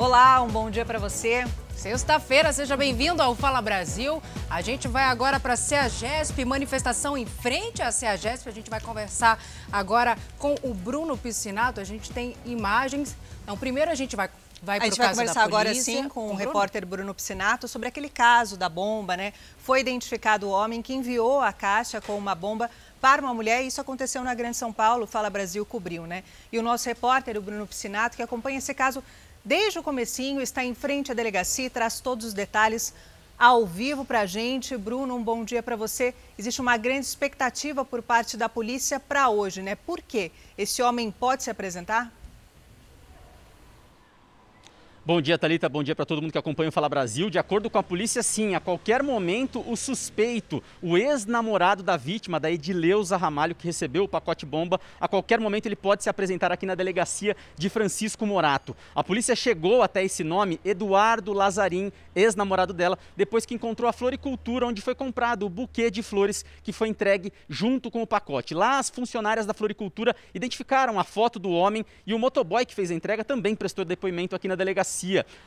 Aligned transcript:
Olá, 0.00 0.40
um 0.40 0.48
bom 0.48 0.70
dia 0.70 0.82
para 0.82 0.98
você. 0.98 1.44
Sexta-feira, 1.76 2.54
seja 2.54 2.74
bem-vindo 2.74 3.22
ao 3.22 3.34
Fala 3.34 3.60
Brasil. 3.60 4.22
A 4.48 4.62
gente 4.62 4.88
vai 4.88 5.04
agora 5.04 5.38
para 5.38 5.52
a 5.52 5.56
CEAGESP, 5.58 6.42
manifestação 6.46 7.18
em 7.18 7.26
frente 7.26 7.82
à 7.82 7.92
CEAGESP. 7.92 8.48
A 8.48 8.52
gente 8.52 8.70
vai 8.70 8.80
conversar 8.80 9.38
agora 9.70 10.16
com 10.38 10.54
o 10.62 10.72
Bruno 10.72 11.18
Piscinato. 11.18 11.82
A 11.82 11.84
gente 11.84 12.10
tem 12.12 12.34
imagens. 12.46 13.14
Então, 13.42 13.58
primeiro 13.58 13.90
a 13.90 13.94
gente 13.94 14.16
vai 14.16 14.30
Vai 14.62 14.78
a 14.78 14.84
gente 14.84 14.98
vai 14.98 15.08
conversar 15.08 15.42
agora 15.42 15.74
sim 15.74 16.02
com, 16.04 16.28
com 16.28 16.34
o 16.34 16.36
repórter 16.36 16.84
Bruno 16.84 17.14
Piscinato 17.14 17.66
sobre 17.66 17.88
aquele 17.88 18.10
caso 18.10 18.58
da 18.58 18.68
bomba, 18.68 19.16
né? 19.16 19.32
Foi 19.56 19.80
identificado 19.80 20.48
o 20.48 20.50
homem 20.50 20.82
que 20.82 20.92
enviou 20.92 21.40
a 21.40 21.50
caixa 21.50 21.98
com 21.98 22.14
uma 22.16 22.34
bomba 22.34 22.70
para 23.00 23.22
uma 23.22 23.32
mulher. 23.32 23.62
Isso 23.62 23.80
aconteceu 23.80 24.22
na 24.22 24.34
Grande 24.34 24.58
São 24.58 24.70
Paulo, 24.70 25.06
Fala 25.06 25.30
Brasil 25.30 25.64
cobriu, 25.64 26.06
né? 26.06 26.24
E 26.52 26.58
o 26.58 26.62
nosso 26.62 26.86
repórter, 26.86 27.38
o 27.38 27.40
Bruno 27.40 27.66
Piscinato, 27.66 28.18
que 28.18 28.22
acompanha 28.22 28.58
esse 28.58 28.74
caso 28.74 29.02
desde 29.44 29.78
o 29.78 29.82
comecinho, 29.82 30.40
está 30.40 30.64
em 30.64 30.74
frente 30.74 31.10
à 31.10 31.14
delegacia 31.14 31.66
e 31.66 31.70
traz 31.70 32.00
todos 32.00 32.26
os 32.26 32.34
detalhes 32.34 32.92
ao 33.38 33.64
vivo 33.66 34.04
para 34.04 34.20
a 34.20 34.26
gente. 34.26 34.76
Bruno, 34.76 35.16
um 35.16 35.22
bom 35.22 35.44
dia 35.44 35.62
para 35.62 35.76
você. 35.76 36.14
Existe 36.38 36.60
uma 36.60 36.76
grande 36.76 37.06
expectativa 37.06 37.84
por 37.84 38.02
parte 38.02 38.36
da 38.36 38.48
polícia 38.48 39.00
para 39.00 39.30
hoje, 39.30 39.62
né? 39.62 39.74
Por 39.74 40.02
quê? 40.02 40.30
Esse 40.58 40.82
homem 40.82 41.10
pode 41.10 41.42
se 41.42 41.50
apresentar? 41.50 42.12
Bom 45.10 45.20
dia, 45.20 45.36
Talita. 45.36 45.68
Bom 45.68 45.82
dia 45.82 45.96
para 45.96 46.06
todo 46.06 46.22
mundo 46.22 46.30
que 46.30 46.38
acompanha 46.38 46.68
o 46.68 46.72
Fala 46.72 46.88
Brasil. 46.88 47.28
De 47.28 47.36
acordo 47.36 47.68
com 47.68 47.76
a 47.76 47.82
polícia, 47.82 48.22
sim, 48.22 48.54
a 48.54 48.60
qualquer 48.60 49.02
momento 49.02 49.60
o 49.68 49.76
suspeito, 49.76 50.62
o 50.80 50.96
ex-namorado 50.96 51.82
da 51.82 51.96
vítima, 51.96 52.38
da 52.38 52.48
Edileuza 52.48 53.16
Ramalho, 53.16 53.56
que 53.56 53.66
recebeu 53.66 54.04
o 54.04 54.08
pacote 54.08 54.46
bomba, 54.46 54.80
a 55.00 55.08
qualquer 55.08 55.40
momento 55.40 55.66
ele 55.66 55.74
pode 55.74 56.04
se 56.04 56.08
apresentar 56.08 56.52
aqui 56.52 56.64
na 56.64 56.76
delegacia 56.76 57.36
de 57.56 57.68
Francisco 57.68 58.24
Morato. 58.24 58.76
A 58.94 59.02
polícia 59.02 59.34
chegou 59.34 59.82
até 59.82 60.04
esse 60.04 60.22
nome, 60.22 60.60
Eduardo 60.64 61.32
Lazarim, 61.32 61.90
ex-namorado 62.14 62.72
dela, 62.72 62.96
depois 63.16 63.44
que 63.44 63.54
encontrou 63.54 63.90
a 63.90 63.92
floricultura 63.92 64.64
onde 64.64 64.80
foi 64.80 64.94
comprado 64.94 65.44
o 65.44 65.50
buquê 65.50 65.90
de 65.90 66.04
flores 66.04 66.44
que 66.62 66.72
foi 66.72 66.86
entregue 66.86 67.32
junto 67.48 67.90
com 67.90 68.00
o 68.00 68.06
pacote. 68.06 68.54
Lá 68.54 68.78
as 68.78 68.88
funcionárias 68.88 69.44
da 69.44 69.54
floricultura 69.54 70.14
identificaram 70.32 71.00
a 71.00 71.02
foto 71.02 71.40
do 71.40 71.50
homem 71.50 71.84
e 72.06 72.14
o 72.14 72.18
motoboy 72.18 72.64
que 72.64 72.76
fez 72.76 72.92
a 72.92 72.94
entrega 72.94 73.24
também 73.24 73.56
prestou 73.56 73.84
depoimento 73.84 74.36
aqui 74.36 74.46
na 74.46 74.54
delegacia 74.54 74.99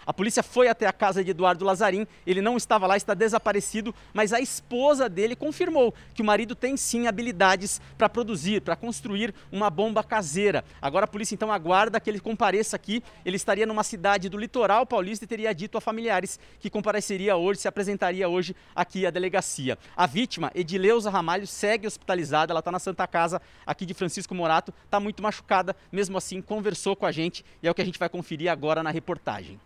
A 0.06 0.14
polícia 0.14 0.42
foi 0.42 0.68
até 0.68 0.86
a 0.86 0.94
casa 0.94 1.24
de 1.24 1.32
Eduardo 1.32 1.66
Lazarim, 1.66 2.08
ele 2.26 2.42
não 2.42 2.58
estava 2.58 2.88
lá, 2.88 2.98
está 2.98 3.14
desaparecido, 3.14 3.94
mas 4.14 4.34
a 4.34 4.40
esposa 4.40 5.08
dele 5.08 5.36
confirmou 5.36 5.94
que 6.14 6.22
o 6.22 6.26
marido 6.26 6.56
tem 6.56 6.76
sim 6.76 7.08
habilidades 7.08 7.80
para 7.98 8.10
produzir, 8.10 8.62
para 8.62 8.76
construir 8.76 9.34
uma 9.52 9.70
bomba 9.70 10.04
caseira. 10.04 10.64
Agora 10.82 11.06
a 11.06 11.08
polícia 11.08 11.36
então 11.36 11.52
aguarda 11.52 12.00
que 12.00 12.10
ele 12.10 12.20
compareça 12.20 12.76
aqui. 12.76 13.04
Ele 13.26 13.36
estaria 13.36 13.66
numa 13.66 13.84
cidade 13.84 14.30
do 14.30 14.38
litoral 14.38 14.86
paulista 14.86 15.26
e 15.26 15.28
teria 15.28 15.54
dito 15.54 15.78
a 15.78 15.82
familiares 15.82 16.40
que 16.60 16.70
compareceria 16.70 17.36
hoje, 17.36 17.62
se 17.62 17.68
apresentaria 17.68 18.28
hoje 18.28 18.56
aqui 18.76 19.06
à 19.06 19.10
delegacia. 19.10 19.78
A 19.96 20.08
vítima, 20.08 20.52
Edileuza 20.56 21.10
Ramalho, 21.10 21.48
segue 21.48 21.88
hospitalizada, 21.88 22.52
ela 22.52 22.60
está 22.60 22.72
na 22.72 22.80
Santa 22.80 23.08
Casa 23.08 23.42
aqui 23.66 23.86
de 23.86 23.94
Francisco 23.94 24.34
Morato, 24.34 24.74
está 24.86 25.00
muito 25.00 25.22
machucada, 25.22 25.76
mesmo 25.92 26.18
assim 26.18 26.42
conversou 26.42 26.96
com 26.96 27.06
a 27.06 27.12
gente 27.12 27.46
e 27.62 27.68
é 27.68 27.72
o 27.72 27.74
que 27.74 27.82
a 27.82 27.86
gente 27.86 28.00
vai 28.00 28.10
conferir 28.10 28.52
agora 28.52 28.82
na 28.82 28.90
reportagem 28.90 29.33
reportagem. 29.34 29.60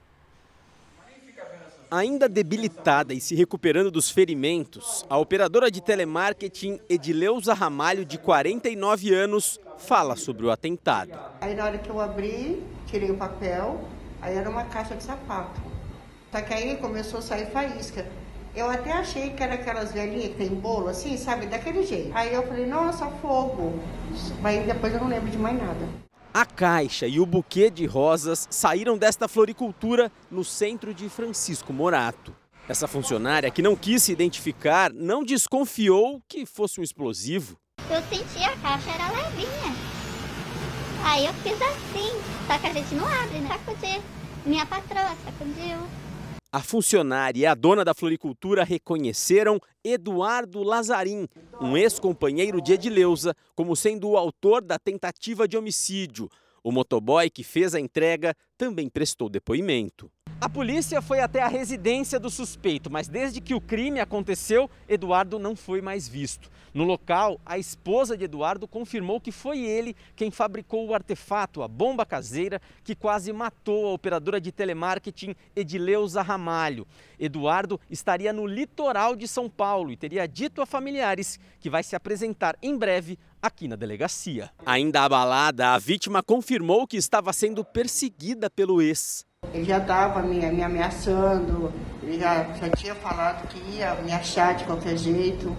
Ainda 1.89 2.27
debilitada 2.27 3.13
e 3.13 3.21
se 3.21 3.33
recuperando 3.33 3.89
dos 3.89 4.09
ferimentos, 4.09 5.05
a 5.09 5.17
operadora 5.17 5.71
de 5.71 5.81
telemarketing 5.81 6.81
Edileuza 6.89 7.53
Ramalho, 7.53 8.03
de 8.03 8.17
49 8.17 9.13
anos, 9.13 9.57
fala 9.77 10.17
sobre 10.17 10.45
o 10.45 10.51
atentado. 10.51 11.17
Aí 11.39 11.55
na 11.55 11.63
hora 11.63 11.77
que 11.77 11.89
eu 11.89 12.01
abri, 12.01 12.61
tirei 12.87 13.09
o 13.09 13.15
papel, 13.15 13.79
aí 14.21 14.35
era 14.35 14.49
uma 14.49 14.65
caixa 14.65 14.95
de 14.95 15.03
sapato. 15.03 15.61
Só 16.29 16.41
que 16.41 16.53
aí 16.53 16.75
começou 16.75 17.19
a 17.19 17.21
sair 17.21 17.45
faísca. 17.51 18.05
Eu 18.53 18.69
até 18.69 18.91
achei 18.91 19.29
que 19.29 19.41
era 19.41 19.53
aquelas 19.53 19.93
velhinhas 19.93 20.31
que 20.31 20.37
tem 20.39 20.49
bolo 20.49 20.89
assim, 20.89 21.15
sabe, 21.15 21.45
daquele 21.45 21.83
jeito. 21.83 22.11
Aí 22.13 22.33
eu 22.33 22.45
falei, 22.45 22.65
nossa, 22.65 23.05
fogo. 23.21 23.79
Mas 24.41 24.65
depois 24.65 24.93
eu 24.93 24.99
não 24.99 25.07
lembro 25.07 25.29
de 25.29 25.37
mais 25.37 25.55
nada. 25.57 26.06
A 26.37 26.45
caixa 26.45 27.07
e 27.07 27.19
o 27.19 27.25
buquê 27.25 27.67
de 27.71 27.87
rosas 27.87 28.47
saíram 28.51 28.95
desta 28.95 29.27
floricultura 29.27 30.11
no 30.29 30.43
centro 30.43 30.93
de 30.93 31.09
Francisco 31.09 31.73
Morato. 31.73 32.31
Essa 32.69 32.87
funcionária, 32.87 33.49
que 33.49 33.59
não 33.59 33.75
quis 33.75 34.03
se 34.03 34.11
identificar, 34.11 34.93
não 34.93 35.23
desconfiou 35.23 36.21
que 36.29 36.45
fosse 36.45 36.79
um 36.79 36.83
explosivo. 36.83 37.57
Eu 37.89 38.03
senti 38.03 38.43
a 38.43 38.55
caixa 38.57 38.91
era 38.91 39.11
levinha. 39.13 39.75
Aí 41.05 41.25
eu 41.25 41.33
fiz 41.33 41.59
assim, 41.59 42.21
só 42.45 42.59
que 42.59 42.67
a 42.67 42.73
gente 42.73 42.93
não 42.93 43.07
abre, 43.07 43.39
né? 43.39 43.49
Sacudir. 43.65 43.99
Minha 44.45 44.65
patroa 44.67 45.15
sacudiu. 45.25 46.06
A 46.57 46.63
funcionária 46.63 47.39
e 47.39 47.45
a 47.45 47.53
dona 47.53 47.85
da 47.85 47.93
floricultura 47.93 48.63
reconheceram 48.63 49.59
Eduardo 49.83 50.63
Lazarim, 50.63 51.27
um 51.61 51.77
ex-companheiro 51.77 52.59
de 52.59 52.73
Edileuza, 52.73 53.35
como 53.55 53.75
sendo 53.75 54.09
o 54.09 54.17
autor 54.17 54.63
da 54.63 54.79
tentativa 54.79 55.47
de 55.47 55.55
homicídio. 55.55 56.27
O 56.67 56.71
motoboy 56.73 57.29
que 57.29 57.45
fez 57.45 57.73
a 57.73 57.79
entrega 57.79 58.35
também 58.57 58.89
prestou 58.89 59.29
depoimento. 59.29 60.11
A 60.41 60.49
polícia 60.49 61.01
foi 61.01 61.21
até 61.21 61.41
a 61.41 61.47
residência 61.47 62.19
do 62.19 62.29
suspeito, 62.29 62.91
mas 62.91 63.07
desde 63.07 63.39
que 63.39 63.53
o 63.53 63.61
crime 63.61 64.01
aconteceu, 64.01 64.69
Eduardo 64.85 65.39
não 65.39 65.55
foi 65.55 65.81
mais 65.81 66.09
visto. 66.09 66.51
No 66.73 66.83
local, 66.83 67.39
a 67.45 67.57
esposa 67.57 68.17
de 68.17 68.25
Eduardo 68.25 68.67
confirmou 68.67 69.21
que 69.21 69.31
foi 69.31 69.61
ele 69.61 69.95
quem 70.15 70.29
fabricou 70.29 70.85
o 70.85 70.93
artefato, 70.93 71.63
a 71.63 71.69
bomba 71.69 72.05
caseira, 72.05 72.61
que 72.83 72.93
quase 72.93 73.31
matou 73.31 73.87
a 73.87 73.93
operadora 73.93 74.39
de 74.39 74.51
telemarketing 74.51 75.33
Edileuza 75.55 76.21
Ramalho. 76.21 76.85
Eduardo 77.17 77.79
estaria 77.89 78.33
no 78.33 78.45
litoral 78.45 79.15
de 79.15 79.27
São 79.27 79.49
Paulo 79.49 79.89
e 79.89 79.97
teria 79.97 80.27
dito 80.27 80.61
a 80.61 80.65
familiares 80.65 81.39
que 81.61 81.69
vai 81.69 81.81
se 81.81 81.95
apresentar 81.95 82.57
em 82.61 82.77
breve 82.77 83.17
aqui 83.41 83.67
na 83.67 83.75
delegacia. 83.75 84.49
Ainda 84.65 85.03
abalada, 85.03 85.69
a 85.69 85.77
vítima 85.77 86.23
confirmou 86.23 86.87
que 86.87 86.97
estava 86.97 87.31
sendo 87.33 87.63
perseguida 87.63 88.49
pelo 88.49 88.81
ex. 88.81 89.25
Ele 89.53 89.63
já 89.63 89.77
estava 89.77 90.21
me, 90.21 90.39
me, 90.51 90.63
ameaçando, 90.63 91.71
ele 92.01 92.19
já, 92.19 92.43
já 92.53 92.69
tinha 92.69 92.95
falado 92.95 93.47
que 93.47 93.59
ia 93.75 93.95
me 93.95 94.11
achar 94.11 94.55
de 94.55 94.63
qualquer 94.65 94.97
jeito. 94.97 95.55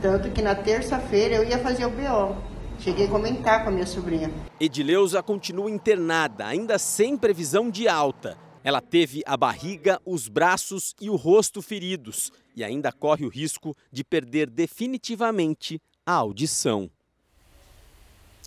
Tanto 0.00 0.30
que 0.30 0.42
na 0.42 0.54
terça-feira 0.54 1.36
eu 1.36 1.44
ia 1.44 1.58
fazer 1.58 1.86
o 1.86 1.90
BO. 1.90 2.36
Cheguei 2.78 3.06
a 3.06 3.10
comentar 3.10 3.62
com 3.62 3.70
a 3.70 3.72
minha 3.72 3.86
sobrinha. 3.86 4.30
Edileuza 4.60 5.22
continua 5.22 5.70
internada, 5.70 6.46
ainda 6.46 6.78
sem 6.78 7.16
previsão 7.16 7.70
de 7.70 7.88
alta. 7.88 8.36
Ela 8.62 8.80
teve 8.80 9.22
a 9.26 9.36
barriga, 9.36 10.00
os 10.04 10.28
braços 10.28 10.94
e 11.00 11.08
o 11.08 11.16
rosto 11.16 11.62
feridos 11.62 12.32
e 12.56 12.62
ainda 12.62 12.92
corre 12.92 13.24
o 13.24 13.28
risco 13.28 13.76
de 13.90 14.04
perder 14.04 14.48
definitivamente 14.48 15.80
a 16.06 16.12
audição 16.12 16.90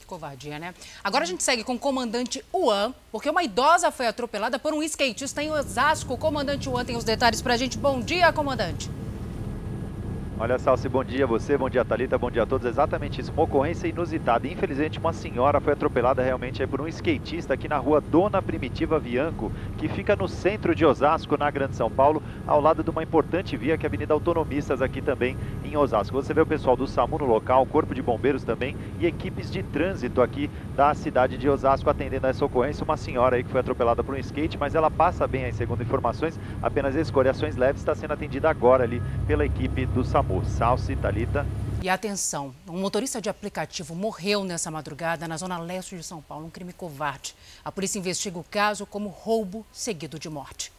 covardia, 0.08 0.58
né? 0.58 0.74
Agora 1.04 1.24
a 1.24 1.28
gente 1.28 1.44
segue 1.44 1.64
com 1.64 1.76
o 1.76 1.80
comandante 1.80 2.44
Uan, 2.54 2.94
porque 3.12 3.30
uma 3.30 3.44
idosa 3.44 3.92
foi 3.92 4.08
atropelada 4.08 4.58
por 4.58 4.74
um 4.74 4.82
skatista 4.82 5.44
em 5.44 5.52
Osasco. 5.52 6.14
O 6.14 6.18
comandante 6.18 6.68
Uan 6.68 6.84
tem 6.84 6.96
os 6.96 7.04
detalhes 7.04 7.42
pra 7.42 7.58
gente. 7.58 7.78
Bom 7.78 8.02
dia, 8.02 8.34
comandante. 8.34 8.90
Olha, 10.40 10.60
Salsi, 10.60 10.88
bom 10.88 11.04
dia 11.04 11.24
a 11.24 11.28
você, 11.28 11.58
bom 11.58 11.68
dia, 11.68 11.84
Thalita, 11.84 12.16
bom 12.16 12.30
dia 12.30 12.44
a 12.44 12.46
todos. 12.46 12.68
Exatamente 12.68 13.20
isso, 13.20 13.32
uma 13.32 13.42
ocorrência 13.42 13.88
inusitada. 13.88 14.48
Infelizmente, 14.48 15.00
uma 15.00 15.12
senhora 15.12 15.60
foi 15.60 15.74
atropelada 15.74 16.22
realmente 16.22 16.66
por 16.68 16.80
um 16.80 16.88
skatista 16.88 17.56
aqui 17.56 17.68
na 17.68 17.78
rua 17.78 18.00
Dona 18.00 18.40
Primitiva 18.40 19.00
Vianco, 19.00 19.52
que 19.80 19.88
fica 19.88 20.16
no 20.16 20.28
centro 20.28 20.76
de 20.76 20.86
Osasco, 20.86 21.36
na 21.40 21.50
Grande 21.50 21.76
São 21.76 21.90
Paulo, 21.90 22.22
ao 22.46 22.62
lado 22.62 22.84
de 22.84 22.90
uma 22.92 23.02
importante 23.02 23.58
via 23.58 23.80
que 23.80 23.88
é 23.88 23.88
a 23.88 23.90
Avenida 23.90 24.14
Autonomistas 24.14 24.80
aqui 24.80 25.02
também 25.02 25.36
em 25.66 25.76
Osasco. 25.76 26.16
Você 26.22 26.36
vê 26.36 26.42
o 26.42 26.46
pessoal 26.46 26.76
do 26.76 26.86
SAMU 26.86 27.18
no 27.18 27.26
local, 27.26 27.66
Corpo 27.66 27.96
de 27.96 28.04
Bombeiros 28.04 28.44
também 28.44 28.76
e 29.00 29.08
equipes 29.08 29.52
de 29.52 29.64
trânsito 29.64 30.22
aqui 30.22 30.52
da 30.76 30.94
cidade 30.94 31.36
de 31.36 31.50
Osasco 31.50 31.90
atendendo 31.90 32.28
a 32.28 32.30
essa 32.30 32.46
ocorrência. 32.46 32.84
Uma 32.84 32.96
senhora 32.96 33.38
aí 33.38 33.44
que 33.44 33.50
foi 33.50 33.62
atropelada 33.62 34.04
por 34.04 34.14
um 34.14 34.20
skate, 34.20 34.56
mas 34.56 34.76
ela 34.76 34.92
passa 34.92 35.28
bem 35.28 35.46
aí, 35.46 35.52
segundo 35.52 35.82
informações, 35.82 36.40
apenas 36.62 36.96
escoriações 36.96 37.56
leves, 37.56 37.82
está 37.82 37.96
sendo 37.96 38.14
atendida 38.14 38.48
agora 38.48 38.84
ali 38.84 39.02
pela 39.26 39.44
equipe 39.44 39.88
do 39.88 40.04
SAMU. 40.04 40.27
Amor, 40.28 40.46
Salsi, 40.46 40.94
Talita. 40.98 41.46
E 41.82 41.88
atenção, 41.88 42.54
um 42.68 42.82
motorista 42.82 43.22
de 43.22 43.30
aplicativo 43.30 43.96
morreu 43.96 44.44
nessa 44.44 44.70
madrugada 44.70 45.26
na 45.26 45.38
zona 45.38 45.58
leste 45.58 45.96
de 45.96 46.04
São 46.04 46.22
Paulo, 46.22 46.48
um 46.48 46.50
crime 46.50 46.74
covarde. 46.74 47.34
A 47.64 47.72
polícia 47.72 47.98
investiga 47.98 48.38
o 48.38 48.44
caso 48.44 48.86
como 48.86 49.08
roubo 49.08 49.66
seguido 49.72 50.20
de 50.20 50.30
morte. 50.30 50.74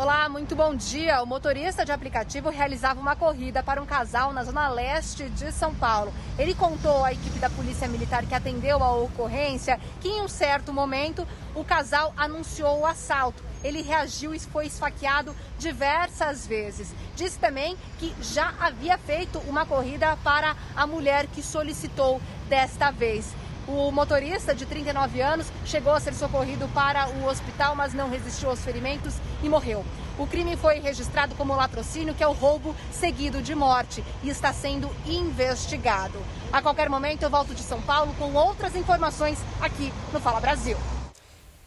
Olá, 0.00 0.30
muito 0.30 0.56
bom 0.56 0.74
dia. 0.74 1.22
O 1.22 1.26
motorista 1.26 1.84
de 1.84 1.92
aplicativo 1.92 2.48
realizava 2.48 2.98
uma 2.98 3.14
corrida 3.14 3.62
para 3.62 3.82
um 3.82 3.84
casal 3.84 4.32
na 4.32 4.42
zona 4.42 4.66
leste 4.68 5.28
de 5.28 5.52
São 5.52 5.74
Paulo. 5.74 6.10
Ele 6.38 6.54
contou 6.54 7.04
à 7.04 7.12
equipe 7.12 7.38
da 7.38 7.50
Polícia 7.50 7.86
Militar 7.86 8.24
que 8.24 8.34
atendeu 8.34 8.82
a 8.82 8.94
ocorrência 8.94 9.78
que 10.00 10.08
em 10.08 10.22
um 10.22 10.28
certo 10.28 10.72
momento 10.72 11.28
o 11.54 11.62
casal 11.62 12.14
anunciou 12.16 12.80
o 12.80 12.86
assalto 12.86 13.42
ele 13.62 13.82
reagiu 13.82 14.34
e 14.34 14.40
foi 14.40 14.66
esfaqueado 14.66 15.34
diversas 15.58 16.46
vezes. 16.46 16.94
Disse 17.14 17.38
também 17.38 17.76
que 17.98 18.14
já 18.20 18.54
havia 18.60 18.96
feito 18.98 19.38
uma 19.40 19.66
corrida 19.66 20.16
para 20.24 20.56
a 20.74 20.86
mulher 20.86 21.26
que 21.26 21.42
solicitou 21.42 22.20
desta 22.48 22.90
vez. 22.90 23.34
O 23.68 23.90
motorista 23.90 24.54
de 24.54 24.66
39 24.66 25.20
anos 25.20 25.46
chegou 25.64 25.92
a 25.92 26.00
ser 26.00 26.14
socorrido 26.14 26.66
para 26.68 27.08
o 27.08 27.26
hospital, 27.26 27.74
mas 27.74 27.94
não 27.94 28.08
resistiu 28.08 28.50
aos 28.50 28.60
ferimentos 28.60 29.14
e 29.42 29.48
morreu. 29.48 29.84
O 30.18 30.26
crime 30.26 30.56
foi 30.56 30.80
registrado 30.80 31.34
como 31.34 31.54
latrocínio, 31.54 32.14
que 32.14 32.22
é 32.22 32.26
o 32.26 32.32
roubo 32.32 32.74
seguido 32.92 33.40
de 33.40 33.54
morte, 33.54 34.04
e 34.22 34.28
está 34.28 34.52
sendo 34.52 34.90
investigado. 35.06 36.18
A 36.52 36.60
qualquer 36.60 36.88
momento 36.88 37.22
eu 37.22 37.30
volto 37.30 37.54
de 37.54 37.62
São 37.62 37.80
Paulo 37.82 38.14
com 38.18 38.34
outras 38.34 38.74
informações 38.74 39.38
aqui 39.60 39.92
no 40.12 40.20
Fala 40.20 40.40
Brasil. 40.40 40.76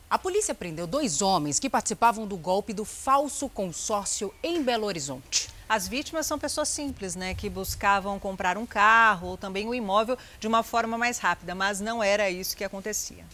A 0.09 0.19
polícia 0.19 0.53
prendeu 0.53 0.85
dois 0.85 1.23
homens 1.23 1.57
que 1.57 1.69
participavam 1.69 2.27
do 2.27 2.37
golpe 2.37 2.73
do 2.73 2.85
falso 2.85 3.49
consórcio 3.49 4.31
em 4.43 4.61
Belo 4.61 4.85
Horizonte. 4.85 5.49
As 5.73 5.87
vítimas 5.87 6.27
são 6.27 6.37
pessoas 6.37 6.67
simples, 6.67 7.15
né, 7.15 7.33
que 7.33 7.49
buscavam 7.49 8.19
comprar 8.19 8.59
um 8.59 8.65
carro 8.65 9.29
ou 9.29 9.37
também 9.37 9.67
um 9.67 9.73
imóvel 9.73 10.15
de 10.39 10.47
uma 10.47 10.61
forma 10.61 10.99
mais 10.99 11.17
rápida, 11.17 11.55
mas 11.55 11.81
não 11.81 12.03
era 12.03 12.29
isso 12.29 12.55
que 12.55 12.63
acontecia. 12.63 13.25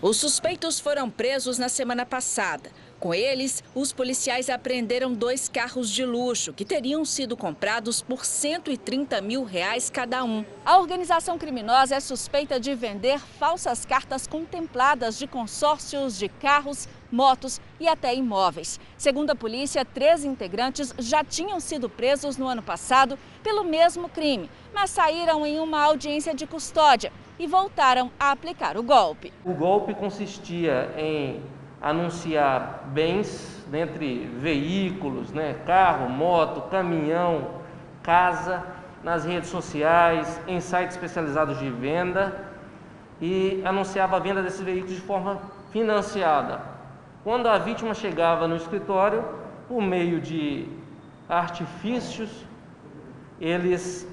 Os 0.00 0.16
suspeitos 0.16 0.80
foram 0.80 1.10
presos 1.10 1.58
na 1.58 1.68
semana 1.68 2.06
passada. 2.06 2.70
Com 2.98 3.12
eles, 3.12 3.62
os 3.74 3.92
policiais 3.92 4.48
apreenderam 4.48 5.12
dois 5.12 5.46
carros 5.46 5.90
de 5.90 6.06
luxo 6.06 6.54
que 6.54 6.64
teriam 6.64 7.04
sido 7.04 7.36
comprados 7.36 8.00
por 8.00 8.24
130 8.24 9.20
mil 9.20 9.44
reais 9.44 9.90
cada 9.90 10.24
um. 10.24 10.46
A 10.64 10.78
organização 10.78 11.36
criminosa 11.36 11.96
é 11.96 12.00
suspeita 12.00 12.58
de 12.58 12.74
vender 12.74 13.20
falsas 13.38 13.84
cartas 13.84 14.26
contempladas 14.26 15.18
de 15.18 15.26
consórcios 15.26 16.16
de 16.16 16.30
carros, 16.30 16.88
motos 17.12 17.60
e 17.78 17.86
até 17.86 18.14
imóveis. 18.14 18.80
Segundo 18.96 19.30
a 19.30 19.36
polícia, 19.36 19.84
três 19.84 20.24
integrantes 20.24 20.94
já 20.98 21.22
tinham 21.22 21.60
sido 21.60 21.88
presos 21.88 22.38
no 22.38 22.48
ano 22.48 22.62
passado 22.62 23.18
pelo 23.42 23.62
mesmo 23.62 24.08
crime, 24.08 24.50
mas 24.74 24.90
saíram 24.90 25.46
em 25.46 25.60
uma 25.60 25.82
audiência 25.82 26.34
de 26.34 26.46
custódia 26.46 27.12
e 27.38 27.46
voltaram 27.46 28.10
a 28.18 28.30
aplicar 28.30 28.76
o 28.76 28.82
golpe. 28.82 29.32
O 29.44 29.52
golpe 29.52 29.94
consistia 29.94 30.92
em 30.96 31.42
anunciar 31.80 32.84
bens 32.86 33.64
dentre 33.68 34.26
veículos, 34.38 35.32
né, 35.32 35.54
carro, 35.66 36.08
moto, 36.08 36.70
caminhão, 36.70 37.60
casa, 38.02 38.64
nas 39.02 39.24
redes 39.24 39.50
sociais, 39.50 40.40
em 40.46 40.60
sites 40.60 40.94
especializados 40.94 41.58
de 41.58 41.68
venda 41.68 42.44
e 43.20 43.60
anunciava 43.64 44.16
a 44.16 44.20
venda 44.20 44.42
desses 44.42 44.60
veículos 44.60 44.94
de 44.94 45.00
forma 45.00 45.40
financiada. 45.70 46.71
Quando 47.24 47.46
a 47.46 47.56
vítima 47.56 47.94
chegava 47.94 48.48
no 48.48 48.56
escritório, 48.56 49.24
por 49.68 49.80
meio 49.80 50.20
de 50.20 50.68
artifícios, 51.28 52.44
eles 53.40 54.08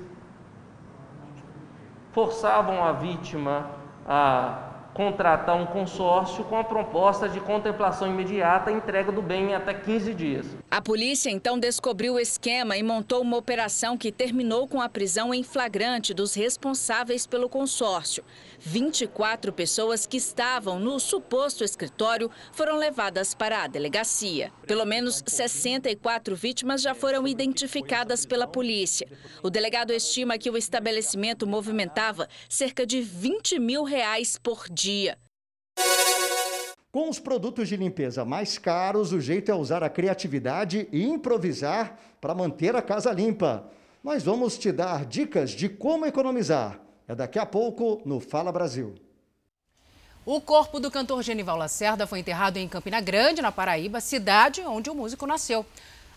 forçavam 2.12 2.84
a 2.84 2.92
vítima 2.92 3.70
a 4.08 4.69
contratar 5.00 5.56
um 5.56 5.66
consórcio 5.66 6.44
com 6.44 6.58
a 6.58 6.64
proposta 6.66 7.30
de 7.30 7.40
contemplação 7.40 8.10
imediata 8.10 8.70
e 8.70 8.74
entrega 8.74 9.14
do 9.14 9.22
bem 9.22 9.52
em 9.52 9.56
até 9.56 9.74
15 9.74 10.14
dias. 10.14 10.46
A 10.70 10.82
polícia 10.82 11.30
então 11.30 11.58
descobriu 11.58 12.16
o 12.16 12.20
esquema 12.20 12.76
e 12.76 12.84
montou 12.84 13.22
uma 13.22 13.38
operação 13.38 13.98
que 13.98 14.12
terminou 14.12 14.68
com 14.68 14.82
a 14.82 14.90
prisão 14.90 15.34
em 15.34 15.42
flagrante 15.42 16.14
dos 16.14 16.34
responsáveis 16.34 17.26
pelo 17.26 17.48
consórcio. 17.48 18.26
24 18.60 19.54
pessoas 19.54 20.06
que 20.06 20.18
estavam 20.18 20.78
no 20.80 21.00
suposto 21.00 21.64
escritório 21.64 22.30
foram 22.52 22.76
levadas 22.76 23.34
para 23.34 23.64
a 23.64 23.68
delegacia. 23.68 24.52
Pelo 24.68 24.84
menos 24.84 25.24
64 25.26 26.36
vítimas 26.36 26.82
já 26.82 26.94
foram 26.94 27.26
identificadas 27.26 28.26
pela 28.26 28.46
polícia. 28.46 29.08
O 29.42 29.50
delegado 29.50 29.94
estima 29.94 30.38
que 30.38 30.50
o 30.50 30.58
estabelecimento 30.58 31.48
movimentava 31.48 32.28
cerca 32.50 32.86
de 32.86 33.00
20 33.00 33.60
mil 33.60 33.86
reais 33.86 34.38
por 34.38 34.66
dia. 34.70 34.89
Com 36.92 37.08
os 37.08 37.20
produtos 37.20 37.68
de 37.68 37.78
limpeza 37.78 38.26
mais 38.26 38.58
caros, 38.58 39.14
o 39.14 39.22
jeito 39.22 39.52
é 39.52 39.56
usar 39.56 39.84
a 39.84 39.90
criatividade 39.90 40.88
e 40.92 41.04
improvisar 41.04 42.00
para 42.20 42.34
manter 42.34 42.76
a 42.76 42.82
casa 42.82 43.12
limpa. 43.12 43.70
Nós 44.04 44.24
vamos 44.24 44.58
te 44.58 44.72
dar 44.72 45.06
dicas 45.06 45.52
de 45.52 45.70
como 45.70 46.06
economizar. 46.06 46.80
É 47.08 47.14
daqui 47.14 47.38
a 47.38 47.46
pouco 47.46 48.02
no 48.06 48.20
Fala 48.20 48.52
Brasil. 48.52 48.96
O 50.26 50.40
corpo 50.42 50.80
do 50.80 50.92
cantor 50.92 51.24
Genival 51.24 51.58
Lacerda 51.58 52.06
foi 52.06 52.20
enterrado 52.20 52.58
em 52.58 52.68
Campina 52.68 53.02
Grande, 53.02 53.42
na 53.42 53.52
Paraíba, 53.52 54.00
cidade 54.00 54.62
onde 54.62 54.90
o 54.90 54.96
músico 54.96 55.26
nasceu. 55.26 55.66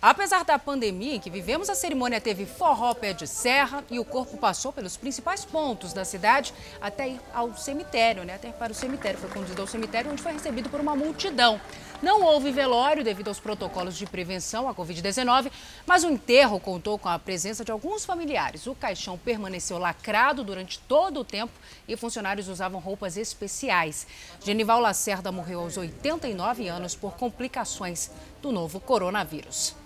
Apesar 0.03 0.45
da 0.45 0.59
pandemia 0.59 1.15
em 1.15 1.21
que 1.21 1.31
vivemos, 1.31 1.71
a 1.71 1.77
cerimônia 1.77 2.21
teve 2.21 2.45
forró 2.45 2.93
pé 2.93 3.13
de 3.13 3.25
serra 3.25 3.85
e 3.89 4.01
o 4.01 4.05
corpo 4.05 4.37
passou 4.37 4.73
pelos 4.73 4.97
principais 4.97 5.45
pontos 5.45 5.93
da 5.93 6.05
cidade 6.05 6.53
até 6.81 7.11
ir 7.11 7.21
ao 7.33 7.57
cemitério, 7.57 8.25
né? 8.25 8.35
Até 8.35 8.51
para 8.51 8.73
o 8.73 8.75
cemitério. 8.75 9.21
Foi 9.21 9.31
conduzido 9.31 9.61
ao 9.63 9.69
cemitério, 9.69 10.11
onde 10.11 10.21
foi 10.21 10.33
recebido 10.33 10.69
por 10.69 10.81
uma 10.81 10.97
multidão. 10.97 11.61
Não 12.03 12.21
houve 12.21 12.51
velório 12.51 13.05
devido 13.05 13.29
aos 13.29 13.39
protocolos 13.39 13.97
de 13.97 14.05
prevenção 14.05 14.69
à 14.69 14.75
Covid-19, 14.75 15.53
mas 15.87 16.03
o 16.03 16.11
enterro 16.11 16.59
contou 16.59 16.99
com 16.99 17.09
a 17.09 17.17
presença 17.17 17.65
de 17.65 17.71
alguns 17.71 18.05
familiares. 18.05 18.67
O 18.67 18.75
caixão 18.75 19.17
permaneceu 19.17 19.79
lacrado 19.79 20.43
durante 20.43 20.81
todo 20.81 21.21
o 21.21 21.25
tempo 21.25 21.53
e 21.87 21.97
funcionários 21.97 22.49
usavam 22.49 22.81
roupas 22.81 23.17
especiais. 23.17 24.05
Genival 24.45 24.81
Lacerda 24.81 25.31
morreu 25.31 25.61
aos 25.61 25.77
89 25.77 26.67
anos 26.67 26.97
por 26.97 27.13
complicações 27.13 28.11
do 28.43 28.51
novo 28.51 28.81
coronavírus. 28.81 29.81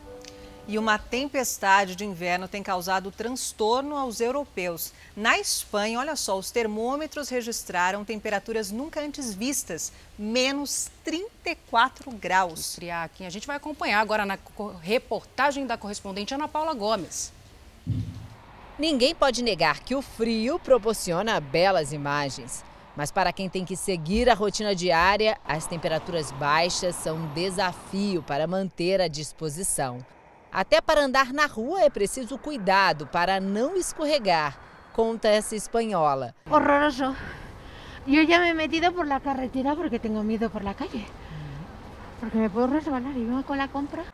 E 0.68 0.78
uma 0.78 0.98
tempestade 0.98 1.94
de 1.94 2.04
inverno 2.04 2.48
tem 2.48 2.60
causado 2.60 3.12
transtorno 3.12 3.96
aos 3.96 4.20
europeus. 4.20 4.92
Na 5.16 5.38
Espanha, 5.38 6.00
olha 6.00 6.16
só, 6.16 6.36
os 6.36 6.50
termômetros 6.50 7.28
registraram 7.28 8.04
temperaturas 8.04 8.72
nunca 8.72 9.00
antes 9.00 9.32
vistas, 9.32 9.92
menos 10.18 10.90
34 11.04 12.10
graus. 12.10 12.74
Triaquim, 12.74 13.26
a 13.26 13.30
gente 13.30 13.46
vai 13.46 13.56
acompanhar 13.56 14.00
agora 14.00 14.26
na 14.26 14.36
reportagem 14.82 15.66
da 15.66 15.76
correspondente 15.76 16.34
Ana 16.34 16.48
Paula 16.48 16.74
Gomes. 16.74 17.32
Ninguém 18.76 19.14
pode 19.14 19.42
negar 19.42 19.80
que 19.80 19.94
o 19.94 20.02
frio 20.02 20.58
proporciona 20.58 21.38
belas 21.38 21.92
imagens. 21.92 22.64
Mas 22.96 23.12
para 23.12 23.32
quem 23.32 23.48
tem 23.48 23.64
que 23.64 23.76
seguir 23.76 24.28
a 24.28 24.34
rotina 24.34 24.74
diária, 24.74 25.38
as 25.46 25.66
temperaturas 25.66 26.32
baixas 26.32 26.96
são 26.96 27.18
um 27.18 27.34
desafio 27.34 28.22
para 28.22 28.46
manter 28.46 29.00
a 29.00 29.06
disposição. 29.06 30.04
Até 30.56 30.80
para 30.80 31.04
andar 31.04 31.34
na 31.34 31.44
rua 31.44 31.82
é 31.82 31.90
preciso 31.90 32.38
cuidado 32.38 33.06
para 33.08 33.38
não 33.38 33.76
escorregar, 33.76 34.58
conta 34.94 35.28
essa 35.28 35.54
espanhola. 35.54 36.34
Horroroso. 36.50 37.14
Eu 38.08 38.26
já 38.26 38.40
me 38.40 38.48
he 38.48 38.54
metido 38.54 38.90
por 38.90 39.06
la 39.06 39.20
carretera 39.20 39.76
porque 39.76 39.98
tenho 39.98 40.24
medo 40.24 40.48
por 40.48 40.64
la 40.64 40.72
calle. 40.72 41.04
Porque 42.18 42.38
me 42.38 42.48
puedo 42.48 42.68
resbalar 42.68 43.14
e 43.14 43.26
vengo 43.26 43.42
com 43.42 43.52
a 43.52 43.68
compra. 43.68 44.06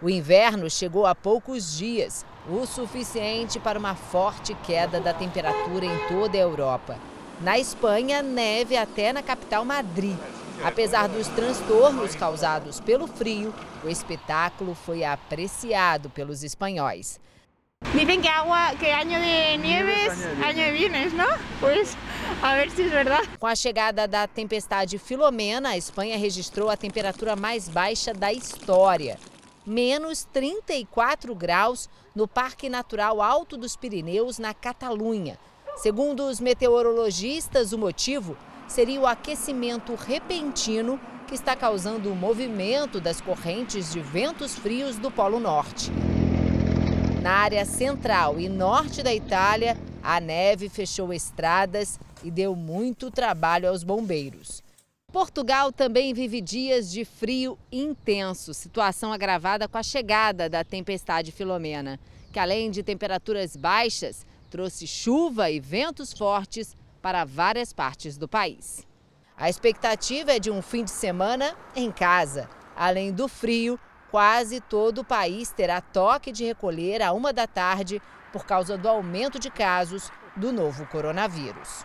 O 0.00 0.08
inverno 0.08 0.70
chegou 0.70 1.06
há 1.06 1.12
poucos 1.12 1.76
dias, 1.76 2.24
o 2.48 2.64
suficiente 2.64 3.58
para 3.58 3.80
uma 3.80 3.96
forte 3.96 4.54
queda 4.62 5.00
da 5.00 5.12
temperatura 5.12 5.86
em 5.86 5.98
toda 6.06 6.38
a 6.38 6.40
Europa. 6.40 6.96
Na 7.40 7.58
Espanha, 7.58 8.22
neve 8.22 8.76
até 8.76 9.12
na 9.12 9.24
capital 9.24 9.64
Madrid. 9.64 10.16
Apesar 10.64 11.08
dos 11.08 11.26
transtornos 11.28 12.14
causados 12.14 12.78
pelo 12.78 13.08
frio, 13.08 13.52
o 13.84 13.88
espetáculo 13.88 14.74
foi 14.74 15.02
apreciado 15.02 16.08
pelos 16.08 16.44
espanhóis. 16.44 17.20
Dizem 17.92 18.20
que 18.20 18.28
agua, 18.28 18.74
que 18.76 18.88
ano 18.88 19.10
de 19.10 19.58
nieves, 19.58 20.24
ano 20.24 20.54
de 20.54 20.70
bienes, 20.70 21.12
não? 21.12 21.36
Pois, 21.58 21.96
a 22.40 22.54
ver 22.54 22.70
se 22.70 22.82
é 22.82 22.88
verdade. 22.88 23.28
Com 23.40 23.46
a 23.46 23.56
chegada 23.56 24.06
da 24.06 24.28
tempestade 24.28 24.98
Filomena, 24.98 25.70
a 25.70 25.76
Espanha 25.76 26.16
registrou 26.16 26.70
a 26.70 26.76
temperatura 26.76 27.34
mais 27.34 27.68
baixa 27.68 28.14
da 28.14 28.32
história. 28.32 29.18
Menos 29.66 30.24
34 30.32 31.34
graus 31.34 31.90
no 32.14 32.28
Parque 32.28 32.68
Natural 32.68 33.20
Alto 33.20 33.56
dos 33.56 33.74
Pirineus, 33.74 34.38
na 34.38 34.54
Catalunha. 34.54 35.38
Segundo 35.76 36.24
os 36.28 36.38
meteorologistas, 36.38 37.72
o 37.72 37.78
motivo 37.78 38.36
seria 38.72 38.98
o 38.98 39.06
aquecimento 39.06 39.94
repentino 39.94 40.98
que 41.28 41.34
está 41.34 41.54
causando 41.54 42.10
o 42.10 42.16
movimento 42.16 43.02
das 43.02 43.20
correntes 43.20 43.92
de 43.92 44.00
ventos 44.00 44.54
frios 44.54 44.96
do 44.96 45.10
Polo 45.10 45.38
Norte. 45.38 45.90
Na 47.20 47.32
área 47.32 47.66
central 47.66 48.40
e 48.40 48.48
norte 48.48 49.02
da 49.02 49.14
Itália, 49.14 49.76
a 50.02 50.18
neve 50.18 50.70
fechou 50.70 51.12
estradas 51.12 52.00
e 52.24 52.30
deu 52.30 52.56
muito 52.56 53.10
trabalho 53.10 53.68
aos 53.68 53.84
bombeiros. 53.84 54.62
Portugal 55.12 55.70
também 55.70 56.14
vive 56.14 56.40
dias 56.40 56.90
de 56.90 57.04
frio 57.04 57.58
intenso, 57.70 58.54
situação 58.54 59.12
agravada 59.12 59.68
com 59.68 59.76
a 59.76 59.82
chegada 59.82 60.48
da 60.48 60.64
tempestade 60.64 61.30
Filomena, 61.30 62.00
que 62.32 62.38
além 62.38 62.70
de 62.70 62.82
temperaturas 62.82 63.54
baixas, 63.54 64.24
trouxe 64.48 64.86
chuva 64.86 65.50
e 65.50 65.60
ventos 65.60 66.14
fortes 66.14 66.74
para 67.02 67.24
várias 67.24 67.72
partes 67.72 68.16
do 68.16 68.28
país. 68.28 68.86
A 69.36 69.50
expectativa 69.50 70.32
é 70.32 70.38
de 70.38 70.50
um 70.50 70.62
fim 70.62 70.84
de 70.84 70.90
semana 70.92 71.56
em 71.74 71.90
casa. 71.90 72.48
Além 72.76 73.12
do 73.12 73.26
frio, 73.26 73.78
quase 74.10 74.60
todo 74.60 74.98
o 75.00 75.04
país 75.04 75.50
terá 75.50 75.80
toque 75.80 76.30
de 76.30 76.44
recolher 76.44 77.02
a 77.02 77.12
uma 77.12 77.32
da 77.32 77.46
tarde 77.46 78.00
por 78.32 78.46
causa 78.46 78.78
do 78.78 78.88
aumento 78.88 79.38
de 79.38 79.50
casos 79.50 80.10
do 80.36 80.52
novo 80.52 80.86
coronavírus. 80.86 81.84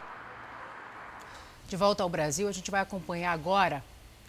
De 1.68 1.76
volta 1.76 2.04
ao 2.04 2.10
Brasil, 2.10 2.48
a 2.48 2.52
gente 2.52 2.72
vai 2.72 2.80
acompanhar 2.80 3.34
agora 3.34 3.84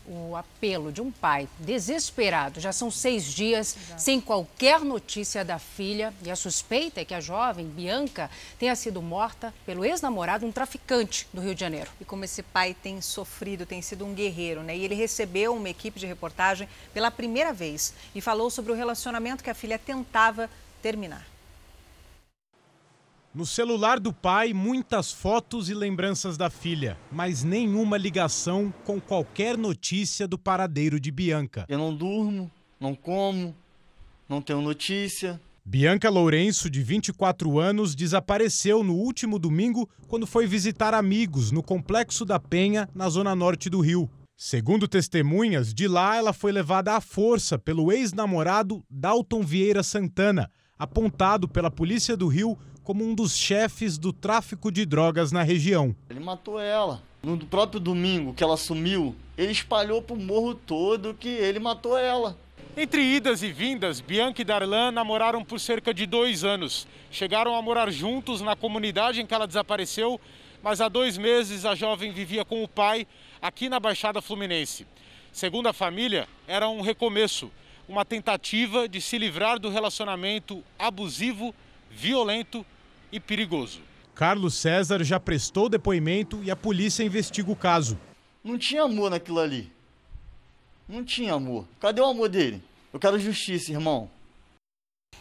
o 0.08 0.34
apelo 0.34 0.90
de 0.90 1.00
um 1.00 1.10
pai 1.10 1.48
desesperado. 1.58 2.60
Já 2.60 2.72
são 2.72 2.90
seis 2.90 3.24
dias 3.24 3.76
Exato. 3.76 4.00
sem 4.00 4.20
qualquer 4.20 4.80
notícia 4.80 5.44
da 5.44 5.58
filha 5.58 6.12
e 6.22 6.30
a 6.30 6.36
suspeita 6.36 7.00
é 7.00 7.04
que 7.04 7.14
a 7.14 7.20
jovem 7.20 7.66
Bianca 7.66 8.30
tenha 8.58 8.74
sido 8.74 9.02
morta 9.02 9.52
pelo 9.66 9.84
ex-namorado, 9.84 10.46
um 10.46 10.52
traficante 10.52 11.28
do 11.32 11.40
Rio 11.40 11.54
de 11.54 11.60
Janeiro. 11.60 11.90
E 12.00 12.04
como 12.04 12.24
esse 12.24 12.42
pai 12.42 12.74
tem 12.74 13.00
sofrido, 13.00 13.66
tem 13.66 13.82
sido 13.82 14.04
um 14.04 14.14
guerreiro, 14.14 14.62
né? 14.62 14.76
E 14.76 14.84
ele 14.84 14.94
recebeu 14.94 15.54
uma 15.54 15.68
equipe 15.68 16.00
de 16.00 16.06
reportagem 16.06 16.68
pela 16.94 17.10
primeira 17.10 17.52
vez 17.52 17.94
e 18.14 18.20
falou 18.20 18.50
sobre 18.50 18.72
o 18.72 18.74
relacionamento 18.74 19.44
que 19.44 19.50
a 19.50 19.54
filha 19.54 19.78
tentava 19.78 20.48
terminar. 20.82 21.37
No 23.38 23.46
celular 23.46 24.00
do 24.00 24.12
pai, 24.12 24.52
muitas 24.52 25.12
fotos 25.12 25.68
e 25.68 25.74
lembranças 25.74 26.36
da 26.36 26.50
filha, 26.50 26.98
mas 27.12 27.44
nenhuma 27.44 27.96
ligação 27.96 28.74
com 28.84 29.00
qualquer 29.00 29.56
notícia 29.56 30.26
do 30.26 30.36
paradeiro 30.36 30.98
de 30.98 31.12
Bianca. 31.12 31.64
Eu 31.68 31.78
não 31.78 31.94
durmo, 31.94 32.50
não 32.80 32.96
como, 32.96 33.54
não 34.28 34.42
tenho 34.42 34.60
notícia. 34.60 35.40
Bianca 35.64 36.10
Lourenço, 36.10 36.68
de 36.68 36.82
24 36.82 37.60
anos, 37.60 37.94
desapareceu 37.94 38.82
no 38.82 38.94
último 38.96 39.38
domingo 39.38 39.88
quando 40.08 40.26
foi 40.26 40.44
visitar 40.44 40.92
amigos 40.92 41.52
no 41.52 41.62
Complexo 41.62 42.24
da 42.24 42.40
Penha, 42.40 42.88
na 42.92 43.08
zona 43.08 43.36
norte 43.36 43.70
do 43.70 43.78
Rio. 43.78 44.10
Segundo 44.36 44.88
testemunhas, 44.88 45.72
de 45.72 45.86
lá 45.86 46.16
ela 46.16 46.32
foi 46.32 46.50
levada 46.50 46.96
à 46.96 47.00
força 47.00 47.56
pelo 47.56 47.92
ex-namorado 47.92 48.84
Dalton 48.90 49.42
Vieira 49.42 49.84
Santana, 49.84 50.50
apontado 50.76 51.48
pela 51.48 51.70
Polícia 51.70 52.16
do 52.16 52.26
Rio 52.26 52.58
como 52.88 53.04
um 53.04 53.14
dos 53.14 53.36
chefes 53.36 53.98
do 53.98 54.14
tráfico 54.14 54.72
de 54.72 54.86
drogas 54.86 55.30
na 55.30 55.42
região. 55.42 55.94
Ele 56.08 56.20
matou 56.20 56.58
ela. 56.58 57.02
No 57.22 57.36
próprio 57.36 57.78
domingo 57.78 58.32
que 58.32 58.42
ela 58.42 58.56
sumiu, 58.56 59.14
ele 59.36 59.52
espalhou 59.52 60.00
pro 60.00 60.16
morro 60.16 60.54
todo 60.54 61.12
que 61.12 61.28
ele 61.28 61.58
matou 61.58 61.98
ela. 61.98 62.34
Entre 62.74 63.02
idas 63.02 63.42
e 63.42 63.52
vindas, 63.52 64.00
Bianca 64.00 64.40
e 64.40 64.44
Darlan 64.44 64.90
namoraram 64.90 65.44
por 65.44 65.60
cerca 65.60 65.92
de 65.92 66.06
dois 66.06 66.44
anos. 66.44 66.88
Chegaram 67.10 67.54
a 67.54 67.60
morar 67.60 67.90
juntos 67.90 68.40
na 68.40 68.56
comunidade 68.56 69.20
em 69.20 69.26
que 69.26 69.34
ela 69.34 69.46
desapareceu, 69.46 70.18
mas 70.62 70.80
há 70.80 70.88
dois 70.88 71.18
meses 71.18 71.66
a 71.66 71.74
jovem 71.74 72.10
vivia 72.10 72.42
com 72.42 72.64
o 72.64 72.68
pai 72.68 73.06
aqui 73.42 73.68
na 73.68 73.78
Baixada 73.78 74.22
Fluminense. 74.22 74.86
Segundo 75.30 75.66
a 75.66 75.74
família, 75.74 76.26
era 76.46 76.66
um 76.70 76.80
recomeço, 76.80 77.50
uma 77.86 78.02
tentativa 78.02 78.88
de 78.88 79.02
se 79.02 79.18
livrar 79.18 79.58
do 79.58 79.68
relacionamento 79.68 80.64
abusivo, 80.78 81.54
violento 81.90 82.64
e 83.10 83.18
perigoso. 83.20 83.80
Carlos 84.14 84.54
César 84.54 85.04
já 85.04 85.20
prestou 85.20 85.68
depoimento 85.68 86.42
e 86.42 86.50
a 86.50 86.56
polícia 86.56 87.04
investiga 87.04 87.50
o 87.50 87.56
caso. 87.56 87.98
Não 88.42 88.58
tinha 88.58 88.82
amor 88.82 89.10
naquilo 89.10 89.38
ali. 89.38 89.70
Não 90.88 91.04
tinha 91.04 91.34
amor. 91.34 91.64
Cadê 91.80 92.00
o 92.00 92.06
amor 92.06 92.28
dele? 92.28 92.62
Eu 92.92 92.98
quero 92.98 93.18
justiça, 93.18 93.70
irmão. 93.70 94.10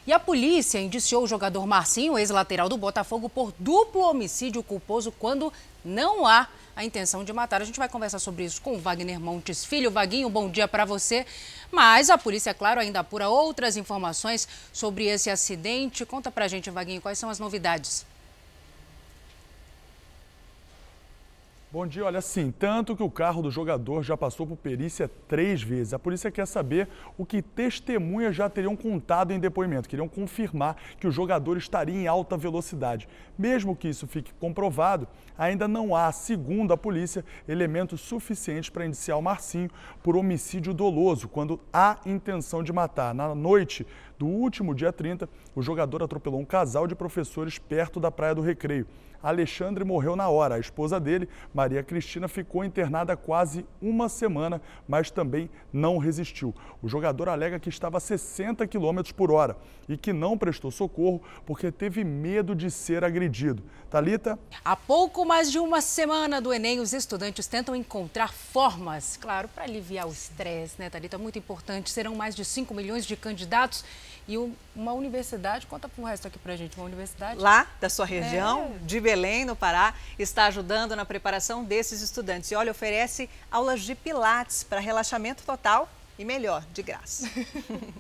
E 0.05 0.13
a 0.13 0.19
polícia 0.19 0.79
indiciou 0.79 1.23
o 1.23 1.27
jogador 1.27 1.67
Marcinho, 1.67 2.17
ex-lateral 2.17 2.69
do 2.69 2.77
Botafogo, 2.77 3.27
por 3.27 3.53
duplo 3.59 4.01
homicídio 4.01 4.63
culposo 4.63 5.11
quando 5.11 5.51
não 5.83 6.25
há 6.25 6.47
a 6.77 6.85
intenção 6.85 7.23
de 7.23 7.33
matar. 7.33 7.59
A 7.59 7.65
gente 7.65 7.79
vai 7.79 7.89
conversar 7.89 8.19
sobre 8.19 8.45
isso 8.45 8.61
com 8.61 8.75
o 8.75 8.79
Wagner 8.79 9.19
Montes 9.19 9.65
Filho. 9.65 9.89
Vaguinho, 9.89 10.29
bom 10.29 10.47
dia 10.47 10.67
para 10.67 10.85
você. 10.85 11.25
Mas 11.71 12.11
a 12.11 12.19
polícia, 12.19 12.53
claro, 12.53 12.79
ainda 12.79 12.99
apura 12.99 13.27
outras 13.27 13.75
informações 13.75 14.47
sobre 14.71 15.05
esse 15.07 15.27
acidente. 15.27 16.05
Conta 16.05 16.29
pra 16.29 16.47
gente, 16.47 16.69
Vaguinho, 16.69 17.01
quais 17.01 17.17
são 17.17 17.31
as 17.31 17.39
novidades? 17.39 18.05
Bom 21.77 21.85
dia, 21.85 22.03
olha 22.03 22.17
assim, 22.17 22.49
tanto 22.49 22.95
que 22.95 23.03
o 23.03 23.11
carro 23.11 23.43
do 23.43 23.51
jogador 23.51 24.01
já 24.01 24.17
passou 24.17 24.47
por 24.47 24.57
perícia 24.57 25.07
três 25.27 25.61
vezes. 25.61 25.93
A 25.93 25.99
polícia 25.99 26.31
quer 26.31 26.47
saber 26.47 26.89
o 27.15 27.23
que 27.23 27.39
testemunhas 27.39 28.35
já 28.35 28.49
teriam 28.49 28.75
contado 28.75 29.31
em 29.31 29.39
depoimento, 29.39 29.87
queriam 29.87 30.09
confirmar 30.09 30.75
que 30.99 31.05
o 31.05 31.11
jogador 31.11 31.55
estaria 31.55 31.95
em 31.95 32.07
alta 32.07 32.35
velocidade. 32.35 33.07
Mesmo 33.37 33.75
que 33.75 33.87
isso 33.87 34.07
fique 34.07 34.33
comprovado, 34.39 35.07
ainda 35.37 35.67
não 35.67 35.95
há, 35.95 36.11
segundo 36.11 36.73
a 36.73 36.77
polícia, 36.77 37.23
elementos 37.47 38.01
suficientes 38.01 38.71
para 38.71 38.87
indiciar 38.87 39.19
o 39.19 39.21
Marcinho 39.21 39.69
por 40.01 40.17
homicídio 40.17 40.73
doloso, 40.73 41.27
quando 41.27 41.59
há 41.71 41.97
intenção 42.07 42.63
de 42.63 42.73
matar. 42.73 43.13
Na 43.13 43.35
noite 43.35 43.85
do 44.17 44.25
último 44.25 44.73
dia 44.73 44.91
30, 44.91 45.29
o 45.55 45.61
jogador 45.61 46.01
atropelou 46.01 46.39
um 46.39 46.45
casal 46.45 46.87
de 46.87 46.95
professores 46.95 47.59
perto 47.59 47.99
da 47.99 48.11
Praia 48.11 48.33
do 48.33 48.41
Recreio. 48.41 48.87
Alexandre 49.21 49.83
morreu 49.83 50.15
na 50.15 50.29
hora. 50.29 50.55
A 50.55 50.59
esposa 50.59 50.99
dele, 50.99 51.27
Maria 51.53 51.83
Cristina, 51.83 52.27
ficou 52.27 52.63
internada 52.63 53.15
quase 53.17 53.65
uma 53.81 54.09
semana, 54.09 54.61
mas 54.87 55.09
também 55.09 55.49
não 55.71 55.97
resistiu. 55.97 56.53
O 56.81 56.87
jogador 56.87 57.29
alega 57.29 57.59
que 57.59 57.69
estava 57.69 57.97
a 57.97 57.99
60 57.99 58.65
km 58.67 59.01
por 59.15 59.31
hora 59.31 59.57
e 59.89 59.97
que 59.97 60.13
não 60.13 60.37
prestou 60.37 60.69
socorro 60.71 61.21
porque 61.45 61.71
teve 61.71 62.03
medo 62.03 62.55
de 62.55 62.69
ser 62.69 63.03
agredido. 63.03 63.63
Talita? 63.89 64.37
Há 64.63 64.75
pouco 64.75 65.25
mais 65.25 65.51
de 65.51 65.59
uma 65.59 65.81
semana 65.81 66.41
do 66.41 66.53
Enem, 66.53 66.79
os 66.79 66.93
estudantes 66.93 67.47
tentam 67.47 67.75
encontrar 67.75 68.33
formas, 68.33 69.17
claro, 69.17 69.47
para 69.47 69.63
aliviar 69.63 70.07
o 70.07 70.11
estresse, 70.11 70.75
né, 70.77 70.89
Talita? 70.89 71.17
Muito 71.17 71.39
importante. 71.39 71.89
Serão 71.89 72.15
mais 72.15 72.35
de 72.35 72.43
5 72.43 72.73
milhões 72.73 73.05
de 73.05 73.15
candidatos 73.15 73.83
e 74.27 74.37
uma 74.75 74.91
universidade, 74.91 75.65
conta 75.67 75.87
para 75.87 76.01
o 76.01 76.05
resto 76.05 76.27
aqui 76.27 76.37
para 76.37 76.53
a 76.53 76.55
gente, 76.55 76.75
uma 76.75 76.85
universidade... 76.85 77.39
Lá, 77.39 77.65
da 77.79 77.89
sua 77.89 78.05
região, 78.05 78.75
é. 78.75 78.85
de 78.85 78.99
Belém, 78.99 79.45
no 79.45 79.55
Pará, 79.55 79.93
está 80.19 80.45
ajudando 80.47 80.95
na 80.95 81.05
preparação 81.05 81.63
desses 81.63 82.01
estudantes. 82.01 82.51
E 82.51 82.55
olha, 82.55 82.71
oferece 82.71 83.29
aulas 83.49 83.81
de 83.81 83.95
pilates 83.95 84.63
para 84.63 84.81
relaxamento 84.81 85.43
total 85.43 85.89
e 86.19 86.25
melhor, 86.25 86.65
de 86.73 86.83
graça. 86.83 87.29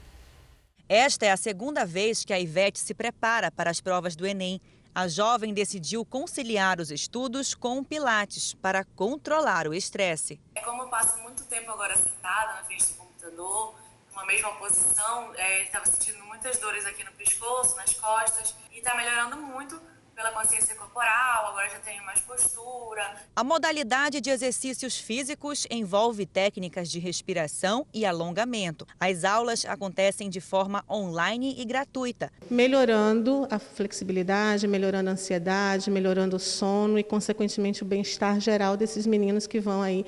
Esta 0.89 1.25
é 1.25 1.31
a 1.31 1.37
segunda 1.37 1.85
vez 1.85 2.25
que 2.25 2.33
a 2.33 2.39
Ivete 2.39 2.79
se 2.79 2.93
prepara 2.93 3.51
para 3.51 3.69
as 3.69 3.79
provas 3.79 4.15
do 4.15 4.25
Enem. 4.25 4.61
A 4.93 5.07
jovem 5.07 5.53
decidiu 5.53 6.03
conciliar 6.03 6.79
os 6.79 6.91
estudos 6.91 7.53
com 7.53 7.79
o 7.79 7.85
Pilates 7.85 8.53
para 8.55 8.83
controlar 8.83 9.67
o 9.67 9.73
estresse. 9.73 10.39
É 10.55 10.61
como 10.61 10.83
eu 10.83 10.87
passo 10.87 11.17
muito 11.19 11.43
tempo 11.45 11.69
agora 11.71 11.95
sentada 11.95 12.53
na 12.53 12.63
frente 12.63 12.85
do 12.85 12.93
computador, 12.95 13.75
uma 14.17 14.25
mesma 14.25 14.49
posição, 14.53 15.31
estava 15.63 15.85
é, 15.85 15.91
sentindo 15.91 16.25
muitas 16.25 16.57
dores 16.57 16.87
aqui 16.87 17.03
no 17.03 17.11
pescoço, 17.11 17.75
nas 17.75 17.93
costas, 17.93 18.55
e 18.71 18.79
está 18.79 18.95
melhorando 18.95 19.37
muito 19.37 19.79
pela 20.15 20.31
consciência 20.31 20.73
corporal, 20.73 21.49
agora 21.49 21.69
já 21.69 21.77
tenho 21.77 22.03
mais 22.03 22.19
postura. 22.21 23.15
A 23.35 23.43
modalidade 23.43 24.19
de 24.19 24.31
exercícios 24.31 24.97
físicos 24.97 25.67
envolve 25.69 26.25
técnicas 26.25 26.89
de 26.89 26.97
respiração 26.97 27.85
e 27.93 28.07
alongamento. 28.07 28.87
As 28.99 29.23
aulas 29.23 29.63
acontecem 29.65 30.31
de 30.31 30.41
forma 30.41 30.83
online 30.89 31.53
e 31.55 31.63
gratuita. 31.63 32.31
Melhorando 32.49 33.47
a 33.51 33.59
flexibilidade, 33.59 34.67
melhorando 34.67 35.11
a 35.11 35.13
ansiedade, 35.13 35.91
melhorando 35.91 36.37
o 36.37 36.39
sono 36.39 36.97
e, 36.97 37.03
consequentemente, 37.03 37.83
o 37.83 37.85
bem-estar 37.85 38.39
geral 38.39 38.75
desses 38.75 39.05
meninos 39.05 39.45
que 39.45 39.59
vão 39.59 39.83
aí 39.83 40.03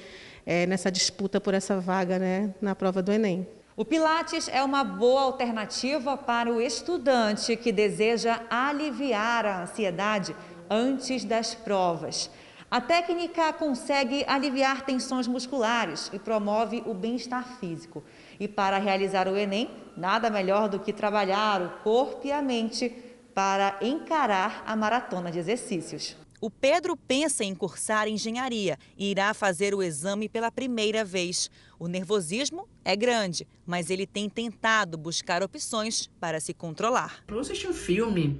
é, 0.47 0.65
nessa 0.65 0.91
disputa 0.91 1.39
por 1.39 1.53
essa 1.53 1.79
vaga 1.79 2.17
né, 2.17 2.51
na 2.59 2.73
prova 2.73 3.03
do 3.03 3.11
Enem. 3.11 3.58
O 3.79 3.85
Pilates 3.85 4.49
é 4.49 4.61
uma 4.61 4.83
boa 4.83 5.21
alternativa 5.21 6.17
para 6.17 6.51
o 6.51 6.59
estudante 6.59 7.55
que 7.55 7.71
deseja 7.71 8.41
aliviar 8.49 9.45
a 9.45 9.61
ansiedade 9.61 10.35
antes 10.69 11.23
das 11.23 11.55
provas. 11.55 12.29
A 12.69 12.81
técnica 12.81 13.53
consegue 13.53 14.25
aliviar 14.27 14.81
tensões 14.81 15.29
musculares 15.29 16.11
e 16.11 16.19
promove 16.19 16.83
o 16.85 16.93
bem-estar 16.93 17.57
físico. 17.57 18.03
E 18.37 18.49
para 18.49 18.77
realizar 18.79 19.29
o 19.29 19.37
Enem, 19.37 19.69
nada 19.95 20.29
melhor 20.29 20.67
do 20.67 20.79
que 20.79 20.91
trabalhar 20.91 21.61
o 21.61 21.69
corpo 21.81 22.27
e 22.27 22.33
a 22.33 22.41
mente 22.41 22.89
para 23.33 23.77
encarar 23.79 24.61
a 24.67 24.75
maratona 24.75 25.31
de 25.31 25.39
exercícios. 25.39 26.17
O 26.41 26.49
Pedro 26.49 26.95
pensa 26.95 27.43
em 27.43 27.53
cursar 27.53 28.07
engenharia 28.07 28.77
e 28.97 29.11
irá 29.11 29.33
fazer 29.33 29.75
o 29.75 29.83
exame 29.83 30.29
pela 30.29 30.49
primeira 30.49 31.03
vez. 31.03 31.51
O 31.77 31.85
nervosismo 31.85 32.65
é 32.85 32.95
grande, 32.95 33.45
mas 33.65 33.89
ele 33.89 34.07
tem 34.07 34.29
tentado 34.29 34.97
buscar 34.97 35.43
opções 35.43 36.09
para 36.17 36.39
se 36.39 36.53
controlar. 36.53 37.25
Eu 37.27 37.39
assistir 37.39 37.67
um 37.67 37.73
filme, 37.73 38.39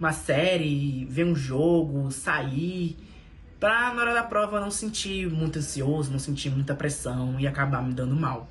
uma 0.00 0.12
série, 0.12 1.04
ver 1.04 1.26
um 1.26 1.36
jogo, 1.36 2.10
sair, 2.10 2.96
para 3.60 3.92
na 3.92 4.00
hora 4.00 4.14
da 4.14 4.22
prova 4.22 4.58
não 4.58 4.70
sentir 4.70 5.28
muito 5.28 5.58
ansioso, 5.58 6.10
não 6.10 6.18
sentir 6.18 6.48
muita 6.48 6.74
pressão 6.74 7.38
e 7.38 7.46
acabar 7.46 7.82
me 7.82 7.92
dando 7.92 8.16
mal. 8.16 8.48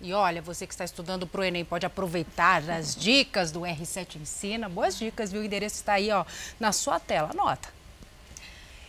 E 0.00 0.12
olha, 0.12 0.42
você 0.42 0.66
que 0.66 0.74
está 0.74 0.84
estudando 0.84 1.26
para 1.26 1.40
o 1.40 1.44
Enem 1.44 1.64
pode 1.64 1.86
aproveitar 1.86 2.68
as 2.70 2.94
dicas 2.94 3.50
do 3.50 3.60
R7 3.60 4.16
Ensina. 4.16 4.68
Boas 4.68 4.98
dicas, 4.98 5.32
viu? 5.32 5.40
O 5.40 5.44
endereço 5.44 5.76
está 5.76 5.94
aí 5.94 6.10
ó, 6.10 6.24
na 6.60 6.70
sua 6.70 7.00
tela. 7.00 7.30
Anota. 7.30 7.74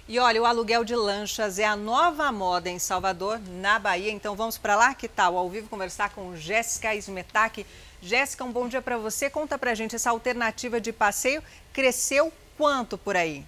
E 0.10 0.20
olha, 0.20 0.42
o 0.42 0.46
aluguel 0.46 0.84
de 0.84 0.96
lanchas 0.96 1.60
é 1.60 1.66
a 1.66 1.76
nova 1.76 2.32
moda 2.32 2.70
em 2.70 2.80
Salvador, 2.80 3.40
na 3.40 3.78
Bahia. 3.80 4.12
Então 4.12 4.36
vamos 4.36 4.58
para 4.58 4.76
lá, 4.76 4.94
que 4.94 5.08
tal? 5.08 5.38
Ao 5.38 5.50
vivo 5.50 5.70
conversar 5.70 6.10
com 6.12 6.36
Jéssica 6.36 6.96
Ismetac. 6.96 7.66
Jéssica, 8.02 8.44
um 8.44 8.52
bom 8.52 8.68
dia 8.68 8.82
para 8.82 8.98
você. 8.98 9.30
Conta 9.30 9.58
para 9.58 9.76
gente, 9.76 9.96
essa 9.96 10.10
alternativa 10.10 10.80
de 10.80 10.94
passeio 10.94 11.44
cresceu 11.74 12.32
quanto 12.58 12.98
por 12.98 13.16
aí? 13.18 13.46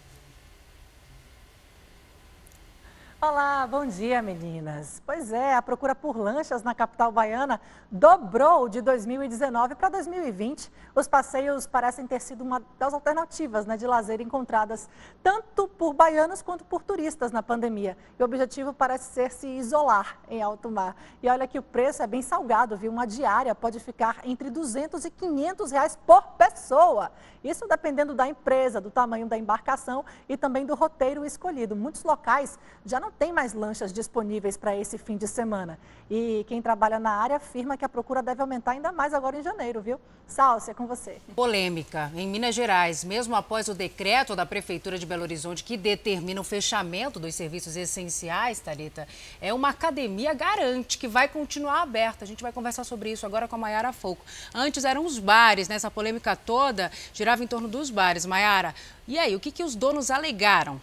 Olá, 3.22 3.68
bom 3.68 3.86
dia 3.86 4.22
meninas. 4.22 5.02
Pois 5.06 5.34
é, 5.34 5.54
a 5.54 5.62
procura 5.62 5.94
por 5.94 6.16
lanchas 6.16 6.64
na 6.64 6.74
capital 6.74 7.12
baiana 7.12 7.60
dobrou 7.92 8.70
de 8.70 8.80
2019 8.80 9.76
para 9.76 9.90
2020. 9.90 10.72
Os 10.96 11.06
passeios 11.06 11.68
parecem 11.68 12.08
ter 12.08 12.22
sido 12.22 12.46
uma 12.46 12.64
das 12.80 12.94
alternativas 12.94 13.66
né, 13.66 13.76
de 13.76 13.86
lazer 13.86 14.22
encontradas 14.22 14.90
tanto 15.22 15.68
por 15.68 15.94
baianos 15.94 16.42
quanto 16.42 16.64
por 16.64 16.82
turistas 16.82 17.34
na 17.34 17.44
pandemia. 17.44 17.98
E 18.18 18.22
o 18.22 18.26
objetivo 18.26 18.72
parece 18.72 19.12
ser 19.12 19.32
se 19.32 19.48
isolar 19.50 20.18
em 20.30 20.42
alto 20.42 20.72
mar. 20.72 20.96
E 21.22 21.28
olha 21.28 21.46
que 21.46 21.60
o 21.60 21.62
preço 21.62 22.02
é 22.02 22.08
bem 22.08 22.22
salgado, 22.22 22.78
viu? 22.78 22.90
Uma 22.90 23.06
diária 23.06 23.54
pode 23.54 23.82
ficar 23.82 24.22
entre 24.24 24.50
200 24.50 25.04
e 25.04 25.12
500 25.12 25.72
reais 25.72 26.00
por 26.08 26.22
pessoa. 26.38 27.12
Isso 27.44 27.68
dependendo 27.68 28.14
da 28.14 28.26
empresa, 28.26 28.80
do 28.80 28.90
tamanho 28.90 29.28
da 29.28 29.38
embarcação 29.38 30.06
e 30.30 30.38
também 30.38 30.66
do 30.66 30.74
roteiro 30.74 31.26
escolhido. 31.26 31.76
Muitos 31.76 32.06
locais 32.06 32.58
já 32.86 32.98
não 32.98 33.09
não 33.10 33.12
tem 33.18 33.34
mais 33.34 33.54
lanchas 33.54 33.92
disponíveis 33.92 34.56
para 34.56 34.76
esse 34.78 34.96
fim 35.00 35.18
de 35.18 35.28
semana. 35.28 35.80
E 36.12 36.46
quem 36.48 36.62
trabalha 36.62 37.00
na 37.00 37.10
área 37.10 37.38
afirma 37.38 37.76
que 37.76 37.84
a 37.84 37.90
procura 37.90 38.22
deve 38.22 38.40
aumentar 38.40 38.72
ainda 38.72 38.92
mais 38.92 39.16
agora 39.16 39.40
em 39.40 39.42
janeiro, 39.42 39.82
viu? 39.82 40.00
Salce, 40.28 40.70
é 40.70 40.76
com 40.76 40.86
você. 40.86 41.18
Polêmica. 41.36 42.12
Em 42.16 42.28
Minas 42.28 42.54
Gerais, 42.54 43.04
mesmo 43.04 43.36
após 43.36 43.68
o 43.68 43.74
decreto 43.74 44.36
da 44.36 44.46
Prefeitura 44.46 45.00
de 45.00 45.08
Belo 45.08 45.24
Horizonte 45.24 45.64
que 45.64 45.76
determina 45.76 46.40
o 46.40 46.44
fechamento 46.44 47.20
dos 47.20 47.34
serviços 47.34 47.76
essenciais, 47.76 48.60
Tarita, 48.60 49.08
é 49.42 49.52
uma 49.52 49.70
academia 49.70 50.36
garante 50.36 51.00
que 51.00 51.08
vai 51.08 51.28
continuar 51.28 51.82
aberta. 51.82 52.26
A 52.26 52.28
gente 52.28 52.44
vai 52.44 52.52
conversar 52.52 52.84
sobre 52.84 53.12
isso 53.12 53.26
agora 53.26 53.48
com 53.48 53.56
a 53.56 53.60
Maiara 53.60 53.92
Foco. 53.92 54.24
Antes 54.54 54.86
eram 54.86 55.04
os 55.04 55.18
bares, 55.18 55.68
né? 55.68 55.76
Essa 55.76 55.90
polêmica 55.90 56.36
toda 56.36 56.92
girava 57.12 57.44
em 57.44 57.48
torno 57.48 57.68
dos 57.68 57.90
bares. 57.90 58.24
Maiara, 58.24 58.76
e 59.08 59.18
aí, 59.18 59.36
o 59.36 59.40
que, 59.40 59.52
que 59.52 59.64
os 59.64 59.74
donos 59.74 60.12
alegaram? 60.12 60.80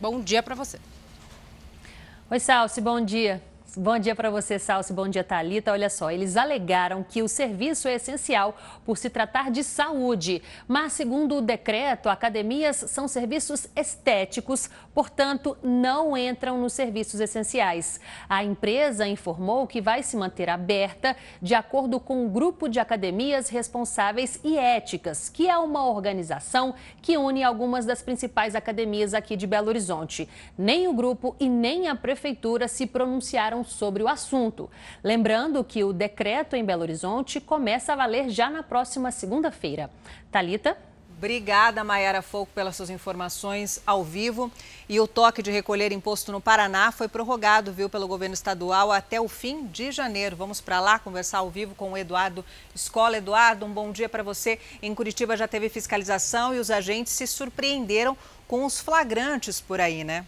Bom 0.00 0.20
dia 0.20 0.40
para 0.40 0.54
você. 0.54 0.78
Oi, 2.32 2.40
Salsi, 2.40 2.80
bom 2.80 2.98
dia. 3.04 3.42
Bom 3.74 3.98
dia 3.98 4.14
para 4.14 4.28
você, 4.28 4.58
Salsi. 4.58 4.92
Bom 4.92 5.08
dia, 5.08 5.24
Talita. 5.24 5.72
Olha 5.72 5.88
só, 5.88 6.10
eles 6.10 6.36
alegaram 6.36 7.02
que 7.02 7.22
o 7.22 7.28
serviço 7.28 7.88
é 7.88 7.94
essencial 7.94 8.54
por 8.84 8.98
se 8.98 9.08
tratar 9.08 9.50
de 9.50 9.64
saúde, 9.64 10.42
mas 10.68 10.92
segundo 10.92 11.36
o 11.36 11.40
decreto, 11.40 12.10
academias 12.10 12.76
são 12.88 13.08
serviços 13.08 13.66
estéticos, 13.74 14.68
portanto, 14.92 15.56
não 15.62 16.14
entram 16.14 16.60
nos 16.60 16.74
serviços 16.74 17.18
essenciais. 17.18 17.98
A 18.28 18.44
empresa 18.44 19.08
informou 19.08 19.66
que 19.66 19.80
vai 19.80 20.02
se 20.02 20.18
manter 20.18 20.50
aberta 20.50 21.16
de 21.40 21.54
acordo 21.54 21.98
com 21.98 22.26
o 22.26 22.28
grupo 22.28 22.68
de 22.68 22.78
academias 22.78 23.48
responsáveis 23.48 24.38
e 24.44 24.58
éticas, 24.58 25.30
que 25.30 25.48
é 25.48 25.56
uma 25.56 25.88
organização 25.88 26.74
que 27.00 27.16
une 27.16 27.42
algumas 27.42 27.86
das 27.86 28.02
principais 28.02 28.54
academias 28.54 29.14
aqui 29.14 29.34
de 29.34 29.46
Belo 29.46 29.68
Horizonte. 29.68 30.28
Nem 30.58 30.88
o 30.88 30.92
grupo 30.92 31.34
e 31.40 31.48
nem 31.48 31.88
a 31.88 31.96
prefeitura 31.96 32.68
se 32.68 32.86
pronunciaram 32.86 33.61
sobre 33.64 34.02
o 34.02 34.08
assunto. 34.08 34.70
Lembrando 35.02 35.62
que 35.64 35.84
o 35.84 35.92
decreto 35.92 36.56
em 36.56 36.64
Belo 36.64 36.82
Horizonte 36.82 37.40
começa 37.40 37.92
a 37.92 37.96
valer 37.96 38.28
já 38.30 38.50
na 38.50 38.62
próxima 38.62 39.10
segunda-feira. 39.10 39.90
Talita. 40.30 40.76
Obrigada, 41.22 41.84
Mayara 41.84 42.20
Foco, 42.20 42.50
pelas 42.52 42.74
suas 42.74 42.90
informações 42.90 43.80
ao 43.86 44.02
vivo. 44.02 44.50
E 44.88 44.98
o 44.98 45.06
toque 45.06 45.40
de 45.40 45.52
recolher 45.52 45.92
imposto 45.92 46.32
no 46.32 46.40
Paraná 46.40 46.90
foi 46.90 47.06
prorrogado, 47.06 47.72
viu, 47.72 47.88
pelo 47.88 48.08
governo 48.08 48.34
estadual 48.34 48.90
até 48.90 49.20
o 49.20 49.28
fim 49.28 49.66
de 49.68 49.92
janeiro. 49.92 50.34
Vamos 50.34 50.60
para 50.60 50.80
lá 50.80 50.98
conversar 50.98 51.38
ao 51.38 51.48
vivo 51.48 51.76
com 51.76 51.92
o 51.92 51.96
Eduardo 51.96 52.44
Escola. 52.74 53.18
Eduardo, 53.18 53.64
um 53.64 53.72
bom 53.72 53.92
dia 53.92 54.08
para 54.08 54.24
você. 54.24 54.58
Em 54.82 54.92
Curitiba 54.96 55.36
já 55.36 55.46
teve 55.46 55.68
fiscalização 55.68 56.52
e 56.56 56.58
os 56.58 56.72
agentes 56.72 57.12
se 57.12 57.24
surpreenderam 57.28 58.18
com 58.48 58.64
os 58.64 58.80
flagrantes 58.80 59.60
por 59.60 59.80
aí, 59.80 60.02
né? 60.02 60.26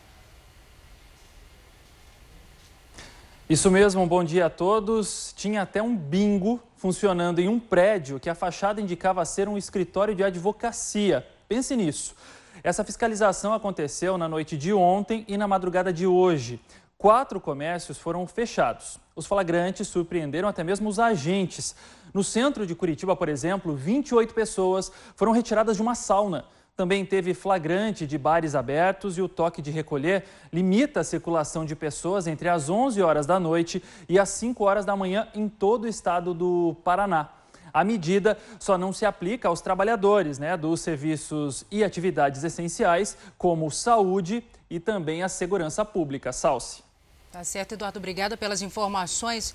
Isso 3.49 3.71
mesmo, 3.71 4.07
bom 4.07 4.25
dia 4.25 4.47
a 4.47 4.51
todos. 4.51 5.35
Tinha 5.37 5.61
até 5.61 5.83
um 5.83 5.95
bingo 5.95 6.59
funcionando 6.77 7.41
em 7.41 7.49
um 7.49 7.61
prédio 7.61 8.19
que 8.19 8.31
a 8.31 8.35
fachada 8.35 8.81
indicava 8.81 9.23
ser 9.27 9.51
um 9.51 9.59
escritório 9.59 10.15
de 10.15 10.25
advocacia. 10.25 11.27
Pense 11.47 11.77
nisso. 11.77 12.15
Essa 12.63 12.83
fiscalização 12.83 13.53
aconteceu 13.53 14.17
na 14.17 14.27
noite 14.27 14.57
de 14.57 14.73
ontem 14.73 15.27
e 15.29 15.37
na 15.37 15.47
madrugada 15.47 15.93
de 15.93 16.07
hoje. 16.07 16.59
Quatro 16.97 17.39
comércios 17.39 17.99
foram 17.99 18.27
fechados. 18.27 18.99
Os 19.15 19.27
flagrantes 19.27 19.89
surpreenderam 19.89 20.49
até 20.49 20.65
mesmo 20.65 20.89
os 20.89 20.99
agentes. 20.99 21.77
No 22.15 22.25
centro 22.25 22.67
de 22.67 22.75
Curitiba, 22.75 23.15
por 23.15 23.29
exemplo, 23.29 23.75
28 23.75 24.33
pessoas 24.33 24.91
foram 25.15 25.33
retiradas 25.33 25.77
de 25.77 25.83
uma 25.83 25.95
sauna. 25.95 26.47
Também 26.77 27.07
teve 27.07 27.35
flagrante 27.35 28.05
de 28.05 28.19
bares 28.19 28.57
abertos 28.57 29.17
e 29.17 29.23
o 29.23 29.29
toque 29.29 29.63
de 29.63 29.71
recolher 29.71 30.25
limita 30.53 31.01
a 31.01 31.05
circulação 31.05 31.65
de 31.65 31.77
pessoas 31.77 32.27
entre 32.27 32.49
as 32.49 32.69
11 32.69 33.01
horas 33.01 33.27
da 33.27 33.39
noite 33.39 33.81
e 34.09 34.19
as 34.19 34.29
5 34.31 34.65
horas 34.65 34.85
da 34.85 34.97
manhã 34.97 35.29
em 35.37 35.49
todo 35.49 35.85
o 35.85 35.89
estado 35.89 36.35
do 36.35 36.77
Paraná. 36.83 37.29
A 37.73 37.85
medida 37.85 38.37
só 38.59 38.77
não 38.77 38.93
se 38.93 39.07
aplica 39.07 39.47
aos 39.47 39.61
trabalhadores 39.61 40.41
né, 40.41 40.57
dos 40.57 40.81
serviços 40.81 41.65
e 41.71 41.85
atividades 41.85 42.43
essenciais, 42.43 43.17
como 43.39 43.71
saúde 43.71 44.45
e 44.69 44.81
também 44.81 45.23
a 45.23 45.29
segurança 45.29 45.85
pública. 45.85 46.33
Salce. 46.33 46.83
Tá 47.31 47.45
certo, 47.45 47.75
Eduardo. 47.75 48.01
Obrigada 48.01 48.37
pelas 48.37 48.63
informações 48.63 49.55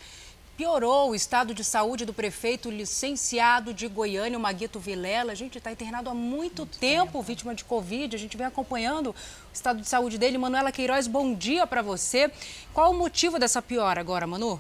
piorou 0.60 1.12
o 1.12 1.16
estado 1.16 1.54
de 1.54 1.64
saúde 1.64 2.04
do 2.04 2.14
prefeito 2.14 2.70
licenciado 2.70 3.74
de 3.74 3.88
Goiânia, 3.88 4.38
o 4.38 4.42
Maguito 4.42 4.78
Vilela. 4.78 5.32
A 5.32 5.36
gente 5.36 5.58
está 5.58 5.72
internado 5.72 6.10
há 6.10 6.14
muito, 6.14 6.36
muito 6.36 6.66
tempo, 6.66 6.80
tempo, 6.80 7.22
vítima 7.22 7.56
de 7.56 7.64
Covid. 7.64 8.14
A 8.14 8.20
gente 8.20 8.36
vem 8.36 8.46
acompanhando 8.46 9.12
o 9.12 9.16
estado 9.54 9.80
de 9.80 9.88
saúde 9.88 10.18
dele. 10.18 10.38
Manuela 10.38 10.70
Queiroz, 10.70 11.08
bom 11.08 11.34
dia 11.34 11.66
para 11.66 11.82
você. 11.82 12.30
Qual 12.74 12.92
o 12.92 12.94
motivo 12.94 13.40
dessa 13.40 13.62
piora 13.62 14.02
agora, 14.02 14.28
Manu? 14.28 14.60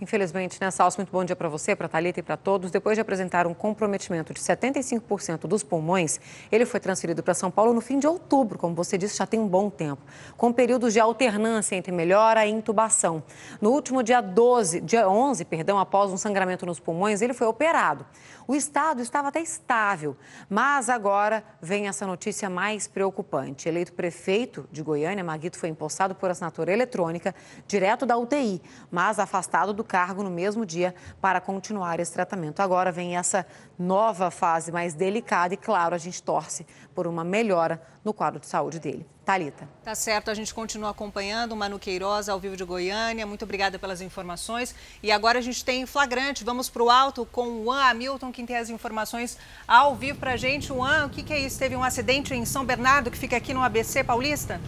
Infelizmente, 0.00 0.58
né, 0.60 0.70
Salso, 0.70 0.98
muito 0.98 1.10
bom 1.10 1.24
dia 1.24 1.34
para 1.34 1.48
você, 1.48 1.74
para 1.74 1.86
a 1.86 1.88
Thalita 1.88 2.20
e 2.20 2.22
para 2.22 2.36
todos. 2.36 2.70
Depois 2.70 2.96
de 2.96 3.00
apresentar 3.00 3.48
um 3.48 3.54
comprometimento 3.54 4.32
de 4.32 4.38
75% 4.40 5.48
dos 5.48 5.64
pulmões, 5.64 6.20
ele 6.52 6.64
foi 6.64 6.78
transferido 6.78 7.20
para 7.20 7.34
São 7.34 7.50
Paulo 7.50 7.72
no 7.72 7.80
fim 7.80 7.98
de 7.98 8.06
outubro, 8.06 8.58
como 8.58 8.74
você 8.76 8.96
disse, 8.96 9.16
já 9.16 9.26
tem 9.26 9.40
um 9.40 9.48
bom 9.48 9.68
tempo, 9.68 10.00
com 10.36 10.52
períodos 10.52 10.92
de 10.92 11.00
alternância 11.00 11.74
entre 11.74 11.90
melhora 11.90 12.46
e 12.46 12.50
intubação. 12.50 13.22
No 13.60 13.70
último 13.70 14.02
dia 14.02 14.20
12, 14.20 14.80
dia 14.82 15.08
11, 15.08 15.44
perdão, 15.44 15.78
após 15.78 16.12
um 16.12 16.16
sangramento 16.16 16.64
nos 16.64 16.78
pulmões, 16.78 17.20
ele 17.20 17.34
foi 17.34 17.48
operado. 17.48 18.06
O 18.50 18.54
estado 18.54 19.02
estava 19.02 19.28
até 19.28 19.42
estável, 19.42 20.16
mas 20.48 20.88
agora 20.88 21.44
vem 21.60 21.86
essa 21.86 22.06
notícia 22.06 22.48
mais 22.48 22.88
preocupante. 22.88 23.68
Eleito 23.68 23.92
prefeito 23.92 24.66
de 24.72 24.82
Goiânia, 24.82 25.22
Maguito 25.22 25.58
foi 25.58 25.68
empossado 25.68 26.14
por 26.14 26.30
assinatura 26.30 26.72
eletrônica 26.72 27.34
direto 27.66 28.06
da 28.06 28.16
UTI, 28.16 28.62
mas 28.90 29.18
afastado 29.18 29.74
do 29.74 29.84
cargo 29.84 30.22
no 30.22 30.30
mesmo 30.30 30.64
dia 30.64 30.94
para 31.20 31.42
continuar 31.42 32.00
esse 32.00 32.14
tratamento. 32.14 32.60
Agora 32.60 32.90
vem 32.90 33.18
essa 33.18 33.46
nova 33.78 34.30
fase 34.30 34.72
mais 34.72 34.94
delicada 34.94 35.54
e, 35.54 35.56
claro, 35.56 35.94
a 35.94 35.98
gente 35.98 36.22
torce 36.22 36.66
por 36.94 37.06
uma 37.06 37.22
melhora 37.22 37.80
no 38.04 38.12
quadro 38.12 38.40
de 38.40 38.46
saúde 38.46 38.80
dele. 38.80 39.06
Talita. 39.24 39.68
Tá 39.84 39.94
certo, 39.94 40.30
a 40.30 40.34
gente 40.34 40.54
continua 40.54 40.90
acompanhando 40.90 41.52
o 41.52 41.56
Manu 41.56 41.78
Queiroz 41.78 42.28
ao 42.28 42.40
vivo 42.40 42.56
de 42.56 42.64
Goiânia. 42.64 43.26
Muito 43.26 43.44
obrigada 43.44 43.78
pelas 43.78 44.00
informações. 44.00 44.74
E 45.02 45.12
agora 45.12 45.38
a 45.38 45.42
gente 45.42 45.64
tem 45.64 45.84
flagrante. 45.84 46.42
Vamos 46.44 46.70
para 46.70 46.82
o 46.82 46.90
alto 46.90 47.26
com 47.26 47.46
o 47.46 47.64
Juan 47.64 47.82
Hamilton, 47.82 48.32
quem 48.32 48.46
tem 48.46 48.56
as 48.56 48.70
informações 48.70 49.36
ao 49.66 49.94
vivo 49.94 50.18
para 50.18 50.32
a 50.32 50.36
gente. 50.36 50.68
Juan, 50.68 51.06
o 51.06 51.10
que, 51.10 51.22
que 51.22 51.32
é 51.32 51.38
isso? 51.38 51.58
Teve 51.58 51.76
um 51.76 51.84
acidente 51.84 52.34
em 52.34 52.44
São 52.46 52.64
Bernardo, 52.64 53.10
que 53.10 53.18
fica 53.18 53.36
aqui 53.36 53.52
no 53.52 53.62
ABC 53.62 54.02
Paulista? 54.02 54.58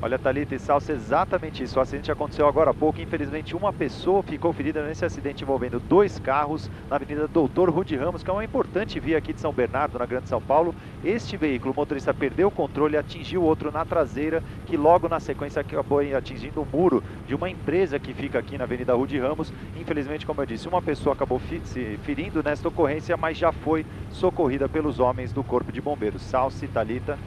Olha, 0.00 0.16
Thalita 0.16 0.54
e 0.54 0.60
Salsa, 0.60 0.92
exatamente 0.92 1.60
isso. 1.64 1.76
O 1.76 1.82
acidente 1.82 2.12
aconteceu 2.12 2.46
agora 2.46 2.70
há 2.70 2.74
pouco. 2.74 3.00
Infelizmente, 3.00 3.56
uma 3.56 3.72
pessoa 3.72 4.22
ficou 4.22 4.52
ferida 4.52 4.86
nesse 4.86 5.04
acidente 5.04 5.42
envolvendo 5.42 5.80
dois 5.80 6.20
carros 6.20 6.70
na 6.88 6.94
Avenida 6.94 7.26
Doutor 7.26 7.68
Rude 7.68 7.96
Ramos, 7.96 8.22
que 8.22 8.30
é 8.30 8.32
uma 8.32 8.44
importante 8.44 9.00
via 9.00 9.18
aqui 9.18 9.32
de 9.32 9.40
São 9.40 9.52
Bernardo, 9.52 9.98
na 9.98 10.06
Grande 10.06 10.28
São 10.28 10.40
Paulo. 10.40 10.72
Este 11.04 11.36
veículo, 11.36 11.72
o 11.72 11.76
motorista 11.76 12.14
perdeu 12.14 12.46
o 12.46 12.50
controle 12.50 12.94
e 12.94 12.96
atingiu 12.96 13.42
outro 13.42 13.72
na 13.72 13.84
traseira, 13.84 14.40
que 14.66 14.76
logo 14.76 15.08
na 15.08 15.18
sequência 15.18 15.62
acabou 15.62 15.98
atingindo 16.16 16.62
o 16.62 16.66
muro 16.66 17.02
de 17.26 17.34
uma 17.34 17.50
empresa 17.50 17.98
que 17.98 18.14
fica 18.14 18.38
aqui 18.38 18.56
na 18.56 18.64
Avenida 18.64 18.94
Rude 18.94 19.18
Ramos. 19.18 19.52
Infelizmente, 19.76 20.24
como 20.24 20.40
eu 20.40 20.46
disse, 20.46 20.68
uma 20.68 20.80
pessoa 20.80 21.12
acabou 21.12 21.40
se 21.64 21.98
ferindo 22.04 22.40
nesta 22.40 22.68
ocorrência, 22.68 23.16
mas 23.16 23.36
já 23.36 23.50
foi 23.50 23.84
socorrida 24.10 24.68
pelos 24.68 25.00
homens 25.00 25.32
do 25.32 25.42
Corpo 25.42 25.72
de 25.72 25.80
Bombeiros. 25.80 26.22
Salsa 26.22 26.64
e 26.64 26.68
Thalita. 26.68 27.18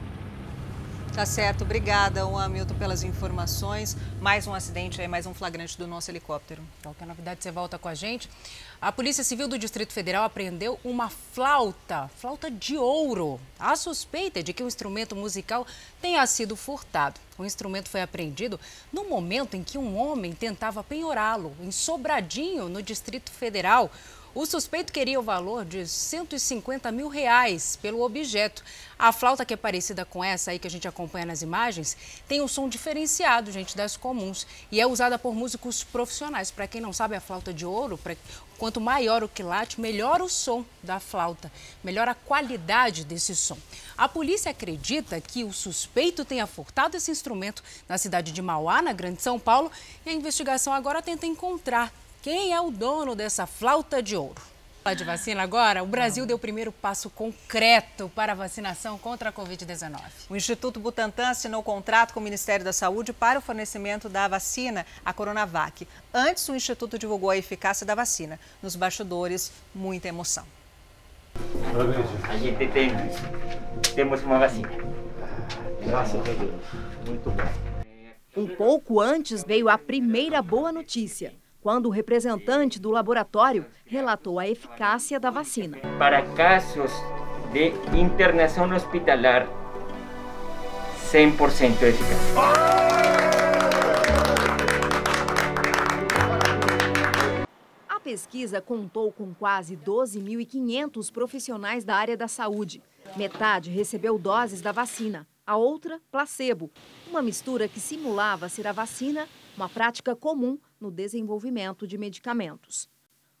Tá 1.14 1.26
certo, 1.26 1.62
obrigada, 1.62 2.22
Hamilton, 2.22 2.74
pelas 2.76 3.02
informações. 3.02 3.98
Mais 4.18 4.46
um 4.46 4.54
acidente 4.54 4.98
aí, 4.98 5.06
mais 5.06 5.26
um 5.26 5.34
flagrante 5.34 5.76
do 5.76 5.86
nosso 5.86 6.10
helicóptero. 6.10 6.62
Qualquer 6.82 7.06
novidade, 7.06 7.42
você 7.42 7.50
volta 7.50 7.78
com 7.78 7.86
a 7.86 7.94
gente. 7.94 8.30
A 8.80 8.90
Polícia 8.90 9.22
Civil 9.22 9.46
do 9.46 9.58
Distrito 9.58 9.92
Federal 9.92 10.24
apreendeu 10.24 10.80
uma 10.82 11.10
flauta, 11.10 12.08
flauta 12.16 12.50
de 12.50 12.78
ouro. 12.78 13.38
A 13.58 13.76
suspeita 13.76 14.42
de 14.42 14.54
que 14.54 14.62
o 14.62 14.66
instrumento 14.66 15.14
musical 15.14 15.66
tenha 16.00 16.26
sido 16.26 16.56
furtado. 16.56 17.20
O 17.36 17.44
instrumento 17.44 17.90
foi 17.90 18.00
apreendido 18.00 18.58
no 18.90 19.04
momento 19.04 19.54
em 19.54 19.62
que 19.62 19.76
um 19.76 19.98
homem 19.98 20.32
tentava 20.32 20.82
penhorá-lo 20.82 21.54
em 21.60 21.70
Sobradinho, 21.70 22.70
no 22.70 22.82
Distrito 22.82 23.30
Federal. 23.30 23.90
O 24.34 24.46
suspeito 24.46 24.94
queria 24.94 25.20
o 25.20 25.22
valor 25.22 25.62
de 25.62 25.86
150 25.86 26.90
mil 26.90 27.08
reais 27.08 27.76
pelo 27.76 28.00
objeto. 28.00 28.64
A 28.98 29.12
flauta 29.12 29.44
que 29.44 29.52
é 29.52 29.58
parecida 29.58 30.06
com 30.06 30.24
essa 30.24 30.50
aí 30.50 30.58
que 30.58 30.66
a 30.66 30.70
gente 30.70 30.88
acompanha 30.88 31.26
nas 31.26 31.42
imagens 31.42 31.94
tem 32.26 32.40
um 32.40 32.48
som 32.48 32.66
diferenciado, 32.66 33.52
gente, 33.52 33.76
das 33.76 33.94
comuns 33.94 34.46
e 34.70 34.80
é 34.80 34.86
usada 34.86 35.18
por 35.18 35.34
músicos 35.34 35.84
profissionais. 35.84 36.50
Para 36.50 36.66
quem 36.66 36.80
não 36.80 36.94
sabe, 36.94 37.14
a 37.14 37.20
flauta 37.20 37.52
de 37.52 37.66
ouro, 37.66 37.98
pra... 37.98 38.16
quanto 38.56 38.80
maior 38.80 39.22
o 39.22 39.28
quilate, 39.28 39.78
melhor 39.78 40.22
o 40.22 40.30
som 40.30 40.64
da 40.82 40.98
flauta, 40.98 41.52
melhor 41.84 42.08
a 42.08 42.14
qualidade 42.14 43.04
desse 43.04 43.36
som. 43.36 43.58
A 43.98 44.08
polícia 44.08 44.50
acredita 44.50 45.20
que 45.20 45.44
o 45.44 45.52
suspeito 45.52 46.24
tenha 46.24 46.46
furtado 46.46 46.96
esse 46.96 47.10
instrumento 47.10 47.62
na 47.86 47.98
cidade 47.98 48.32
de 48.32 48.40
Mauá, 48.40 48.80
na 48.80 48.94
Grande 48.94 49.20
São 49.20 49.38
Paulo, 49.38 49.70
e 50.06 50.08
a 50.08 50.14
investigação 50.14 50.72
agora 50.72 51.02
tenta 51.02 51.26
encontrar 51.26 51.92
quem 52.22 52.54
é 52.54 52.60
o 52.60 52.70
dono 52.70 53.16
dessa 53.16 53.46
flauta 53.46 54.00
de 54.00 54.16
ouro. 54.16 54.40
Falar 54.84 54.94
de 54.94 55.04
vacina 55.04 55.42
agora, 55.42 55.82
o 55.82 55.86
Brasil 55.86 56.24
deu 56.24 56.36
o 56.36 56.40
primeiro 56.40 56.70
passo 56.70 57.10
concreto 57.10 58.10
para 58.14 58.32
a 58.32 58.34
vacinação 58.34 58.96
contra 58.96 59.30
a 59.30 59.32
Covid-19. 59.32 60.00
O 60.30 60.36
Instituto 60.36 60.80
Butantan 60.80 61.28
assinou 61.28 61.62
contrato 61.62 62.14
com 62.14 62.20
o 62.20 62.22
Ministério 62.22 62.64
da 62.64 62.72
Saúde 62.72 63.12
para 63.12 63.38
o 63.38 63.42
fornecimento 63.42 64.08
da 64.08 64.26
vacina, 64.28 64.86
a 65.04 65.12
Coronavac. 65.12 65.86
Antes, 66.14 66.48
o 66.48 66.54
Instituto 66.54 66.98
divulgou 66.98 67.30
a 67.30 67.36
eficácia 67.36 67.84
da 67.84 67.94
vacina. 67.94 68.38
Nos 68.62 68.76
bastidores, 68.76 69.52
muita 69.74 70.08
emoção. 70.08 70.46
A 72.28 72.36
gente 72.36 72.68
tem, 72.68 72.90
temos 73.94 74.22
uma 74.22 74.38
vacina. 74.38 74.70
Graças 75.84 76.20
a 76.20 76.32
Deus. 76.32 76.62
Muito 77.06 77.30
bom. 77.30 77.72
Um 78.36 78.48
pouco 78.48 79.00
antes 79.00 79.44
veio 79.44 79.68
a 79.68 79.76
primeira 79.76 80.40
boa 80.40 80.72
notícia 80.72 81.41
quando 81.62 81.86
o 81.86 81.90
representante 81.90 82.80
do 82.80 82.90
laboratório 82.90 83.64
relatou 83.86 84.38
a 84.40 84.48
eficácia 84.48 85.20
da 85.20 85.30
vacina. 85.30 85.78
Para 85.96 86.22
casos 86.34 86.90
de 87.52 87.72
internação 87.96 88.68
hospitalar, 88.74 89.46
100% 91.12 91.82
eficaz. 91.82 92.22
A 97.88 98.00
pesquisa 98.00 98.60
contou 98.60 99.12
com 99.12 99.32
quase 99.32 99.76
12.500 99.76 101.12
profissionais 101.12 101.84
da 101.84 101.94
área 101.94 102.16
da 102.16 102.26
saúde. 102.26 102.82
Metade 103.16 103.70
recebeu 103.70 104.18
doses 104.18 104.60
da 104.60 104.72
vacina, 104.72 105.28
a 105.46 105.56
outra, 105.56 106.00
placebo, 106.10 106.70
uma 107.08 107.22
mistura 107.22 107.68
que 107.68 107.78
simulava 107.78 108.48
ser 108.48 108.66
a 108.66 108.72
vacina, 108.72 109.28
uma 109.56 109.68
prática 109.68 110.16
comum 110.16 110.58
no 110.82 110.90
desenvolvimento 110.90 111.86
de 111.86 111.96
medicamentos. 111.96 112.90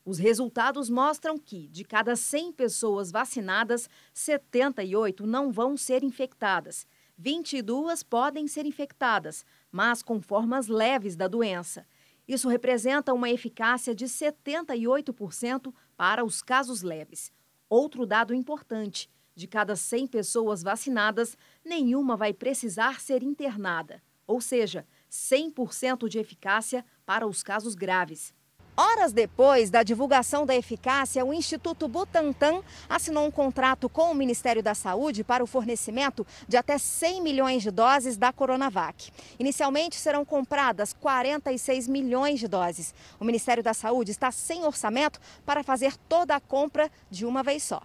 Os 0.04 0.18
resultados 0.18 0.88
mostram 0.88 1.36
que, 1.36 1.68
de 1.68 1.84
cada 1.84 2.16
100 2.16 2.52
pessoas 2.52 3.10
vacinadas, 3.10 3.88
78 4.14 5.26
não 5.26 5.52
vão 5.52 5.76
ser 5.76 6.02
infectadas. 6.02 6.86
22 7.18 8.02
podem 8.02 8.48
ser 8.48 8.64
infectadas, 8.64 9.44
mas 9.70 10.02
com 10.02 10.20
formas 10.20 10.66
leves 10.66 11.14
da 11.14 11.28
doença. 11.28 11.86
Isso 12.26 12.48
representa 12.48 13.12
uma 13.12 13.30
eficácia 13.30 13.94
de 13.94 14.06
78% 14.06 15.72
para 15.96 16.24
os 16.24 16.42
casos 16.42 16.82
leves. 16.82 17.32
Outro 17.68 18.06
dado 18.06 18.34
importante: 18.34 19.08
de 19.34 19.46
cada 19.46 19.76
100 19.76 20.08
pessoas 20.08 20.62
vacinadas, 20.62 21.36
nenhuma 21.64 22.16
vai 22.16 22.32
precisar 22.32 23.00
ser 23.00 23.22
internada. 23.22 24.02
Ou 24.26 24.40
seja, 24.40 24.86
100% 25.10 26.08
de 26.08 26.18
eficácia 26.18 26.84
para 27.04 27.26
os 27.26 27.42
casos 27.42 27.74
graves. 27.74 28.32
Horas 28.74 29.12
depois 29.12 29.68
da 29.68 29.82
divulgação 29.82 30.46
da 30.46 30.56
eficácia, 30.56 31.22
o 31.22 31.34
Instituto 31.34 31.86
Butantan 31.86 32.62
assinou 32.88 33.26
um 33.26 33.30
contrato 33.30 33.86
com 33.86 34.10
o 34.10 34.14
Ministério 34.14 34.62
da 34.62 34.74
Saúde 34.74 35.22
para 35.22 35.44
o 35.44 35.46
fornecimento 35.46 36.26
de 36.48 36.56
até 36.56 36.78
100 36.78 37.20
milhões 37.20 37.62
de 37.62 37.70
doses 37.70 38.16
da 38.16 38.32
Coronavac. 38.32 39.12
Inicialmente 39.38 39.96
serão 39.96 40.24
compradas 40.24 40.94
46 40.94 41.86
milhões 41.86 42.40
de 42.40 42.48
doses. 42.48 42.94
O 43.20 43.26
Ministério 43.26 43.62
da 43.62 43.74
Saúde 43.74 44.10
está 44.10 44.30
sem 44.32 44.64
orçamento 44.64 45.20
para 45.44 45.62
fazer 45.62 45.94
toda 46.08 46.34
a 46.34 46.40
compra 46.40 46.90
de 47.10 47.26
uma 47.26 47.42
vez 47.42 47.62
só. 47.62 47.82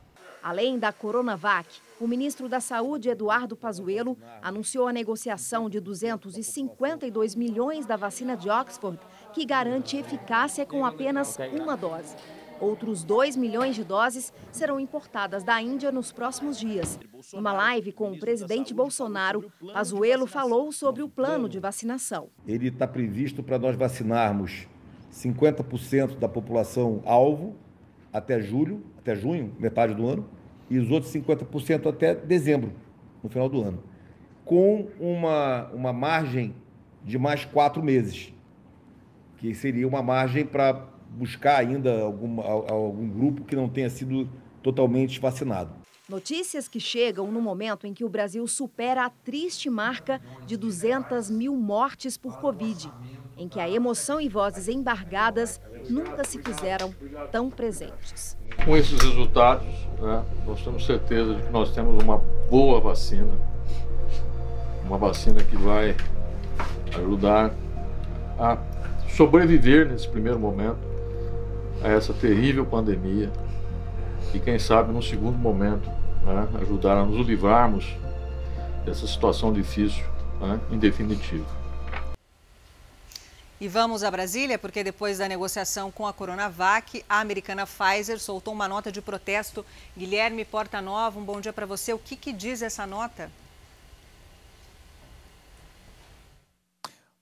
Além 0.47 0.79
da 0.79 0.93
Coronavac, 0.93 1.67
o 1.99 2.07
ministro 2.07 2.47
da 2.47 2.61
Saúde, 2.61 3.09
Eduardo 3.09 3.53
Pazuello, 3.53 4.17
anunciou 4.41 4.87
a 4.87 4.93
negociação 4.93 5.69
de 5.69 5.81
252 5.81 7.35
milhões 7.35 7.85
da 7.85 7.97
vacina 7.97 8.37
de 8.37 8.49
Oxford, 8.49 8.97
que 9.33 9.43
garante 9.43 9.97
eficácia 9.97 10.65
com 10.65 10.85
apenas 10.85 11.37
uma 11.51 11.75
dose. 11.75 12.15
Outros 12.61 13.03
2 13.03 13.35
milhões 13.35 13.75
de 13.75 13.83
doses 13.83 14.31
serão 14.49 14.79
importadas 14.79 15.43
da 15.43 15.61
Índia 15.61 15.91
nos 15.91 16.13
próximos 16.13 16.57
dias. 16.57 16.97
Numa 17.33 17.51
live 17.51 17.91
com 17.91 18.13
o 18.13 18.17
presidente 18.17 18.73
Bolsonaro, 18.73 19.51
Pazuello 19.73 20.25
falou 20.25 20.71
sobre 20.71 21.03
o 21.03 21.09
plano 21.09 21.49
de 21.49 21.59
vacinação. 21.59 22.29
Ele 22.47 22.69
está 22.69 22.87
previsto 22.87 23.43
para 23.43 23.59
nós 23.59 23.75
vacinarmos 23.75 24.65
50% 25.11 26.17
da 26.17 26.29
população 26.29 27.01
alvo 27.03 27.53
até 28.13 28.39
julho, 28.39 28.81
até 28.97 29.13
junho, 29.13 29.53
metade 29.59 29.93
do 29.93 30.07
ano, 30.07 30.36
e 30.69 30.77
os 30.77 30.91
outros 30.91 31.11
50% 31.13 31.87
até 31.87 32.13
dezembro, 32.13 32.71
no 33.23 33.29
final 33.29 33.49
do 33.49 33.61
ano, 33.61 33.83
com 34.43 34.87
uma, 34.99 35.67
uma 35.73 35.93
margem 35.93 36.53
de 37.03 37.17
mais 37.17 37.45
quatro 37.45 37.83
meses, 37.83 38.33
que 39.37 39.53
seria 39.53 39.87
uma 39.87 40.01
margem 40.01 40.45
para 40.45 40.85
buscar 41.09 41.57
ainda 41.57 42.01
algum, 42.01 42.41
algum 42.41 43.07
grupo 43.07 43.43
que 43.43 43.55
não 43.55 43.69
tenha 43.69 43.89
sido 43.89 44.29
totalmente 44.61 45.19
vacinado. 45.19 45.71
Notícias 46.09 46.69
que 46.69 46.79
chegam 46.79 47.29
no 47.29 47.41
momento 47.41 47.85
em 47.85 47.93
que 47.93 48.05
o 48.05 48.09
Brasil 48.09 48.47
supera 48.47 49.05
a 49.05 49.09
triste 49.09 49.69
marca 49.69 50.21
de 50.45 50.55
200 50.55 51.29
mil 51.29 51.53
mortes 51.53 52.15
por 52.15 52.39
Covid, 52.39 52.89
em 53.37 53.47
que 53.47 53.59
a 53.59 53.69
emoção 53.69 54.19
e 54.19 54.27
vozes 54.27 54.67
embargadas 54.67 55.61
nunca 55.89 56.23
se 56.23 56.41
fizeram 56.41 56.93
tão 57.31 57.49
presentes. 57.49 58.37
Com 58.65 58.75
esses 58.75 58.99
resultados, 59.01 59.67
né, 59.99 60.23
nós 60.45 60.61
temos 60.63 60.85
certeza 60.85 61.35
de 61.35 61.43
que 61.43 61.51
nós 61.51 61.71
temos 61.71 62.01
uma 62.03 62.17
boa 62.49 62.81
vacina, 62.81 63.31
uma 64.85 64.97
vacina 64.97 65.43
que 65.43 65.55
vai 65.55 65.95
ajudar 66.95 67.53
a 68.39 68.57
sobreviver 69.09 69.87
nesse 69.87 70.07
primeiro 70.07 70.39
momento 70.39 70.79
a 71.83 71.89
essa 71.89 72.13
terrível 72.13 72.65
pandemia 72.65 73.31
e 74.33 74.39
quem 74.39 74.57
sabe 74.57 74.91
no 74.91 75.01
segundo 75.01 75.37
momento 75.37 75.89
né, 76.23 76.47
ajudar 76.61 76.97
a 76.97 77.05
nos 77.05 77.25
livrarmos 77.25 77.95
dessa 78.85 79.07
situação 79.07 79.51
difícil 79.53 80.03
né, 80.39 80.59
em 80.71 80.77
definitivo. 80.77 81.56
E 83.59 83.67
vamos 83.67 84.03
a 84.03 84.11
Brasília, 84.11 84.59
porque 84.59 84.83
depois 84.83 85.17
da 85.17 85.27
negociação 85.27 85.91
com 85.91 86.05
a 86.05 86.13
Coronavac, 86.13 87.03
a 87.09 87.19
americana 87.19 87.65
Pfizer 87.65 88.19
soltou 88.19 88.53
uma 88.53 88.67
nota 88.67 88.91
de 88.91 89.01
protesto. 89.01 89.65
Guilherme 89.97 90.45
Portanova, 90.45 91.19
um 91.19 91.23
bom 91.23 91.41
dia 91.41 91.51
para 91.51 91.65
você. 91.65 91.91
O 91.91 91.97
que, 91.97 92.15
que 92.15 92.31
diz 92.31 92.61
essa 92.61 92.85
nota? 92.85 93.31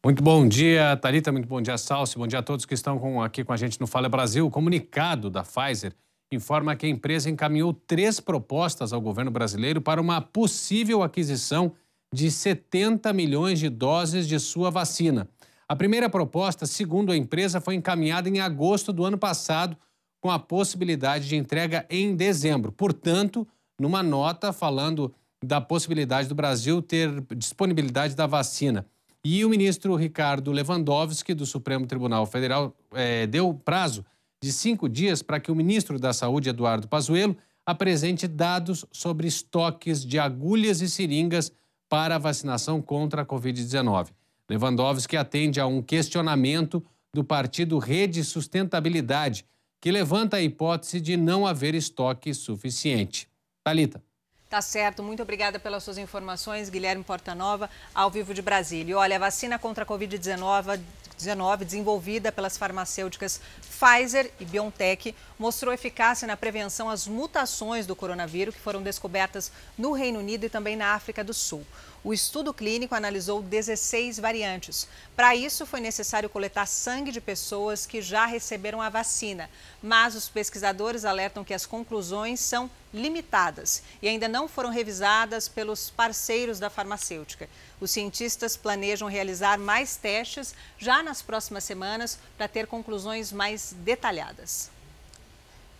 Muito 0.03 0.21
bom 0.21 0.45
dia, 0.45 0.97
Thalita. 0.97 1.31
Muito 1.31 1.47
bom 1.47 1.61
dia, 1.61 1.77
Salsi. 1.77 2.17
Bom 2.17 2.27
dia 2.27 2.39
a 2.39 2.43
todos 2.43 2.65
que 2.65 2.73
estão 2.73 2.99
com, 2.99 3.23
aqui 3.23 3.41
com 3.41 3.53
a 3.53 3.57
gente 3.57 3.79
no 3.79 3.87
Fala 3.87 4.09
Brasil. 4.09 4.45
O 4.45 4.51
comunicado 4.51 5.29
da 5.29 5.41
Pfizer 5.41 5.93
informa 6.29 6.75
que 6.75 6.85
a 6.85 6.89
empresa 6.89 7.29
encaminhou 7.29 7.73
três 7.73 8.19
propostas 8.19 8.91
ao 8.91 8.99
governo 8.99 9.31
brasileiro 9.31 9.79
para 9.79 10.01
uma 10.01 10.19
possível 10.19 11.01
aquisição 11.01 11.71
de 12.13 12.29
70 12.29 13.11
milhões 13.13 13.57
de 13.57 13.69
doses 13.69 14.27
de 14.27 14.37
sua 14.37 14.69
vacina. 14.69 15.29
A 15.67 15.75
primeira 15.75 16.07
proposta, 16.09 16.65
segundo 16.65 17.11
a 17.11 17.17
empresa, 17.17 17.59
foi 17.59 17.75
encaminhada 17.75 18.29
em 18.29 18.39
agosto 18.39 18.93
do 18.93 19.03
ano 19.03 19.17
passado, 19.17 19.75
com 20.21 20.29
a 20.29 20.39
possibilidade 20.39 21.27
de 21.27 21.35
entrega 21.35 21.85
em 21.89 22.15
dezembro. 22.15 22.71
Portanto, 22.71 23.47
numa 23.79 24.01
nota 24.01 24.53
falando 24.53 25.13
da 25.43 25.61
possibilidade 25.61 26.27
do 26.27 26.35
Brasil 26.35 26.81
ter 26.81 27.21
disponibilidade 27.35 28.15
da 28.15 28.25
vacina. 28.25 28.85
E 29.23 29.43
o 29.43 29.49
ministro 29.49 29.95
Ricardo 29.95 30.51
Lewandowski, 30.51 31.33
do 31.33 31.45
Supremo 31.45 31.85
Tribunal 31.87 32.25
Federal, 32.25 32.75
é, 32.93 33.25
deu 33.25 33.53
prazo 33.53 34.05
de 34.41 34.51
cinco 34.51 34.87
dias 34.87 35.21
para 35.21 35.39
que 35.39 35.51
o 35.51 35.55
ministro 35.55 35.99
da 35.99 36.13
Saúde, 36.13 36.49
Eduardo 36.49 36.87
Pazuello, 36.87 37.35
apresente 37.65 38.27
dados 38.27 38.85
sobre 38.91 39.27
estoques 39.27 40.05
de 40.05 40.19
agulhas 40.19 40.81
e 40.81 40.89
seringas 40.89 41.51
para 41.89 42.15
a 42.15 42.19
vacinação 42.19 42.81
contra 42.81 43.23
a 43.23 43.25
Covid-19. 43.25 44.09
Lewandowski 44.49 45.17
atende 45.17 45.59
a 45.59 45.65
um 45.65 45.81
questionamento 45.81 46.83
do 47.13 47.23
partido 47.23 47.79
Rede 47.79 48.23
Sustentabilidade, 48.23 49.45
que 49.81 49.91
levanta 49.91 50.37
a 50.37 50.41
hipótese 50.41 50.99
de 50.99 51.17
não 51.17 51.47
haver 51.47 51.75
estoque 51.75 52.33
suficiente. 52.33 53.27
Talita. 53.63 54.03
Tá 54.49 54.61
certo, 54.61 55.01
muito 55.01 55.23
obrigada 55.23 55.59
pelas 55.59 55.83
suas 55.83 55.97
informações, 55.97 56.69
Guilherme 56.69 57.03
Portanova, 57.03 57.69
ao 57.93 58.11
vivo 58.11 58.33
de 58.33 58.41
Brasília. 58.41 58.97
Olha, 58.97 59.15
a 59.15 59.19
vacina 59.19 59.57
contra 59.57 59.83
a 59.83 59.87
Covid-19 59.87 60.79
Covid-19, 61.15 61.63
desenvolvida 61.63 62.31
pelas 62.31 62.57
farmacêuticas 62.57 63.39
Pfizer 63.61 64.31
e 64.39 64.45
BioNTech, 64.45 65.15
mostrou 65.37 65.73
eficácia 65.73 66.27
na 66.27 66.37
prevenção 66.37 66.89
às 66.89 67.07
mutações 67.07 67.85
do 67.85 67.95
coronavírus 67.95 68.55
que 68.55 68.61
foram 68.61 68.81
descobertas 68.81 69.51
no 69.77 69.91
Reino 69.91 70.19
Unido 70.19 70.45
e 70.45 70.49
também 70.49 70.75
na 70.75 70.93
África 70.93 71.23
do 71.23 71.33
Sul. 71.33 71.65
O 72.03 72.13
estudo 72.13 72.53
clínico 72.53 72.93
analisou 72.93 73.41
16 73.41 74.19
variantes. 74.19 74.87
Para 75.15 75.35
isso, 75.35 75.65
foi 75.65 75.79
necessário 75.79 76.29
coletar 76.29 76.67
sangue 76.67 77.11
de 77.11 77.19
pessoas 77.19 77.87
que 77.87 77.99
já 77.99 78.27
receberam 78.27 78.79
a 78.79 78.89
vacina. 78.89 79.49
Mas 79.81 80.13
os 80.13 80.29
pesquisadores 80.29 81.03
alertam 81.03 81.43
que 81.43 81.53
as 81.53 81.65
conclusões 81.65 82.39
são 82.39 82.69
limitadas 82.93 83.81
e 84.01 84.07
ainda 84.07 84.27
não 84.27 84.47
foram 84.47 84.69
revisadas 84.69 85.49
pelos 85.49 85.89
parceiros 85.89 86.59
da 86.59 86.69
farmacêutica. 86.69 87.49
Os 87.79 87.91
cientistas 87.91 88.55
planejam 88.55 89.07
realizar 89.07 89.57
mais 89.57 89.95
testes 89.95 90.55
já 90.77 91.03
nas 91.03 91.21
próximas 91.21 91.63
semanas 91.63 92.17
para 92.37 92.47
ter 92.47 92.67
conclusões 92.67 93.31
mais 93.31 93.75
detalhadas. 93.79 94.69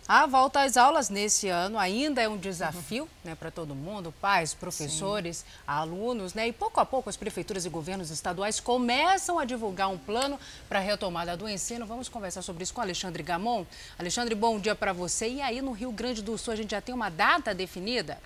A 0.08 0.24
volta 0.24 0.60
às 0.60 0.76
aulas 0.76 1.10
nesse 1.10 1.48
ano 1.48 1.76
ainda 1.76 2.22
é 2.22 2.28
um 2.28 2.36
desafio 2.36 3.08
né, 3.24 3.34
para 3.34 3.50
todo 3.50 3.74
mundo, 3.74 4.14
pais, 4.20 4.54
professores, 4.54 5.38
Sim. 5.38 5.44
alunos, 5.66 6.32
né? 6.32 6.46
E 6.46 6.52
pouco 6.52 6.78
a 6.78 6.86
pouco 6.86 7.10
as 7.10 7.16
prefeituras 7.16 7.66
e 7.66 7.68
governos 7.68 8.12
estaduais 8.12 8.60
começam 8.60 9.36
a 9.36 9.44
divulgar 9.44 9.88
um 9.88 9.98
plano 9.98 10.38
para 10.68 10.78
a 10.78 10.82
retomada 10.82 11.36
do 11.36 11.48
ensino. 11.48 11.86
Vamos 11.86 12.08
conversar 12.08 12.42
sobre 12.42 12.62
isso 12.62 12.72
com 12.72 12.80
Alexandre 12.80 13.20
Gamon. 13.20 13.66
Alexandre, 13.98 14.36
bom 14.36 14.60
dia 14.60 14.76
para 14.76 14.92
você. 14.92 15.28
E 15.28 15.42
aí 15.42 15.60
no 15.60 15.72
Rio 15.72 15.90
Grande 15.90 16.22
do 16.22 16.38
Sul 16.38 16.52
a 16.52 16.56
gente 16.56 16.70
já 16.70 16.80
tem 16.80 16.94
uma 16.94 17.08
data 17.08 17.52
definida? 17.52 18.20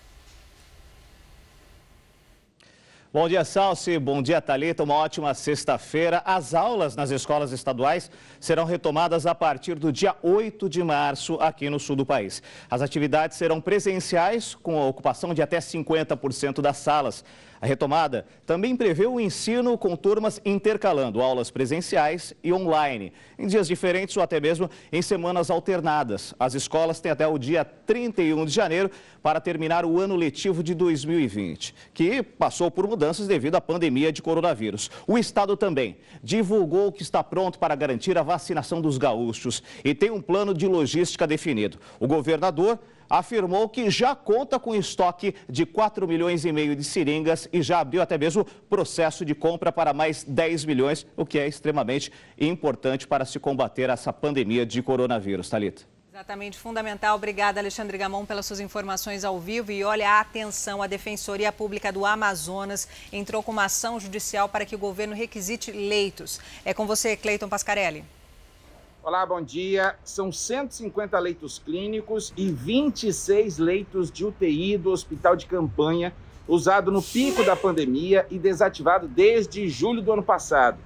Bom 3.12 3.28
dia, 3.28 3.44
Salsi. 3.44 3.98
Bom 3.98 4.22
dia, 4.22 4.40
Talita. 4.40 4.84
Uma 4.84 4.94
ótima 4.94 5.34
sexta-feira. 5.34 6.22
As 6.24 6.54
aulas 6.54 6.94
nas 6.94 7.10
escolas 7.10 7.50
estaduais 7.50 8.08
serão 8.38 8.64
retomadas 8.64 9.26
a 9.26 9.34
partir 9.34 9.74
do 9.74 9.92
dia 9.92 10.14
8 10.22 10.68
de 10.68 10.80
março 10.80 11.34
aqui 11.40 11.68
no 11.68 11.80
sul 11.80 11.96
do 11.96 12.06
país. 12.06 12.40
As 12.70 12.82
atividades 12.82 13.36
serão 13.36 13.60
presenciais, 13.60 14.54
com 14.54 14.80
a 14.80 14.86
ocupação 14.86 15.34
de 15.34 15.42
até 15.42 15.58
50% 15.58 16.60
das 16.60 16.76
salas. 16.76 17.24
A 17.60 17.66
retomada 17.66 18.24
também 18.46 18.74
prevê 18.74 19.06
o 19.06 19.20
ensino 19.20 19.76
com 19.76 19.94
turmas 19.94 20.40
intercalando 20.46 21.20
aulas 21.20 21.50
presenciais 21.50 22.32
e 22.42 22.54
online, 22.54 23.12
em 23.38 23.46
dias 23.46 23.68
diferentes 23.68 24.16
ou 24.16 24.22
até 24.22 24.40
mesmo 24.40 24.70
em 24.90 25.02
semanas 25.02 25.50
alternadas. 25.50 26.34
As 26.40 26.54
escolas 26.54 27.00
têm 27.00 27.12
até 27.12 27.26
o 27.26 27.36
dia 27.36 27.62
31 27.62 28.46
de 28.46 28.50
janeiro 28.50 28.90
para 29.22 29.42
terminar 29.42 29.84
o 29.84 30.00
ano 30.00 30.16
letivo 30.16 30.62
de 30.62 30.74
2020, 30.74 31.74
que 31.92 32.22
passou 32.22 32.70
por 32.70 32.88
mudanças 32.88 33.26
devido 33.26 33.56
à 33.56 33.60
pandemia 33.60 34.10
de 34.10 34.22
coronavírus. 34.22 34.90
O 35.06 35.18
Estado 35.18 35.54
também 35.54 35.98
divulgou 36.22 36.90
que 36.90 37.02
está 37.02 37.22
pronto 37.22 37.58
para 37.58 37.74
garantir 37.74 38.16
a 38.16 38.22
vacinação 38.22 38.80
dos 38.80 38.96
gaúchos 38.96 39.62
e 39.84 39.94
tem 39.94 40.10
um 40.10 40.22
plano 40.22 40.54
de 40.54 40.66
logística 40.66 41.26
definido. 41.26 41.78
O 41.98 42.06
governador 42.06 42.78
afirmou 43.10 43.68
que 43.68 43.90
já 43.90 44.14
conta 44.14 44.58
com 44.58 44.74
estoque 44.74 45.34
de 45.48 45.66
4 45.66 46.06
milhões 46.06 46.44
e 46.44 46.52
meio 46.52 46.76
de 46.76 46.84
seringas 46.84 47.48
e 47.52 47.60
já 47.60 47.80
abriu 47.80 48.00
até 48.00 48.16
mesmo 48.16 48.46
processo 48.68 49.24
de 49.24 49.34
compra 49.34 49.72
para 49.72 49.92
mais 49.92 50.22
10 50.22 50.64
milhões, 50.64 51.04
o 51.16 51.26
que 51.26 51.38
é 51.38 51.48
extremamente 51.48 52.12
importante 52.38 53.06
para 53.06 53.24
se 53.24 53.40
combater 53.40 53.90
essa 53.90 54.12
pandemia 54.12 54.64
de 54.64 54.80
coronavírus. 54.80 55.50
Talita. 55.50 55.82
Exatamente, 56.12 56.58
fundamental. 56.58 57.16
Obrigada, 57.16 57.60
Alexandre 57.60 57.96
Gamon, 57.96 58.26
pelas 58.26 58.44
suas 58.44 58.60
informações 58.60 59.24
ao 59.24 59.38
vivo. 59.40 59.72
E 59.72 59.82
olha, 59.82 60.10
a 60.10 60.20
atenção, 60.20 60.82
a 60.82 60.86
Defensoria 60.86 61.50
Pública 61.50 61.90
do 61.90 62.04
Amazonas 62.04 62.86
entrou 63.12 63.42
com 63.42 63.52
uma 63.52 63.64
ação 63.64 63.98
judicial 63.98 64.48
para 64.48 64.66
que 64.66 64.74
o 64.74 64.78
governo 64.78 65.14
requisite 65.14 65.72
leitos. 65.72 66.38
É 66.64 66.74
com 66.74 66.86
você, 66.86 67.16
Cleiton 67.16 67.48
Pascarelli. 67.48 68.04
Olá, 69.02 69.24
bom 69.24 69.40
dia. 69.40 69.94
São 70.04 70.30
150 70.30 71.18
leitos 71.18 71.58
clínicos 71.58 72.34
e 72.36 72.50
26 72.50 73.56
leitos 73.56 74.10
de 74.10 74.26
UTI 74.26 74.76
do 74.76 74.90
hospital 74.90 75.34
de 75.34 75.46
campanha, 75.46 76.12
usado 76.46 76.92
no 76.92 77.00
pico 77.00 77.42
da 77.42 77.56
pandemia 77.56 78.26
e 78.30 78.38
desativado 78.38 79.08
desde 79.08 79.66
julho 79.70 80.02
do 80.02 80.12
ano 80.12 80.22
passado. 80.22 80.76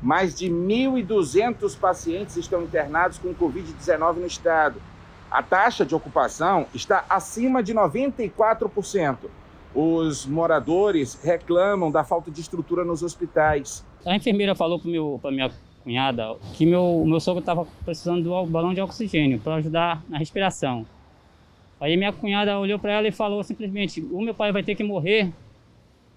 Mais 0.00 0.36
de 0.36 0.48
1.200 0.48 1.76
pacientes 1.76 2.36
estão 2.36 2.62
internados 2.62 3.18
com 3.18 3.34
Covid-19 3.34 4.18
no 4.18 4.26
estado. 4.26 4.80
A 5.28 5.42
taxa 5.42 5.84
de 5.84 5.96
ocupação 5.96 6.66
está 6.72 7.04
acima 7.10 7.60
de 7.60 7.74
94%. 7.74 9.18
Os 9.74 10.24
moradores 10.24 11.20
reclamam 11.20 11.90
da 11.90 12.04
falta 12.04 12.30
de 12.30 12.40
estrutura 12.40 12.84
nos 12.84 13.02
hospitais. 13.02 13.84
A 14.06 14.14
enfermeira 14.14 14.54
falou 14.54 14.78
para 15.20 15.32
minha 15.32 15.50
cunhada 15.84 16.34
que 16.54 16.64
meu, 16.64 17.04
meu 17.06 17.20
sogro 17.20 17.40
estava 17.40 17.66
precisando 17.84 18.24
do 18.24 18.46
balão 18.46 18.72
de 18.72 18.80
oxigênio 18.80 19.38
para 19.38 19.56
ajudar 19.56 20.02
na 20.08 20.18
respiração. 20.18 20.86
Aí 21.78 21.96
minha 21.96 22.12
cunhada 22.12 22.58
olhou 22.58 22.78
para 22.78 22.92
ela 22.92 23.06
e 23.06 23.12
falou 23.12 23.44
simplesmente: 23.44 24.00
o 24.00 24.22
meu 24.22 24.34
pai 24.34 24.50
vai 24.50 24.62
ter 24.62 24.74
que 24.74 24.82
morrer 24.82 25.30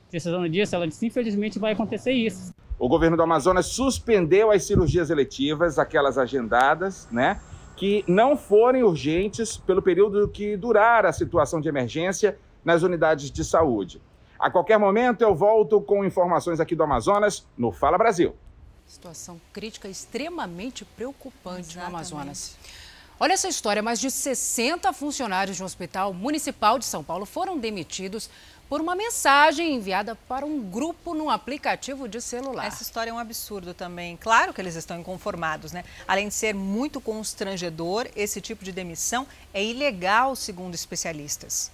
precisando 0.10 0.48
disso. 0.48 0.74
Ela 0.74 0.88
disse: 0.88 1.06
infelizmente 1.06 1.60
vai 1.60 1.74
acontecer 1.74 2.14
isso. 2.14 2.54
O 2.80 2.88
governo 2.88 3.18
do 3.18 3.24
Amazonas 3.24 3.66
suspendeu 3.68 4.52
as 4.52 4.64
cirurgias 4.64 5.10
eletivas, 5.10 5.78
aquelas 5.78 6.18
agendadas, 6.18 7.08
né? 7.12 7.42
Que 7.76 8.04
não 8.08 8.38
forem 8.38 8.84
urgentes 8.84 9.58
pelo 9.58 9.82
período 9.82 10.28
que 10.30 10.56
durar 10.56 11.06
a 11.06 11.12
situação 11.12 11.60
de 11.60 11.68
emergência 11.68 12.38
nas 12.64 12.84
unidades 12.84 13.30
de 13.30 13.44
saúde. 13.44 14.02
A 14.40 14.52
qualquer 14.52 14.78
momento 14.78 15.22
eu 15.24 15.34
volto 15.34 15.82
com 15.82 16.06
informações 16.06 16.60
aqui 16.60 16.76
do 16.76 16.84
Amazonas 16.84 17.48
no 17.58 17.72
Fala 17.72 17.98
Brasil. 17.98 18.36
Situação 18.88 19.40
crítica 19.52 19.90
extremamente 19.90 20.86
preocupante 20.86 21.72
Exatamente. 21.72 21.92
no 21.92 21.98
Amazonas. 21.98 22.56
Olha 23.20 23.34
essa 23.34 23.48
história: 23.48 23.84
mais 23.84 24.00
de 24.00 24.10
60 24.10 24.94
funcionários 24.94 25.58
de 25.58 25.64
um 25.64 25.66
hospital 25.66 26.14
municipal 26.14 26.80
de 26.80 26.86
São 26.86 27.04
Paulo 27.04 27.26
foram 27.26 27.58
demitidos 27.58 28.30
por 28.70 28.82
uma 28.82 28.96
mensagem 28.96 29.76
enviada 29.76 30.16
para 30.28 30.46
um 30.46 30.62
grupo 30.62 31.14
no 31.14 31.30
aplicativo 31.30 32.08
de 32.08 32.22
celular. 32.22 32.68
Essa 32.68 32.84
história 32.84 33.12
é 33.12 33.14
um 33.14 33.20
absurdo 33.20 33.74
também. 33.74 34.18
Claro 34.18 34.54
que 34.54 34.60
eles 34.60 34.76
estão 34.76 35.00
inconformados, 35.00 35.72
né? 35.72 35.84
Além 36.08 36.28
de 36.28 36.34
ser 36.34 36.54
muito 36.54 37.00
constrangedor, 37.00 38.08
esse 38.16 38.42
tipo 38.42 38.64
de 38.64 38.72
demissão 38.72 39.26
é 39.54 39.64
ilegal, 39.64 40.36
segundo 40.36 40.76
especialistas. 40.76 41.72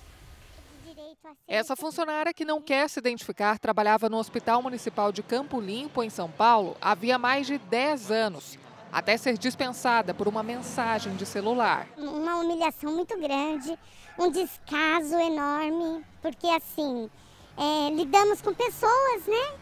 Essa 1.47 1.75
funcionária 1.75 2.33
que 2.33 2.45
não 2.45 2.61
quer 2.61 2.89
se 2.89 2.99
identificar 2.99 3.59
trabalhava 3.59 4.09
no 4.09 4.17
Hospital 4.17 4.61
Municipal 4.61 5.11
de 5.11 5.23
Campo 5.23 5.59
Limpo, 5.59 6.03
em 6.03 6.09
São 6.09 6.29
Paulo, 6.29 6.75
havia 6.81 7.17
mais 7.17 7.47
de 7.47 7.57
10 7.57 8.11
anos, 8.11 8.57
até 8.91 9.15
ser 9.17 9.37
dispensada 9.37 10.13
por 10.13 10.27
uma 10.27 10.43
mensagem 10.43 11.15
de 11.15 11.25
celular. 11.25 11.87
Uma 11.97 12.37
humilhação 12.37 12.93
muito 12.93 13.17
grande, 13.19 13.77
um 14.17 14.29
descaso 14.29 15.15
enorme, 15.15 16.03
porque 16.21 16.47
assim, 16.47 17.09
é, 17.57 17.89
lidamos 17.91 18.41
com 18.41 18.53
pessoas, 18.53 19.25
né? 19.27 19.57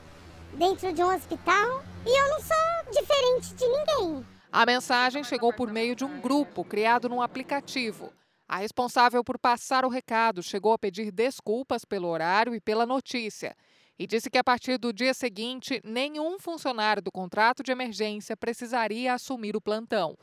Dentro 0.53 0.91
de 0.91 1.03
um 1.03 1.13
hospital 1.13 1.83
e 2.05 2.19
eu 2.19 2.29
não 2.29 2.41
sou 2.41 3.01
diferente 3.01 3.53
de 3.53 3.65
ninguém. 3.67 4.25
A 4.51 4.65
mensagem 4.65 5.23
chegou 5.23 5.53
por 5.53 5.71
meio 5.71 5.95
de 5.95 6.03
um 6.03 6.19
grupo 6.19 6.63
criado 6.65 7.07
num 7.07 7.21
aplicativo. 7.21 8.11
A 8.51 8.57
responsável 8.57 9.23
por 9.23 9.39
passar 9.39 9.85
o 9.85 9.87
recado 9.87 10.43
chegou 10.43 10.73
a 10.73 10.77
pedir 10.77 11.09
desculpas 11.09 11.85
pelo 11.85 12.09
horário 12.09 12.53
e 12.53 12.59
pela 12.59 12.85
notícia 12.85 13.55
e 13.97 14.05
disse 14.05 14.29
que 14.29 14.37
a 14.37 14.43
partir 14.43 14.77
do 14.77 14.91
dia 14.91 15.13
seguinte, 15.13 15.79
nenhum 15.85 16.37
funcionário 16.37 17.01
do 17.01 17.09
contrato 17.09 17.63
de 17.63 17.71
emergência 17.71 18.35
precisaria 18.35 19.13
assumir 19.13 19.55
o 19.55 19.61
plantão. 19.61 20.17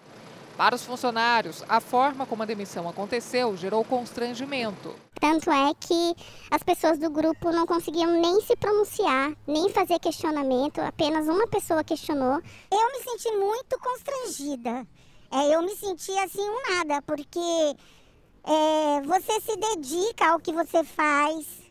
Para 0.58 0.74
os 0.74 0.84
funcionários, 0.84 1.64
a 1.70 1.80
forma 1.80 2.26
como 2.26 2.42
a 2.42 2.46
demissão 2.46 2.86
aconteceu 2.86 3.56
gerou 3.56 3.82
constrangimento. 3.82 4.94
Tanto 5.18 5.50
é 5.50 5.72
que 5.80 6.14
as 6.50 6.62
pessoas 6.62 6.98
do 6.98 7.08
grupo 7.08 7.50
não 7.50 7.66
conseguiam 7.66 8.10
nem 8.20 8.42
se 8.42 8.54
pronunciar, 8.56 9.32
nem 9.46 9.70
fazer 9.70 9.98
questionamento, 10.00 10.82
apenas 10.82 11.26
uma 11.28 11.46
pessoa 11.46 11.82
questionou. 11.82 12.42
Eu 12.70 12.92
me 12.92 13.02
senti 13.04 13.34
muito 13.36 13.78
constrangida. 13.80 14.86
É, 15.30 15.54
eu 15.54 15.62
me 15.62 15.74
senti 15.76 16.10
assim 16.18 16.40
um 16.40 16.74
nada, 16.74 17.02
porque 17.02 17.76
é, 18.48 19.02
você 19.02 19.40
se 19.42 19.56
dedica 19.56 20.30
ao 20.30 20.40
que 20.40 20.52
você 20.52 20.82
faz. 20.82 21.70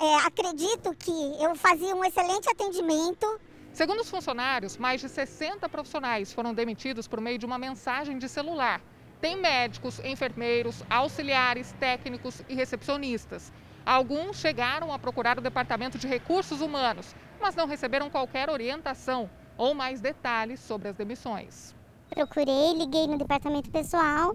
É, 0.00 0.16
acredito 0.26 0.94
que 0.94 1.42
eu 1.42 1.54
fazia 1.56 1.94
um 1.96 2.04
excelente 2.04 2.48
atendimento. 2.48 3.40
Segundo 3.72 4.00
os 4.00 4.08
funcionários, 4.08 4.76
mais 4.76 5.00
de 5.00 5.08
60 5.08 5.68
profissionais 5.68 6.32
foram 6.32 6.54
demitidos 6.54 7.08
por 7.08 7.20
meio 7.20 7.38
de 7.38 7.44
uma 7.44 7.58
mensagem 7.58 8.18
de 8.18 8.28
celular. 8.28 8.80
Tem 9.20 9.36
médicos, 9.36 9.98
enfermeiros, 10.04 10.82
auxiliares, 10.88 11.74
técnicos 11.78 12.40
e 12.48 12.54
recepcionistas. 12.54 13.52
Alguns 13.84 14.36
chegaram 14.36 14.92
a 14.92 14.98
procurar 14.98 15.38
o 15.38 15.42
Departamento 15.42 15.98
de 15.98 16.06
Recursos 16.06 16.60
Humanos, 16.60 17.14
mas 17.40 17.56
não 17.56 17.66
receberam 17.66 18.08
qualquer 18.08 18.48
orientação 18.48 19.28
ou 19.58 19.74
mais 19.74 20.00
detalhes 20.00 20.60
sobre 20.60 20.88
as 20.88 20.96
demissões. 20.96 21.74
Procurei, 22.08 22.74
liguei 22.74 23.06
no 23.06 23.18
departamento 23.18 23.70
pessoal 23.70 24.34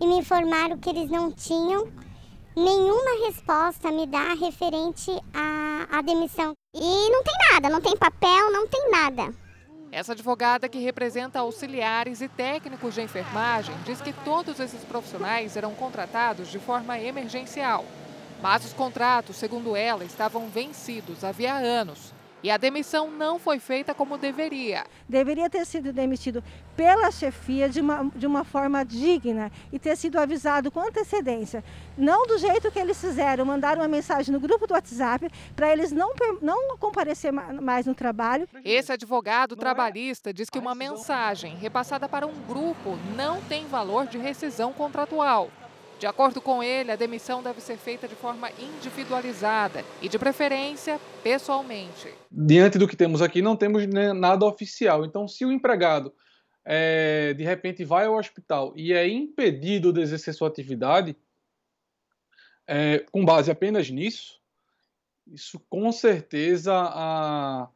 e 0.00 0.06
me 0.06 0.18
informaram 0.18 0.78
que 0.78 0.90
eles 0.90 1.10
não 1.10 1.30
tinham 1.32 1.88
nenhuma 2.56 3.26
resposta 3.26 3.88
a 3.88 3.92
me 3.92 4.06
dar 4.06 4.36
referente 4.36 5.10
à, 5.32 5.98
à 5.98 6.02
demissão. 6.02 6.52
E 6.74 7.10
não 7.10 7.22
tem 7.22 7.34
nada, 7.52 7.68
não 7.68 7.80
tem 7.80 7.96
papel, 7.96 8.52
não 8.52 8.66
tem 8.66 8.90
nada. 8.90 9.34
Essa 9.90 10.12
advogada, 10.12 10.68
que 10.68 10.78
representa 10.78 11.38
auxiliares 11.38 12.20
e 12.20 12.28
técnicos 12.28 12.94
de 12.94 13.00
enfermagem, 13.00 13.74
diz 13.86 14.00
que 14.00 14.12
todos 14.12 14.60
esses 14.60 14.84
profissionais 14.84 15.56
eram 15.56 15.74
contratados 15.74 16.48
de 16.48 16.58
forma 16.58 16.98
emergencial. 16.98 17.84
Mas 18.42 18.64
os 18.64 18.72
contratos, 18.72 19.36
segundo 19.36 19.74
ela, 19.74 20.04
estavam 20.04 20.48
vencidos 20.48 21.24
havia 21.24 21.54
anos. 21.54 22.12
E 22.42 22.50
a 22.50 22.56
demissão 22.56 23.10
não 23.10 23.38
foi 23.38 23.58
feita 23.58 23.92
como 23.92 24.16
deveria. 24.16 24.84
Deveria 25.08 25.50
ter 25.50 25.66
sido 25.66 25.92
demitido 25.92 26.42
pela 26.76 27.10
chefia 27.10 27.68
de 27.68 27.80
uma, 27.80 28.10
de 28.14 28.26
uma 28.26 28.44
forma 28.44 28.84
digna 28.84 29.50
e 29.72 29.78
ter 29.78 29.96
sido 29.96 30.18
avisado 30.18 30.70
com 30.70 30.80
antecedência. 30.80 31.64
Não 31.96 32.26
do 32.26 32.38
jeito 32.38 32.70
que 32.70 32.78
eles 32.78 33.00
fizeram, 33.00 33.44
mandaram 33.44 33.82
uma 33.82 33.88
mensagem 33.88 34.32
no 34.32 34.38
grupo 34.38 34.66
do 34.66 34.74
WhatsApp 34.74 35.28
para 35.56 35.72
eles 35.72 35.90
não, 35.90 36.12
não 36.40 36.78
comparecer 36.78 37.32
mais 37.32 37.86
no 37.86 37.94
trabalho. 37.94 38.48
Esse 38.64 38.92
advogado 38.92 39.56
trabalhista 39.56 40.32
diz 40.32 40.48
que 40.48 40.58
uma 40.58 40.74
mensagem 40.74 41.56
repassada 41.56 42.08
para 42.08 42.26
um 42.26 42.34
grupo 42.46 42.96
não 43.16 43.42
tem 43.42 43.66
valor 43.66 44.06
de 44.06 44.16
rescisão 44.16 44.72
contratual. 44.72 45.50
De 45.98 46.06
acordo 46.06 46.40
com 46.40 46.62
ele, 46.62 46.92
a 46.92 46.96
demissão 46.96 47.42
deve 47.42 47.60
ser 47.60 47.76
feita 47.76 48.06
de 48.06 48.14
forma 48.14 48.48
individualizada 48.52 49.84
e, 50.00 50.08
de 50.08 50.16
preferência, 50.18 51.00
pessoalmente. 51.24 52.14
Diante 52.30 52.78
do 52.78 52.86
que 52.86 52.96
temos 52.96 53.20
aqui, 53.20 53.42
não 53.42 53.56
temos 53.56 53.84
nada 53.86 54.46
oficial. 54.46 55.04
Então, 55.04 55.26
se 55.26 55.44
o 55.44 55.50
empregado 55.50 56.14
é, 56.64 57.34
de 57.34 57.42
repente 57.42 57.84
vai 57.84 58.06
ao 58.06 58.16
hospital 58.16 58.72
e 58.76 58.92
é 58.92 59.08
impedido 59.08 59.92
de 59.92 60.00
exercer 60.00 60.34
sua 60.34 60.46
atividade, 60.46 61.16
é, 62.64 63.00
com 63.10 63.24
base 63.24 63.50
apenas 63.50 63.90
nisso, 63.90 64.38
isso 65.26 65.58
com 65.68 65.90
certeza 65.90 66.74
a, 66.74 67.68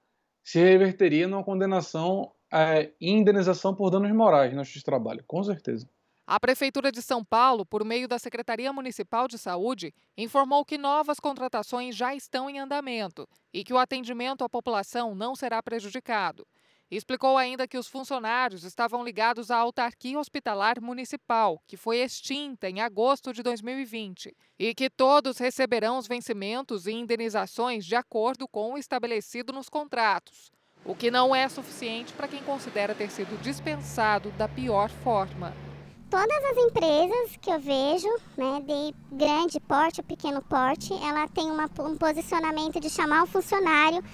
se 0.44 0.60
reverteria 0.60 1.26
numa 1.26 1.42
condenação 1.42 2.30
é, 2.52 2.90
indenização 3.00 3.74
por 3.74 3.90
danos 3.90 4.12
morais 4.12 4.52
no 4.52 4.58
justiça 4.58 4.80
de 4.80 4.84
trabalho, 4.84 5.24
com 5.26 5.42
certeza. 5.42 5.88
A 6.24 6.38
Prefeitura 6.38 6.92
de 6.92 7.02
São 7.02 7.24
Paulo, 7.24 7.66
por 7.66 7.84
meio 7.84 8.06
da 8.06 8.16
Secretaria 8.16 8.72
Municipal 8.72 9.26
de 9.26 9.36
Saúde, 9.36 9.92
informou 10.16 10.64
que 10.64 10.78
novas 10.78 11.18
contratações 11.18 11.96
já 11.96 12.14
estão 12.14 12.48
em 12.48 12.60
andamento 12.60 13.28
e 13.52 13.64
que 13.64 13.74
o 13.74 13.78
atendimento 13.78 14.44
à 14.44 14.48
população 14.48 15.16
não 15.16 15.34
será 15.34 15.60
prejudicado. 15.60 16.46
Explicou 16.88 17.36
ainda 17.36 17.66
que 17.66 17.76
os 17.76 17.88
funcionários 17.88 18.62
estavam 18.62 19.02
ligados 19.02 19.50
à 19.50 19.56
autarquia 19.56 20.18
hospitalar 20.18 20.80
municipal, 20.80 21.60
que 21.66 21.76
foi 21.76 21.98
extinta 21.98 22.68
em 22.68 22.80
agosto 22.80 23.32
de 23.32 23.42
2020, 23.42 24.32
e 24.58 24.74
que 24.74 24.88
todos 24.88 25.38
receberão 25.38 25.98
os 25.98 26.06
vencimentos 26.06 26.86
e 26.86 26.92
indenizações 26.92 27.84
de 27.84 27.96
acordo 27.96 28.46
com 28.46 28.74
o 28.74 28.78
estabelecido 28.78 29.52
nos 29.52 29.68
contratos, 29.68 30.52
o 30.84 30.94
que 30.94 31.10
não 31.10 31.34
é 31.34 31.48
suficiente 31.48 32.12
para 32.12 32.28
quem 32.28 32.42
considera 32.44 32.94
ter 32.94 33.10
sido 33.10 33.40
dispensado 33.42 34.30
da 34.32 34.46
pior 34.46 34.88
forma 34.88 35.52
todas 36.12 36.44
as 36.44 36.58
empresas 36.58 37.38
que 37.40 37.50
eu 37.50 37.58
vejo, 37.58 38.06
né, 38.36 38.62
de 38.66 38.94
grande 39.16 39.58
porte 39.60 40.02
ou 40.02 40.04
pequeno 40.04 40.42
porte, 40.42 40.92
ela 40.92 41.26
tem 41.26 41.50
uma, 41.50 41.64
um 41.78 41.96
posicionamento 41.96 42.78
de 42.78 42.90
chamar 42.90 43.22
o 43.22 43.26
funcionário 43.26 44.04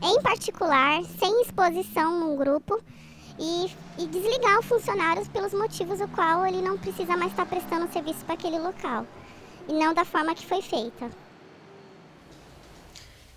em 0.00 0.22
particular, 0.22 1.02
sem 1.18 1.42
exposição 1.42 2.20
num 2.20 2.36
grupo, 2.36 2.80
e, 3.40 3.66
e 3.98 4.06
desligar 4.06 4.60
o 4.60 4.62
funcionário 4.62 5.28
pelos 5.30 5.52
motivos 5.52 6.00
o 6.00 6.06
qual 6.06 6.46
ele 6.46 6.62
não 6.62 6.78
precisa 6.78 7.16
mais 7.16 7.32
estar 7.32 7.46
prestando 7.46 7.92
serviço 7.92 8.24
para 8.24 8.34
aquele 8.34 8.60
local, 8.60 9.04
e 9.68 9.72
não 9.72 9.92
da 9.92 10.04
forma 10.04 10.36
que 10.36 10.46
foi 10.46 10.62
feita. 10.62 11.10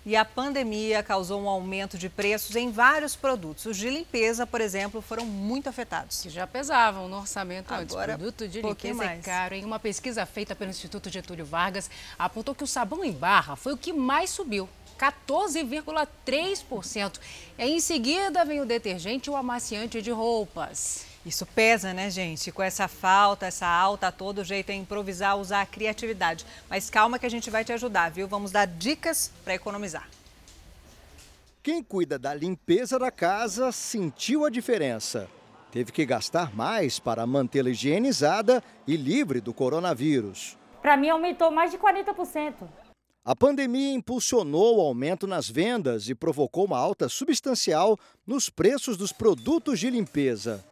E 0.04 0.16
a 0.16 0.24
pandemia 0.24 1.00
causou 1.00 1.40
um 1.40 1.48
aumento 1.48 1.96
de 1.96 2.08
preços 2.08 2.56
em 2.56 2.72
vários 2.72 3.14
produtos. 3.14 3.66
Os 3.66 3.76
de 3.76 3.88
limpeza, 3.88 4.44
por 4.44 4.60
exemplo, 4.60 5.00
foram 5.00 5.24
muito 5.24 5.68
afetados. 5.68 6.22
Que 6.22 6.30
já 6.30 6.44
pesavam 6.44 7.06
no 7.08 7.18
orçamento 7.18 7.72
Agora, 7.72 7.82
antes. 7.82 7.94
Produto 8.16 8.48
de 8.48 8.60
limpeza 8.60 9.04
é 9.04 9.18
caro. 9.18 9.54
Em 9.54 9.64
uma 9.64 9.78
pesquisa 9.78 10.26
feita 10.26 10.56
pelo 10.56 10.70
Instituto 10.70 11.08
Getúlio 11.08 11.46
Vargas, 11.46 11.88
apontou 12.18 12.52
que 12.52 12.64
o 12.64 12.66
sabão 12.66 13.04
em 13.04 13.12
barra 13.12 13.54
foi 13.54 13.72
o 13.72 13.76
que 13.76 13.92
mais 13.92 14.30
subiu. 14.30 14.68
14,3%. 14.98 17.20
Em 17.58 17.78
seguida 17.78 18.44
vem 18.44 18.60
o 18.60 18.66
detergente 18.66 19.30
e 19.30 19.32
o 19.32 19.36
amaciante 19.36 20.02
de 20.02 20.10
roupas. 20.10 21.11
Isso 21.24 21.46
pesa, 21.46 21.94
né, 21.94 22.10
gente? 22.10 22.50
Com 22.50 22.62
essa 22.62 22.88
falta, 22.88 23.46
essa 23.46 23.66
alta, 23.66 24.10
todo 24.10 24.42
jeito 24.42 24.70
é 24.70 24.74
improvisar, 24.74 25.38
usar 25.38 25.60
a 25.60 25.66
criatividade. 25.66 26.44
Mas 26.68 26.90
calma 26.90 27.18
que 27.18 27.26
a 27.26 27.28
gente 27.28 27.48
vai 27.48 27.64
te 27.64 27.72
ajudar, 27.72 28.10
viu? 28.10 28.26
Vamos 28.26 28.50
dar 28.50 28.66
dicas 28.66 29.30
para 29.44 29.54
economizar. 29.54 30.08
Quem 31.62 31.80
cuida 31.80 32.18
da 32.18 32.34
limpeza 32.34 32.98
da 32.98 33.10
casa 33.12 33.70
sentiu 33.70 34.44
a 34.44 34.50
diferença. 34.50 35.28
Teve 35.70 35.92
que 35.92 36.04
gastar 36.04 36.52
mais 36.52 36.98
para 36.98 37.24
mantê-la 37.24 37.70
higienizada 37.70 38.62
e 38.84 38.96
livre 38.96 39.40
do 39.40 39.54
coronavírus. 39.54 40.58
Para 40.82 40.96
mim, 40.96 41.08
aumentou 41.08 41.52
mais 41.52 41.70
de 41.70 41.78
40%. 41.78 42.68
A 43.24 43.36
pandemia 43.36 43.94
impulsionou 43.94 44.78
o 44.78 44.80
aumento 44.80 45.28
nas 45.28 45.48
vendas 45.48 46.08
e 46.08 46.14
provocou 46.16 46.64
uma 46.64 46.76
alta 46.76 47.08
substancial 47.08 47.96
nos 48.26 48.50
preços 48.50 48.96
dos 48.96 49.12
produtos 49.12 49.78
de 49.78 49.88
limpeza. 49.88 50.71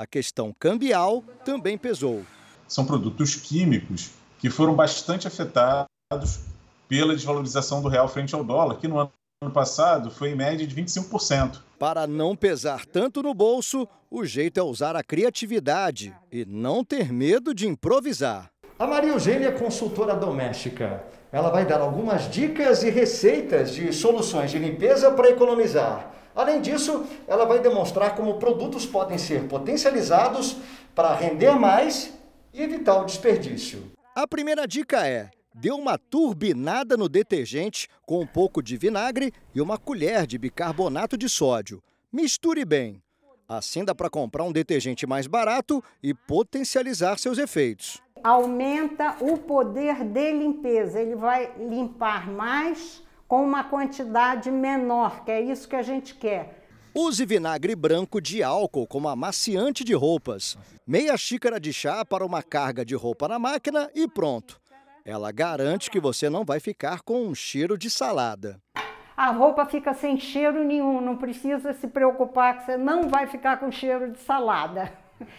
A 0.00 0.06
questão 0.06 0.50
cambial 0.58 1.22
também 1.44 1.76
pesou. 1.76 2.24
São 2.66 2.86
produtos 2.86 3.34
químicos 3.34 4.08
que 4.38 4.48
foram 4.48 4.74
bastante 4.74 5.28
afetados 5.28 6.40
pela 6.88 7.14
desvalorização 7.14 7.82
do 7.82 7.88
real 7.88 8.08
frente 8.08 8.34
ao 8.34 8.42
dólar, 8.42 8.78
que 8.78 8.88
no 8.88 8.98
ano 8.98 9.52
passado 9.52 10.10
foi 10.10 10.30
em 10.30 10.34
média 10.34 10.66
de 10.66 10.74
25%. 10.74 11.58
Para 11.78 12.06
não 12.06 12.34
pesar 12.34 12.86
tanto 12.86 13.22
no 13.22 13.34
bolso, 13.34 13.86
o 14.10 14.24
jeito 14.24 14.58
é 14.58 14.62
usar 14.62 14.96
a 14.96 15.04
criatividade 15.04 16.16
e 16.32 16.46
não 16.46 16.82
ter 16.82 17.12
medo 17.12 17.52
de 17.52 17.68
improvisar. 17.68 18.50
A 18.78 18.86
Maria 18.86 19.10
Eugênia 19.10 19.48
é 19.48 19.52
consultora 19.52 20.16
doméstica. 20.16 21.04
Ela 21.30 21.50
vai 21.50 21.66
dar 21.66 21.82
algumas 21.82 22.30
dicas 22.30 22.82
e 22.82 22.88
receitas 22.88 23.74
de 23.74 23.92
soluções 23.92 24.50
de 24.50 24.58
limpeza 24.58 25.10
para 25.10 25.28
economizar. 25.28 26.19
Além 26.40 26.62
disso, 26.62 27.06
ela 27.28 27.44
vai 27.44 27.58
demonstrar 27.58 28.16
como 28.16 28.38
produtos 28.38 28.86
podem 28.86 29.18
ser 29.18 29.46
potencializados 29.46 30.56
para 30.94 31.14
render 31.14 31.50
mais 31.58 32.14
e 32.54 32.62
evitar 32.62 32.98
o 32.98 33.04
desperdício. 33.04 33.92
A 34.16 34.26
primeira 34.26 34.66
dica 34.66 35.06
é: 35.06 35.30
dê 35.54 35.70
uma 35.70 35.98
turbinada 35.98 36.96
no 36.96 37.10
detergente 37.10 37.88
com 38.06 38.22
um 38.22 38.26
pouco 38.26 38.62
de 38.62 38.78
vinagre 38.78 39.34
e 39.54 39.60
uma 39.60 39.76
colher 39.76 40.26
de 40.26 40.38
bicarbonato 40.38 41.14
de 41.14 41.28
sódio. 41.28 41.82
Misture 42.10 42.64
bem. 42.64 43.02
Assim 43.46 43.84
dá 43.84 43.94
para 43.94 44.08
comprar 44.08 44.44
um 44.44 44.52
detergente 44.52 45.06
mais 45.06 45.26
barato 45.26 45.84
e 46.02 46.14
potencializar 46.14 47.18
seus 47.18 47.36
efeitos. 47.36 48.00
Aumenta 48.24 49.14
o 49.20 49.36
poder 49.36 50.02
de 50.04 50.32
limpeza, 50.32 51.02
ele 51.02 51.16
vai 51.16 51.52
limpar 51.58 52.30
mais 52.30 53.02
com 53.30 53.44
uma 53.44 53.62
quantidade 53.62 54.50
menor, 54.50 55.24
que 55.24 55.30
é 55.30 55.40
isso 55.40 55.68
que 55.68 55.76
a 55.76 55.82
gente 55.82 56.16
quer. 56.16 56.66
Use 56.92 57.24
vinagre 57.24 57.76
branco 57.76 58.20
de 58.20 58.42
álcool 58.42 58.88
como 58.88 59.08
amaciante 59.08 59.84
de 59.84 59.94
roupas. 59.94 60.58
Meia 60.84 61.16
xícara 61.16 61.60
de 61.60 61.72
chá 61.72 62.04
para 62.04 62.26
uma 62.26 62.42
carga 62.42 62.84
de 62.84 62.96
roupa 62.96 63.28
na 63.28 63.38
máquina 63.38 63.88
e 63.94 64.08
pronto. 64.08 64.60
Ela 65.04 65.30
garante 65.30 65.92
que 65.92 66.00
você 66.00 66.28
não 66.28 66.44
vai 66.44 66.58
ficar 66.58 67.02
com 67.02 67.24
um 67.24 67.32
cheiro 67.32 67.78
de 67.78 67.88
salada. 67.88 68.60
A 69.16 69.30
roupa 69.30 69.64
fica 69.64 69.94
sem 69.94 70.18
cheiro 70.18 70.64
nenhum, 70.64 71.00
não 71.00 71.16
precisa 71.16 71.72
se 71.72 71.86
preocupar 71.86 72.58
que 72.58 72.64
você 72.64 72.76
não 72.76 73.08
vai 73.08 73.28
ficar 73.28 73.60
com 73.60 73.70
cheiro 73.70 74.10
de 74.10 74.18
salada. 74.18 74.92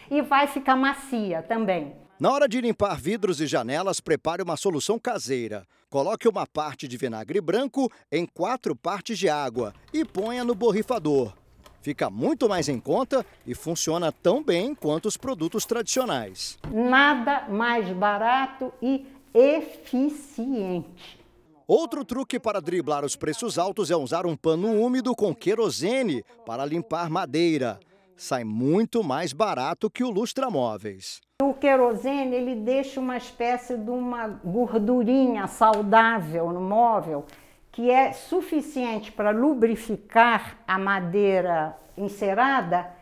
E 0.10 0.22
vai 0.22 0.48
ficar 0.48 0.78
macia 0.78 1.44
também. 1.44 1.94
Na 2.18 2.32
hora 2.32 2.48
de 2.48 2.62
limpar 2.62 3.02
vidros 3.02 3.42
e 3.42 3.48
janelas, 3.48 4.00
prepare 4.00 4.44
uma 4.44 4.56
solução 4.56 4.98
caseira. 4.98 5.66
Coloque 5.92 6.26
uma 6.26 6.48
parte 6.48 6.88
de 6.88 6.96
vinagre 6.96 7.42
branco 7.42 7.92
em 8.10 8.26
quatro 8.26 8.74
partes 8.74 9.20
de 9.20 9.28
água 9.28 9.74
e 9.94 10.06
ponha 10.06 10.42
no 10.42 10.56
borrifador. 10.56 11.34
Fica 11.82 12.10
muito 12.10 12.48
mais 12.48 12.70
em 12.70 12.80
conta 12.80 13.26
e 13.46 13.54
funciona 13.54 14.10
tão 14.10 14.42
bem 14.42 14.74
quanto 14.74 15.08
os 15.08 15.18
produtos 15.18 15.66
tradicionais. 15.66 16.58
Nada 16.72 17.50
mais 17.50 17.89
barato 17.89 18.72
e 18.82 19.06
eficiente. 19.34 21.20
Outro 21.68 22.06
truque 22.06 22.39
para 22.39 22.62
driblar 22.62 23.04
os 23.04 23.18
preços 23.18 23.60
altos 23.60 23.92
é 23.92 23.96
usar 23.96 24.26
um 24.26 24.38
pano 24.38 24.72
úmido 24.72 25.14
com 25.14 25.36
querosene 25.36 26.24
para 26.46 26.64
limpar 26.64 27.10
madeira. 27.10 27.78
Sai 28.16 28.46
muito 28.46 29.04
mais 29.04 29.34
barato 29.34 29.89
que 29.89 30.06
o 30.06 30.10
lustramóveis. 30.10 31.20
O 31.42 31.56
querosene 31.56 32.36
ele 32.36 32.56
deixa 32.56 33.00
uma 33.00 33.18
espécie 33.18 33.76
de 33.76 33.89
uma 33.89 34.28
gordurinha 34.28 35.48
saudável 35.48 36.52
no 36.52 36.62
móvel 36.62 37.26
que 37.72 37.89
é 37.89 38.14
suficiente 38.14 39.12
para 39.12 39.32
lubrificar 39.32 40.58
a 40.68 40.78
madeira 40.78 41.76
encerada 41.98 42.94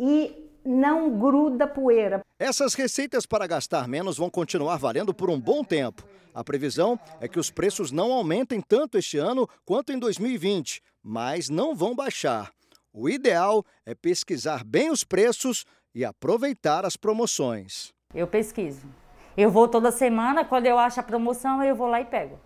e 0.00 0.48
não 0.64 1.18
gruda 1.18 1.66
poeira. 1.66 2.22
Essas 2.38 2.72
receitas 2.72 3.26
para 3.26 3.46
gastar 3.46 3.86
menos 3.86 4.16
vão 4.16 4.30
continuar 4.30 4.78
valendo 4.78 5.12
por 5.12 5.28
um 5.28 5.38
bom 5.38 5.62
tempo. 5.62 6.02
A 6.34 6.42
previsão 6.42 6.98
é 7.20 7.28
que 7.28 7.38
os 7.38 7.50
preços 7.50 7.92
não 7.92 8.10
aumentem 8.10 8.60
tanto 8.60 8.96
este 8.96 9.18
ano 9.18 9.46
quanto 9.66 9.92
em 9.92 9.98
2020, 9.98 10.80
mas 11.02 11.50
não 11.50 11.74
vão 11.74 11.94
baixar. 11.94 12.52
O 12.90 13.08
ideal 13.08 13.64
é 13.84 13.94
pesquisar 13.94 14.64
bem 14.64 14.90
os 14.90 15.04
preços 15.04 15.66
e 15.94 16.04
aproveitar 16.04 16.84
as 16.84 16.96
promoções. 16.96 17.92
Eu 18.14 18.26
pesquiso. 18.26 18.86
Eu 19.36 19.50
vou 19.50 19.66
toda 19.66 19.90
semana, 19.90 20.44
quando 20.44 20.66
eu 20.66 20.78
acho 20.78 21.00
a 21.00 21.02
promoção, 21.02 21.62
eu 21.62 21.74
vou 21.74 21.88
lá 21.88 22.00
e 22.00 22.04
pego. 22.04 22.38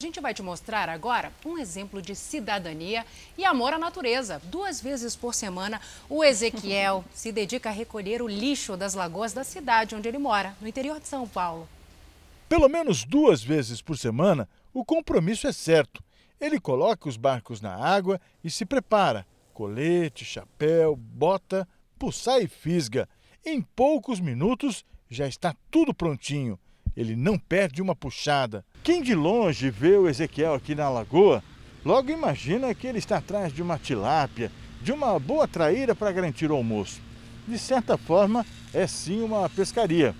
A 0.00 0.04
gente 0.04 0.20
vai 0.20 0.34
te 0.34 0.42
mostrar 0.42 0.90
agora 0.90 1.32
um 1.44 1.56
exemplo 1.56 2.02
de 2.02 2.14
cidadania 2.14 3.04
e 3.38 3.46
amor 3.46 3.72
à 3.72 3.78
natureza. 3.78 4.40
Duas 4.44 4.78
vezes 4.78 5.16
por 5.16 5.34
semana, 5.34 5.80
o 6.06 6.22
Ezequiel 6.22 7.02
se 7.14 7.32
dedica 7.32 7.70
a 7.70 7.72
recolher 7.72 8.20
o 8.20 8.28
lixo 8.28 8.76
das 8.76 8.92
lagoas 8.92 9.32
da 9.32 9.42
cidade 9.42 9.94
onde 9.94 10.06
ele 10.06 10.18
mora, 10.18 10.54
no 10.60 10.68
interior 10.68 11.00
de 11.00 11.08
São 11.08 11.26
Paulo. 11.26 11.66
Pelo 12.46 12.68
menos 12.68 13.04
duas 13.04 13.42
vezes 13.42 13.80
por 13.80 13.96
semana, 13.96 14.46
o 14.72 14.84
compromisso 14.84 15.46
é 15.46 15.52
certo. 15.52 16.04
Ele 16.38 16.60
coloca 16.60 17.08
os 17.08 17.16
barcos 17.16 17.62
na 17.62 17.74
água 17.74 18.20
e 18.44 18.50
se 18.50 18.66
prepara. 18.66 19.26
Colete, 19.54 20.26
chapéu, 20.26 20.94
bota, 20.94 21.66
e 22.40 22.48
fisga. 22.48 23.08
Em 23.44 23.62
poucos 23.62 24.20
minutos 24.20 24.84
já 25.08 25.26
está 25.26 25.54
tudo 25.70 25.94
prontinho. 25.94 26.58
Ele 26.96 27.14
não 27.14 27.38
perde 27.38 27.82
uma 27.82 27.94
puxada. 27.94 28.64
Quem 28.82 29.02
de 29.02 29.14
longe 29.14 29.70
vê 29.70 29.96
o 29.96 30.08
Ezequiel 30.08 30.54
aqui 30.54 30.74
na 30.74 30.88
lagoa, 30.88 31.42
logo 31.84 32.10
imagina 32.10 32.74
que 32.74 32.86
ele 32.86 32.98
está 32.98 33.18
atrás 33.18 33.52
de 33.52 33.62
uma 33.62 33.78
tilápia, 33.78 34.50
de 34.82 34.92
uma 34.92 35.18
boa 35.18 35.46
traíra 35.46 35.94
para 35.94 36.12
garantir 36.12 36.50
o 36.50 36.54
almoço. 36.54 37.00
De 37.46 37.58
certa 37.58 37.96
forma, 37.96 38.44
é 38.72 38.86
sim 38.86 39.22
uma 39.22 39.48
pescaria, 39.48 40.14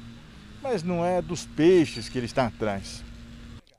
mas 0.63 0.83
não 0.83 1.05
é 1.05 1.21
dos 1.21 1.47
peixes 1.47 2.09
que 2.09 2.19
ele 2.19 2.27
está 2.27 2.47
atrás. 2.47 3.05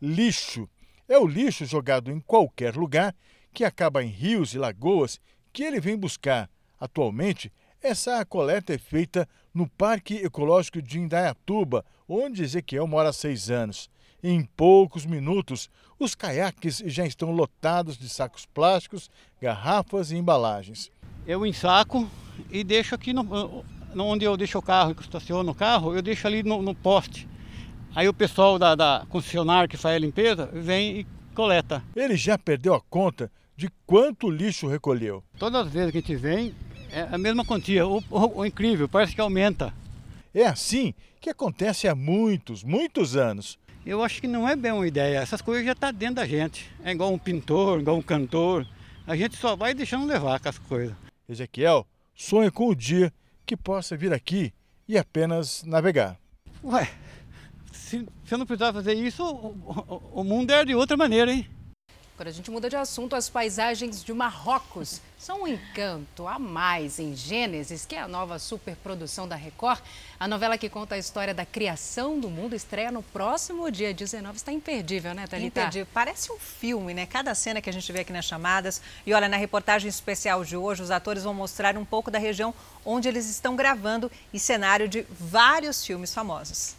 Lixo 0.01 0.69
é 1.07 1.17
o 1.17 1.25
lixo 1.25 1.65
jogado 1.65 2.11
em 2.11 2.19
qualquer 2.19 2.75
lugar 2.75 3.15
que 3.53 3.63
acaba 3.63 4.03
em 4.03 4.09
rios 4.09 4.53
e 4.53 4.57
lagoas 4.57 5.19
que 5.53 5.63
ele 5.63 5.79
vem 5.79 5.97
buscar. 5.97 6.49
Atualmente, 6.79 7.51
essa 7.81 8.25
coleta 8.25 8.73
é 8.73 8.77
feita 8.77 9.27
no 9.53 9.67
Parque 9.67 10.15
Ecológico 10.15 10.81
de 10.81 10.99
Indaiatuba, 10.99 11.85
onde 12.07 12.43
Ezequiel 12.43 12.87
mora 12.87 13.09
há 13.09 13.13
seis 13.13 13.49
anos. 13.49 13.89
Em 14.23 14.43
poucos 14.43 15.05
minutos, 15.05 15.69
os 15.99 16.15
caiaques 16.15 16.81
já 16.85 17.05
estão 17.05 17.31
lotados 17.31 17.97
de 17.97 18.09
sacos 18.09 18.45
plásticos, 18.45 19.09
garrafas 19.41 20.11
e 20.11 20.15
embalagens. 20.15 20.91
Eu 21.25 21.45
ensaco 21.45 22.09
e 22.51 22.63
deixo 22.63 22.95
aqui 22.95 23.13
no, 23.13 23.63
onde 23.95 24.25
eu 24.25 24.35
deixo 24.35 24.57
o 24.57 24.61
carro, 24.61 24.95
que 24.95 25.01
estaciono 25.01 25.51
o 25.51 25.55
carro, 25.55 25.95
eu 25.95 26.01
deixo 26.01 26.27
ali 26.27 26.43
no, 26.43 26.61
no 26.61 26.73
poste. 26.73 27.27
Aí 27.95 28.07
o 28.07 28.13
pessoal 28.13 28.59
da, 28.59 28.75
da 28.75 29.05
concessionária 29.09 29.67
que 29.67 29.77
faz 29.77 29.95
a 29.95 29.99
limpeza 29.99 30.47
vem 30.53 30.99
e 30.99 31.07
coleta. 31.33 31.83
Ele 31.95 32.15
já 32.15 32.37
perdeu 32.37 32.73
a 32.73 32.81
conta 32.81 33.31
de 33.55 33.69
quanto 33.85 34.29
lixo 34.29 34.67
recolheu. 34.67 35.23
Todas 35.37 35.67
as 35.67 35.73
vezes 35.73 35.91
que 35.91 35.97
a 35.97 36.01
gente 36.01 36.15
vem, 36.15 36.53
é 36.91 37.07
a 37.11 37.17
mesma 37.17 37.45
quantia. 37.45 37.87
O, 37.87 38.03
o, 38.09 38.39
o 38.39 38.45
incrível, 38.45 38.87
parece 38.87 39.13
que 39.13 39.21
aumenta. 39.21 39.73
É 40.33 40.45
assim 40.45 40.93
que 41.19 41.29
acontece 41.29 41.87
há 41.87 41.95
muitos, 41.95 42.63
muitos 42.63 43.15
anos. 43.15 43.57
Eu 43.85 44.03
acho 44.03 44.19
que 44.19 44.27
não 44.27 44.47
é 44.47 44.55
bem 44.55 44.71
uma 44.71 44.87
ideia. 44.87 45.19
Essas 45.19 45.41
coisas 45.41 45.65
já 45.65 45.71
estão 45.71 45.91
tá 45.91 45.97
dentro 45.97 46.15
da 46.15 46.27
gente. 46.27 46.69
É 46.83 46.91
igual 46.91 47.11
um 47.11 47.17
pintor, 47.17 47.79
igual 47.79 47.97
um 47.97 48.01
cantor. 48.01 48.67
A 49.05 49.15
gente 49.15 49.37
só 49.37 49.55
vai 49.55 49.73
deixando 49.73 50.05
levar 50.05 50.39
com 50.39 50.49
as 50.49 50.57
coisas. 50.57 50.95
Ezequiel 51.27 51.87
sonha 52.13 52.51
com 52.51 52.67
o 52.67 52.75
dia 52.75 53.13
que 53.45 53.55
possa 53.55 53.95
vir 53.95 54.11
aqui 54.11 54.53
e 54.87 54.97
apenas 54.97 55.63
navegar. 55.63 56.17
Ué, 56.63 56.89
se, 57.71 58.05
se 58.25 58.33
eu 58.33 58.37
não 58.37 58.45
precisar 58.45 58.73
fazer 58.73 58.93
isso, 58.93 59.23
o, 59.23 59.47
o, 60.13 60.21
o 60.21 60.23
mundo 60.23 60.51
é 60.51 60.65
de 60.65 60.75
outra 60.75 60.97
maneira, 60.97 61.31
hein? 61.31 61.47
Agora 62.15 62.29
a 62.29 62.33
gente 62.33 62.49
muda 62.49 62.69
de 62.69 62.75
assunto. 62.75 63.15
As 63.15 63.29
paisagens 63.29 64.03
de 64.03 64.11
Marrocos 64.11 65.01
são 65.17 65.43
um 65.43 65.47
encanto 65.47 66.27
a 66.27 66.37
mais 66.37 66.99
em 66.99 67.15
Gênesis, 67.15 67.85
que 67.85 67.95
é 67.95 68.01
a 68.01 68.07
nova 68.07 68.37
superprodução 68.37 69.27
da 69.27 69.35
Record. 69.35 69.81
A 70.19 70.27
novela 70.27 70.57
que 70.57 70.69
conta 70.69 70.95
a 70.95 70.97
história 70.97 71.33
da 71.33 71.45
criação 71.45 72.19
do 72.19 72.29
mundo 72.29 72.55
estreia 72.55 72.91
no 72.91 73.01
próximo 73.01 73.69
dia 73.71 73.93
19. 73.93 74.37
Está 74.37 74.51
imperdível, 74.51 75.13
né, 75.13 75.25
Thalita? 75.25 75.61
Imperdível. 75.61 75.87
Parece 75.93 76.31
um 76.31 76.37
filme, 76.37 76.93
né? 76.93 77.05
Cada 77.07 77.33
cena 77.33 77.59
que 77.59 77.69
a 77.69 77.73
gente 77.73 77.91
vê 77.91 78.01
aqui 78.01 78.13
nas 78.13 78.25
chamadas. 78.25 78.81
E 79.05 79.13
olha, 79.13 79.27
na 79.27 79.37
reportagem 79.37 79.89
especial 79.89 80.45
de 80.45 80.55
hoje, 80.55 80.83
os 80.83 80.91
atores 80.91 81.23
vão 81.23 81.33
mostrar 81.33 81.75
um 81.77 81.85
pouco 81.85 82.11
da 82.11 82.19
região 82.19 82.53
onde 82.85 83.07
eles 83.07 83.27
estão 83.27 83.55
gravando 83.55 84.11
e 84.31 84.39
cenário 84.39 84.87
de 84.87 85.05
vários 85.19 85.83
filmes 85.83 86.13
famosos. 86.13 86.75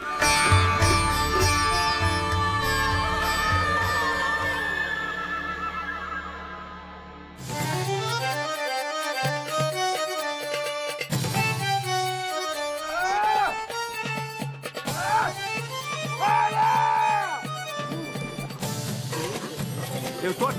Eu 0.00 0.47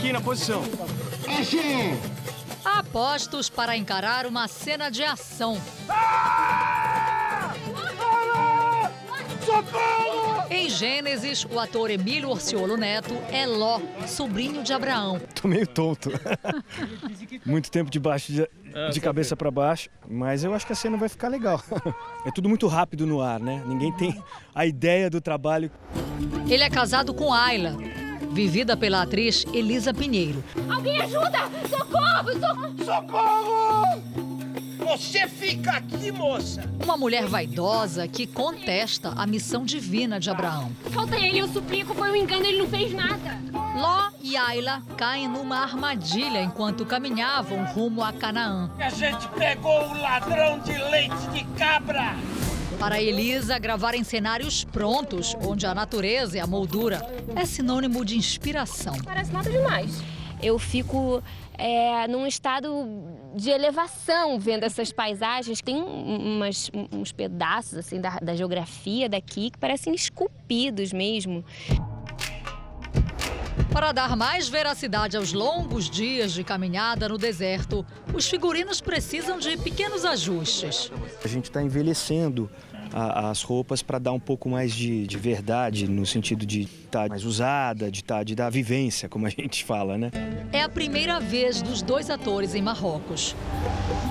aqui 0.10 0.14
na 0.14 0.22
posição. 0.22 0.62
Action! 1.40 1.98
Apostos 2.66 3.50
para 3.50 3.78
encarar 3.78 4.26
uma 4.26 4.48
cena 4.48 4.90
de 4.90 5.04
ação. 5.04 5.60
Socorro! 9.46 10.20
Em 10.50 10.68
Gênesis, 10.68 11.46
o 11.46 11.60
ator 11.60 11.92
Emílio 11.92 12.30
Orciolo 12.30 12.76
Neto 12.76 13.14
é 13.32 13.46
Ló, 13.46 13.80
sobrinho 14.08 14.64
de 14.64 14.74
Abraão. 14.74 15.22
Tô 15.40 15.48
meio 15.48 15.68
tonto. 15.68 16.10
muito 17.46 17.70
tempo 17.70 17.92
debaixo 17.92 18.32
de, 18.32 18.50
de 18.92 19.00
cabeça 19.00 19.36
para 19.36 19.52
baixo, 19.52 19.90
mas 20.10 20.44
eu 20.44 20.54
acho 20.56 20.66
que 20.66 20.74
a 20.74 20.76
cena 20.76 20.98
vai 20.98 21.10
ficar 21.10 21.28
legal. 21.28 21.62
É 22.26 22.32
tudo 22.32 22.50
muito 22.50 22.68
rápido 22.68 23.08
no 23.08 23.22
ar, 23.22 23.40
né? 23.40 23.64
Ninguém 23.66 23.94
tem 23.94 24.22
a 24.54 24.66
ideia 24.66 25.10
do 25.10 25.22
trabalho. 25.22 25.72
Ele 26.50 26.62
é 26.62 26.70
casado 26.70 27.14
com 27.14 27.34
Ayla, 27.34 27.78
vivida 28.32 28.78
pela 28.78 29.02
atriz 29.02 29.46
Elisa 29.54 29.94
Pinheiro. 29.94 30.44
Alguém 30.70 31.02
ajuda! 31.02 31.50
Socorro! 31.70 32.34
Socorro! 32.34 32.86
Socorro! 32.86 34.40
Você 34.90 35.28
fica 35.28 35.74
aqui, 35.74 36.12
moça! 36.12 36.64
Uma 36.84 36.98
mulher 36.98 37.28
vaidosa 37.28 38.08
que 38.08 38.26
contesta 38.26 39.14
a 39.16 39.28
missão 39.28 39.64
divina 39.64 40.20
de 40.20 40.32
Abraão. 40.32 40.72
Falta 40.92 41.16
ele, 41.16 41.40
eu 41.40 41.48
suplico, 41.48 41.94
foi 41.94 42.10
um 42.10 42.16
engano, 42.16 42.46
ele 42.46 42.58
não 42.58 42.68
fez 42.68 42.92
nada. 42.94 43.40
Ló 43.76 44.10
e 44.22 44.36
Ayla 44.36 44.82
caem 44.98 45.28
numa 45.28 45.60
armadilha 45.60 46.42
enquanto 46.42 46.86
caminhavam 46.86 47.66
rumo 47.66 48.04
a 48.04 48.12
Canaã. 48.12 48.72
A 48.80 48.90
gente 48.90 49.28
pegou 49.30 49.90
o 49.90 50.02
ladrão 50.02 50.60
de 50.60 50.76
leite 50.90 51.28
de 51.34 51.44
cabra! 51.56 52.16
Para 52.80 53.02
Elisa, 53.02 53.60
gravar 53.60 53.94
em 53.94 54.06
cenários 54.06 54.64
prontos, 54.64 55.36
onde 55.42 55.66
a 55.66 55.76
natureza 55.76 56.38
e 56.38 56.40
a 56.40 56.48
moldura 56.48 57.02
é 57.36 57.46
sinônimo 57.46 58.06
de 58.06 58.18
inspiração. 58.18 58.98
Parece 59.04 59.34
nada 59.34 59.50
demais. 59.50 60.02
Eu 60.42 60.58
fico 60.58 61.22
é, 61.58 62.08
num 62.08 62.26
estado 62.26 62.88
de 63.36 63.50
elevação 63.50 64.40
vendo 64.40 64.64
essas 64.64 64.94
paisagens. 64.94 65.62
Tem 65.62 65.76
umas, 65.76 66.72
uns 66.90 67.12
pedaços 67.12 67.80
assim 67.80 68.00
da, 68.00 68.18
da 68.20 68.34
geografia 68.34 69.10
daqui 69.10 69.52
que 69.52 69.58
parecem 69.58 69.94
esculpidos 69.94 70.94
mesmo. 70.94 71.44
Para 73.74 73.92
dar 73.92 74.16
mais 74.16 74.50
veracidade 74.50 75.16
aos 75.16 75.32
longos 75.32 75.90
dias 75.90 76.32
de 76.32 76.44
caminhada 76.44 77.08
no 77.08 77.18
deserto, 77.18 77.86
os 78.14 78.28
figurinos 78.28 78.82
precisam 78.82 79.38
de 79.38 79.56
pequenos 79.58 80.06
ajustes. 80.06 80.92
A 81.24 81.28
gente 81.28 81.46
está 81.46 81.62
envelhecendo 81.62 82.50
a, 82.94 83.30
as 83.30 83.44
roupas 83.44 83.82
para 83.82 84.00
dar 84.00 84.12
um 84.12 84.20
pouco 84.20 84.50
mais 84.50 84.74
de, 84.74 85.06
de 85.06 85.18
verdade, 85.18 85.88
no 85.88 86.06
sentido 86.06 86.46
de 86.46 86.62
estar 86.62 87.04
tá 87.04 87.10
mais 87.10 87.24
usada, 87.24 87.92
de, 87.92 88.04
tá, 88.04 88.24
de 88.24 88.36
dar 88.36 88.50
vivência, 88.50 89.08
como 89.08 89.26
a 89.26 89.30
gente 89.30 89.64
fala, 89.64 89.98
né? 89.98 90.12
É 90.52 90.62
a 90.62 90.70
primeira 90.70 91.20
vez 91.20 91.62
dos 91.62 91.82
dois 91.82 92.10
atores 92.10 92.56
em 92.56 92.62
Marrocos. 92.62 93.36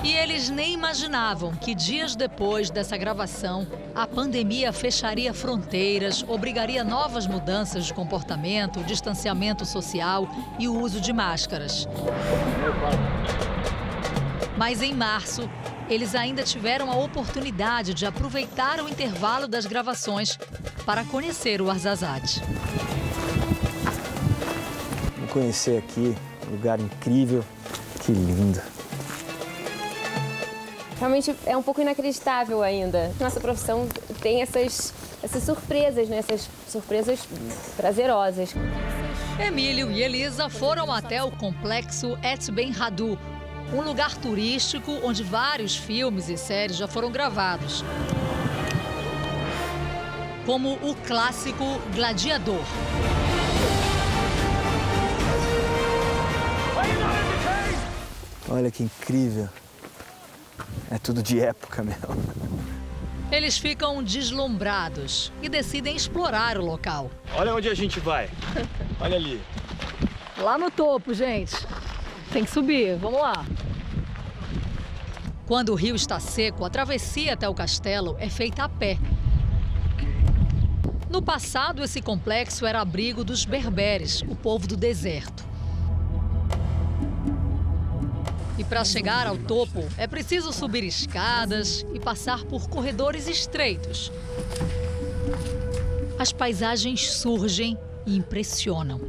E 0.03 0.13
eles 0.13 0.49
nem 0.49 0.73
imaginavam 0.73 1.53
que 1.55 1.75
dias 1.75 2.15
depois 2.15 2.69
dessa 2.69 2.95
gravação, 2.95 3.67
a 3.93 4.07
pandemia 4.07 4.71
fecharia 4.71 5.33
fronteiras, 5.33 6.23
obrigaria 6.27 6.83
novas 6.83 7.27
mudanças 7.27 7.85
de 7.85 7.93
comportamento, 7.93 8.83
distanciamento 8.83 9.65
social 9.65 10.27
e 10.57 10.67
o 10.67 10.79
uso 10.79 11.01
de 11.01 11.11
máscaras. 11.11 11.87
Mas 14.57 14.81
em 14.81 14.93
março, 14.93 15.49
eles 15.89 16.13
ainda 16.13 16.43
tiveram 16.43 16.91
a 16.91 16.95
oportunidade 16.95 17.93
de 17.93 18.05
aproveitar 18.05 18.79
o 18.79 18.87
intervalo 18.87 19.47
das 19.47 19.65
gravações 19.65 20.37
para 20.85 21.03
conhecer 21.03 21.61
o 21.61 21.69
Arzazade. 21.69 22.41
Vou 25.17 25.27
conhecer 25.29 25.79
aqui, 25.79 26.15
um 26.47 26.51
lugar 26.51 26.79
incrível, 26.79 27.43
que 28.01 28.11
lindo. 28.11 28.61
Realmente 30.99 31.33
é 31.45 31.55
um 31.55 31.63
pouco 31.63 31.81
inacreditável 31.81 32.61
ainda. 32.61 33.11
Nossa 33.19 33.39
profissão 33.39 33.87
tem 34.21 34.41
essas, 34.41 34.93
essas 35.23 35.43
surpresas, 35.43 36.09
né? 36.09 36.17
essas 36.17 36.49
surpresas 36.67 37.27
prazerosas. 37.77 38.53
Emílio 39.39 39.89
e 39.89 40.03
Elisa 40.03 40.49
foram 40.49 40.91
até 40.91 41.23
o 41.23 41.31
complexo 41.31 42.17
Et 42.21 42.51
Ben 42.51 42.73
Hadou, 42.77 43.17
um 43.73 43.81
lugar 43.81 44.15
turístico 44.17 44.99
onde 45.03 45.23
vários 45.23 45.75
filmes 45.75 46.29
e 46.29 46.37
séries 46.37 46.77
já 46.77 46.87
foram 46.87 47.11
gravados. 47.11 47.83
Como 50.45 50.73
o 50.81 50.95
clássico 50.95 51.63
Gladiador. 51.93 52.63
Olha 58.49 58.71
que 58.71 58.83
incrível. 58.83 59.47
É 60.89 60.97
tudo 60.97 61.21
de 61.21 61.39
época 61.39 61.83
mesmo. 61.83 62.15
Eles 63.31 63.59
ficam 63.59 64.01
deslumbrados 64.01 65.31
e 65.39 65.47
decidem 65.47 65.95
explorar 65.95 66.57
o 66.57 66.65
local. 66.65 67.11
Olha 67.35 67.53
onde 67.53 67.69
a 67.69 67.75
gente 67.75 67.99
vai. 67.99 68.27
Olha 68.99 69.15
ali. 69.15 69.39
Lá 70.39 70.57
no 70.57 70.71
topo, 70.71 71.13
gente. 71.13 71.55
Tem 72.31 72.43
que 72.43 72.51
subir, 72.51 72.95
vamos 72.97 73.19
lá. 73.19 73.45
Quando 75.47 75.69
o 75.69 75.75
rio 75.75 75.95
está 75.95 76.19
seco, 76.19 76.63
a 76.63 76.69
travessia 76.69 77.33
até 77.33 77.49
o 77.49 77.55
castelo 77.55 78.15
é 78.19 78.29
feita 78.29 78.63
a 78.63 78.69
pé. 78.69 78.99
No 81.09 81.23
passado, 81.23 81.83
esse 81.83 82.03
complexo 82.03 82.67
era 82.67 82.81
abrigo 82.81 83.23
dos 83.23 83.45
berberes, 83.45 84.21
o 84.21 84.35
povo 84.35 84.67
do 84.67 84.77
deserto. 84.77 85.43
E 88.59 88.63
para 88.63 88.85
chegar 88.85 89.25
ao 89.25 89.35
topo, 89.35 89.83
é 89.97 90.05
preciso 90.05 90.53
subir 90.53 90.83
escadas 90.83 91.83
e 91.93 91.99
passar 91.99 92.43
por 92.43 92.69
corredores 92.69 93.27
estreitos. 93.27 94.11
As 96.19 96.31
paisagens 96.31 97.09
surgem 97.09 97.75
e 98.05 98.15
impressionam. 98.15 99.01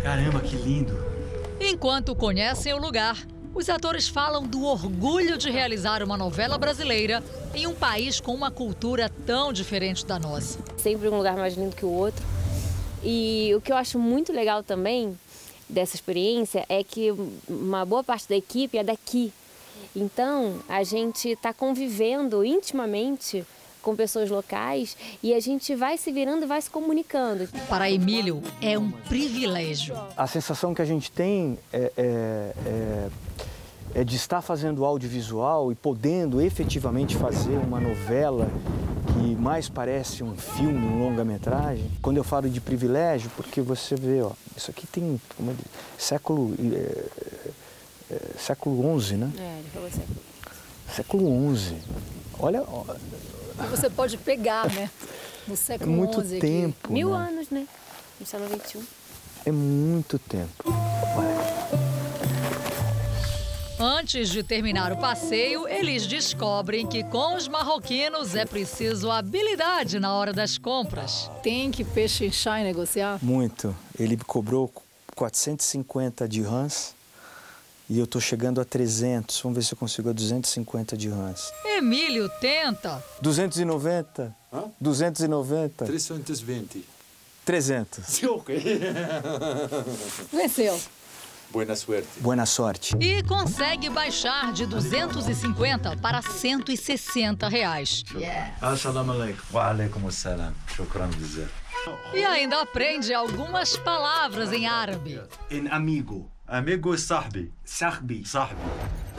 Caramba, 0.00 0.38
que 0.40 0.54
lindo! 0.54 1.15
Enquanto 1.60 2.14
conhecem 2.14 2.74
o 2.74 2.78
lugar, 2.78 3.26
os 3.54 3.70
atores 3.70 4.06
falam 4.06 4.46
do 4.46 4.64
orgulho 4.64 5.38
de 5.38 5.50
realizar 5.50 6.02
uma 6.02 6.16
novela 6.16 6.58
brasileira 6.58 7.24
em 7.54 7.66
um 7.66 7.74
país 7.74 8.20
com 8.20 8.34
uma 8.34 8.50
cultura 8.50 9.10
tão 9.24 9.52
diferente 9.52 10.04
da 10.04 10.18
nossa. 10.18 10.58
Sempre 10.76 11.08
um 11.08 11.16
lugar 11.16 11.36
mais 11.36 11.54
lindo 11.54 11.74
que 11.74 11.84
o 11.84 11.90
outro. 11.90 12.24
E 13.02 13.52
o 13.56 13.60
que 13.60 13.72
eu 13.72 13.76
acho 13.76 13.98
muito 13.98 14.32
legal 14.32 14.62
também 14.62 15.18
dessa 15.68 15.96
experiência 15.96 16.66
é 16.68 16.84
que 16.84 17.10
uma 17.48 17.84
boa 17.86 18.04
parte 18.04 18.28
da 18.28 18.36
equipe 18.36 18.76
é 18.76 18.84
daqui. 18.84 19.32
Então, 19.94 20.60
a 20.68 20.82
gente 20.82 21.30
está 21.30 21.54
convivendo 21.54 22.44
intimamente 22.44 23.44
com 23.86 23.94
pessoas 23.94 24.28
locais 24.28 24.96
e 25.22 25.32
a 25.32 25.38
gente 25.38 25.72
vai 25.76 25.96
se 25.96 26.10
virando 26.10 26.42
e 26.42 26.46
vai 26.46 26.60
se 26.60 26.68
comunicando. 26.68 27.48
Para 27.68 27.88
Emílio, 27.88 28.42
é 28.60 28.76
um 28.76 28.90
privilégio. 28.90 29.96
A 30.16 30.26
sensação 30.26 30.74
que 30.74 30.82
a 30.82 30.84
gente 30.84 31.08
tem 31.08 31.56
é, 31.72 31.92
é, 31.96 32.54
é, 32.66 33.08
é 34.00 34.04
de 34.04 34.16
estar 34.16 34.42
fazendo 34.42 34.84
audiovisual 34.84 35.70
e 35.70 35.76
podendo 35.76 36.40
efetivamente 36.40 37.14
fazer 37.14 37.58
uma 37.58 37.78
novela 37.78 38.50
que 39.12 39.36
mais 39.36 39.68
parece 39.68 40.24
um 40.24 40.36
filme, 40.36 40.84
um 40.84 41.04
longa-metragem. 41.04 41.88
Quando 42.02 42.16
eu 42.16 42.24
falo 42.24 42.50
de 42.50 42.60
privilégio, 42.60 43.30
porque 43.36 43.60
você 43.60 43.94
vê, 43.94 44.20
ó, 44.20 44.32
isso 44.56 44.68
aqui 44.68 44.84
tem 44.88 45.20
como 45.36 45.54
diz, 45.54 45.64
século 45.96 46.56
é, 46.58 47.04
é, 48.10 48.20
século 48.36 49.00
XI, 49.00 49.14
né? 49.14 49.32
É, 49.38 49.58
ele 49.60 49.68
falou 49.72 49.88
século. 49.88 50.16
Século 50.92 51.56
XI. 51.56 51.76
Olha, 52.38 52.62
ó, 52.62 52.84
que 53.56 53.66
você 53.66 53.90
pode 53.90 54.16
pegar, 54.18 54.72
né? 54.72 54.90
No 55.46 55.56
século 55.56 55.92
é 55.92 55.96
muito 55.96 56.24
XI 56.24 56.40
tempo. 56.40 56.76
Aqui. 56.84 56.92
Mil 56.92 57.10
né? 57.10 57.28
anos, 57.28 57.50
né? 57.50 57.66
No 58.18 58.26
século 58.26 58.60
XXI. 58.60 58.80
É 59.44 59.52
muito 59.52 60.18
tempo. 60.18 60.64
Antes 63.78 64.30
de 64.30 64.42
terminar 64.42 64.90
o 64.90 64.96
passeio, 64.96 65.68
eles 65.68 66.06
descobrem 66.06 66.86
que 66.86 67.04
com 67.04 67.36
os 67.36 67.46
marroquinos 67.46 68.34
é 68.34 68.46
preciso 68.46 69.10
habilidade 69.10 70.00
na 70.00 70.14
hora 70.14 70.32
das 70.32 70.56
compras. 70.56 71.30
Tem 71.42 71.70
que 71.70 71.84
pechinchar 71.84 72.60
e 72.60 72.64
negociar? 72.64 73.18
Muito. 73.22 73.76
Ele 73.98 74.16
me 74.16 74.24
cobrou 74.24 74.72
450 75.14 76.26
dirhams 76.26 76.95
e 77.88 77.98
eu 77.98 78.06
tô 78.06 78.20
chegando 78.20 78.60
a 78.60 78.64
300. 78.64 79.40
Vamos 79.40 79.56
ver 79.56 79.64
se 79.64 79.72
eu 79.72 79.78
consigo 79.78 80.10
a 80.10 80.12
250 80.12 80.96
dirhams. 80.96 81.52
Emílio 81.64 82.28
tenta. 82.40 83.02
290. 83.20 84.34
Hã? 84.52 84.64
290. 84.80 85.84
320. 85.84 86.84
300. 87.44 88.22
ok. 88.24 88.80
Venceu. 90.32 90.78
Boa 91.50 91.76
sorte. 91.76 92.08
Boa 92.18 92.46
sorte. 92.46 92.96
E 93.00 93.22
consegue 93.22 93.88
baixar 93.88 94.52
de 94.52 94.66
250 94.66 95.96
para 95.98 96.20
160 96.20 97.48
reais. 97.48 98.04
Assalamu 98.60 99.12
alaikum. 99.12 99.40
Wa 99.52 99.68
alaikum 99.68 100.08
assalam. 100.08 100.52
Shukran 100.74 101.08
dizer. 101.10 101.48
E 102.12 102.24
ainda 102.24 102.60
aprende 102.62 103.14
algumas 103.14 103.76
palavras 103.76 104.52
em 104.52 104.66
árabe. 104.66 105.20
Em 105.48 105.68
amigo. 105.68 106.35
Amigo 106.48 106.96
sahbi. 106.96 107.52
Sahbi. 107.64 108.24
Sahbi. 108.24 108.54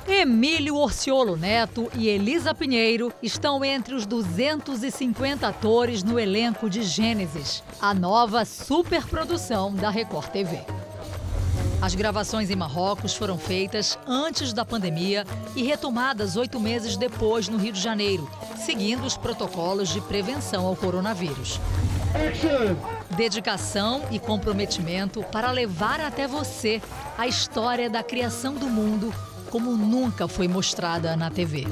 Emílio 0.07 0.77
Orciolo 0.77 1.35
Neto 1.35 1.91
e 1.93 2.07
Elisa 2.07 2.55
Pinheiro 2.55 3.11
estão 3.21 3.65
entre 3.65 3.93
os 3.93 4.05
250 4.05 5.45
atores 5.45 6.01
no 6.03 6.17
elenco 6.17 6.69
de 6.69 6.81
Gênesis, 6.83 7.61
a 7.81 7.93
nova 7.93 8.45
superprodução 8.45 9.75
da 9.75 9.89
Record 9.89 10.29
TV. 10.29 10.61
As 11.79 11.93
gravações 11.93 12.49
em 12.49 12.55
Marrocos 12.55 13.15
foram 13.15 13.37
feitas 13.37 13.99
antes 14.07 14.51
da 14.51 14.65
pandemia 14.65 15.25
e 15.55 15.61
retomadas 15.61 16.35
oito 16.35 16.59
meses 16.59 16.97
depois 16.97 17.47
no 17.47 17.57
Rio 17.57 17.71
de 17.71 17.79
Janeiro, 17.79 18.27
seguindo 18.57 19.05
os 19.05 19.15
protocolos 19.15 19.89
de 19.89 20.01
prevenção 20.01 20.65
ao 20.65 20.75
coronavírus. 20.75 21.59
Dedicação 23.15 24.01
e 24.09 24.17
comprometimento 24.17 25.23
para 25.31 25.51
levar 25.51 26.01
até 26.01 26.27
você 26.27 26.81
a 27.15 27.27
história 27.27 27.89
da 27.89 28.01
criação 28.01 28.55
do 28.55 28.67
mundo 28.67 29.13
como 29.51 29.77
nunca 29.77 30.27
foi 30.27 30.47
mostrada 30.47 31.15
na 31.15 31.29
TV. 31.29 31.65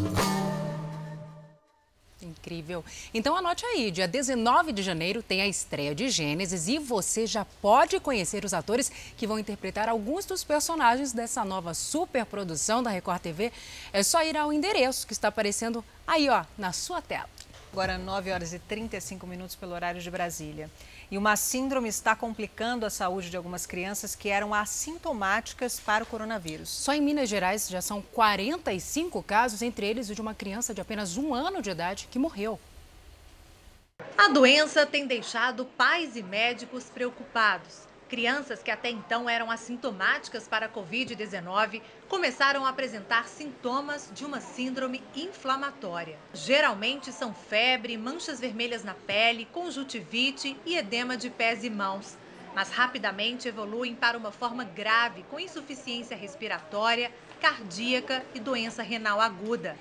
Incrível. 2.39 2.85
Então 3.13 3.35
anote 3.35 3.65
aí, 3.65 3.89
dia 3.89 4.07
19 4.07 4.71
de 4.71 4.83
janeiro 4.83 5.23
tem 5.23 5.41
a 5.41 5.47
estreia 5.47 5.95
de 5.95 6.09
Gênesis 6.09 6.67
e 6.67 6.77
você 6.77 7.25
já 7.25 7.43
pode 7.43 7.99
conhecer 7.99 8.45
os 8.45 8.53
atores 8.53 8.91
que 9.17 9.25
vão 9.25 9.39
interpretar 9.39 9.89
alguns 9.89 10.25
dos 10.25 10.43
personagens 10.43 11.11
dessa 11.11 11.43
nova 11.43 11.73
superprodução 11.73 12.83
da 12.83 12.89
Record 12.89 13.21
TV. 13.21 13.51
É 13.91 14.03
só 14.03 14.23
ir 14.23 14.37
ao 14.37 14.53
endereço 14.53 15.07
que 15.07 15.13
está 15.13 15.29
aparecendo 15.29 15.83
aí, 16.05 16.29
ó, 16.29 16.45
na 16.57 16.71
sua 16.71 17.01
tela. 17.01 17.29
Agora 17.71 17.97
9 17.97 18.31
horas 18.31 18.53
e 18.53 18.59
35 18.59 19.27
minutos 19.27 19.55
pelo 19.55 19.73
horário 19.73 19.99
de 19.99 20.09
Brasília. 20.09 20.69
E 21.09 21.17
uma 21.17 21.35
síndrome 21.35 21.87
está 21.87 22.15
complicando 22.15 22.85
a 22.85 22.89
saúde 22.89 23.29
de 23.29 23.37
algumas 23.37 23.65
crianças 23.65 24.15
que 24.15 24.29
eram 24.29 24.53
assintomáticas 24.53 25.79
para 25.79 26.03
o 26.03 26.07
coronavírus. 26.07 26.69
Só 26.69 26.93
em 26.93 27.01
Minas 27.01 27.29
Gerais 27.29 27.69
já 27.69 27.81
são 27.81 28.01
45 28.01 29.21
casos, 29.21 29.61
entre 29.61 29.85
eles 29.87 30.09
o 30.09 30.15
de 30.15 30.21
uma 30.21 30.33
criança 30.33 30.73
de 30.73 30.81
apenas 30.81 31.17
um 31.17 31.33
ano 31.33 31.61
de 31.61 31.69
idade 31.69 32.07
que 32.09 32.17
morreu. 32.17 32.59
A 34.17 34.27
doença 34.27 34.85
tem 34.85 35.05
deixado 35.05 35.65
pais 35.65 36.15
e 36.15 36.23
médicos 36.23 36.85
preocupados. 36.85 37.85
Crianças 38.07 38.61
que 38.61 38.69
até 38.69 38.91
então 38.91 39.27
eram 39.27 39.49
assintomáticas 39.49 40.47
para 40.47 40.67
a 40.67 40.69
Covid-19 40.69 41.81
começaram 42.07 42.63
a 42.63 42.69
apresentar 42.69 43.27
sintomas 43.27 44.11
de 44.13 44.23
uma 44.23 44.39
síndrome 44.39 45.01
inflamatória. 45.15 46.15
Geralmente 46.31 47.11
são 47.11 47.33
febre, 47.33 47.97
manchas 47.97 48.39
vermelhas 48.39 48.83
na 48.83 48.93
pele, 48.93 49.47
conjuntivite 49.51 50.55
e 50.67 50.77
edema 50.77 51.17
de 51.17 51.31
pés 51.31 51.63
e 51.63 51.69
mãos. 51.69 52.15
Mas 52.53 52.69
rapidamente 52.69 53.47
evoluem 53.47 53.95
para 53.95 54.17
uma 54.19 54.31
forma 54.31 54.63
grave, 54.63 55.25
com 55.31 55.39
insuficiência 55.39 56.15
respiratória, 56.15 57.11
cardíaca 57.41 58.23
e 58.35 58.39
doença 58.39 58.83
renal 58.83 59.19
aguda. 59.19 59.75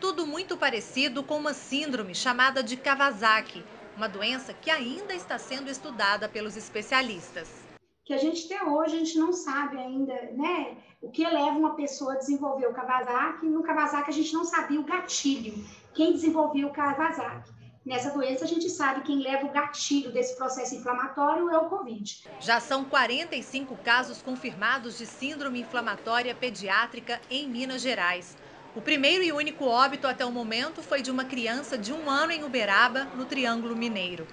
Tudo 0.00 0.26
muito 0.26 0.56
parecido 0.56 1.22
com 1.22 1.36
uma 1.36 1.52
síndrome 1.52 2.14
chamada 2.14 2.62
de 2.62 2.78
Kawasaki, 2.78 3.62
uma 3.94 4.08
doença 4.08 4.54
que 4.54 4.70
ainda 4.70 5.14
está 5.14 5.38
sendo 5.38 5.70
estudada 5.70 6.26
pelos 6.26 6.56
especialistas 6.56 7.65
que 8.06 8.14
a 8.14 8.18
gente 8.18 8.50
até 8.50 8.64
hoje 8.64 8.94
a 8.94 8.98
gente 9.00 9.18
não 9.18 9.32
sabe 9.32 9.76
ainda, 9.76 10.14
né, 10.32 10.76
o 11.02 11.10
que 11.10 11.24
leva 11.24 11.58
uma 11.58 11.74
pessoa 11.74 12.12
a 12.12 12.16
desenvolver 12.16 12.68
o 12.68 12.72
Kawasaki. 12.72 13.46
No 13.46 13.64
Kawasaki 13.64 14.10
a 14.10 14.14
gente 14.14 14.32
não 14.32 14.44
sabia 14.44 14.80
o 14.80 14.84
gatilho, 14.84 15.52
quem 15.92 16.12
desenvolveu 16.12 16.68
o 16.68 16.72
Kawasaki. 16.72 17.50
Nessa 17.84 18.10
doença 18.10 18.44
a 18.44 18.48
gente 18.48 18.70
sabe 18.70 19.02
quem 19.02 19.18
leva 19.18 19.46
o 19.46 19.50
gatilho 19.50 20.12
desse 20.12 20.36
processo 20.36 20.76
inflamatório 20.76 21.50
é 21.50 21.58
o 21.58 21.68
Covid. 21.68 22.24
Já 22.40 22.60
são 22.60 22.84
45 22.84 23.76
casos 23.78 24.22
confirmados 24.22 24.98
de 24.98 25.06
síndrome 25.06 25.60
inflamatória 25.60 26.34
pediátrica 26.34 27.20
em 27.28 27.48
Minas 27.48 27.82
Gerais. 27.82 28.36
O 28.76 28.80
primeiro 28.80 29.24
e 29.24 29.32
único 29.32 29.64
óbito 29.64 30.06
até 30.06 30.24
o 30.24 30.30
momento 30.30 30.80
foi 30.82 31.02
de 31.02 31.10
uma 31.10 31.24
criança 31.24 31.76
de 31.76 31.92
um 31.92 32.08
ano 32.08 32.30
em 32.30 32.44
Uberaba, 32.44 33.04
no 33.16 33.24
Triângulo 33.24 33.74
Mineiro. 33.74 34.26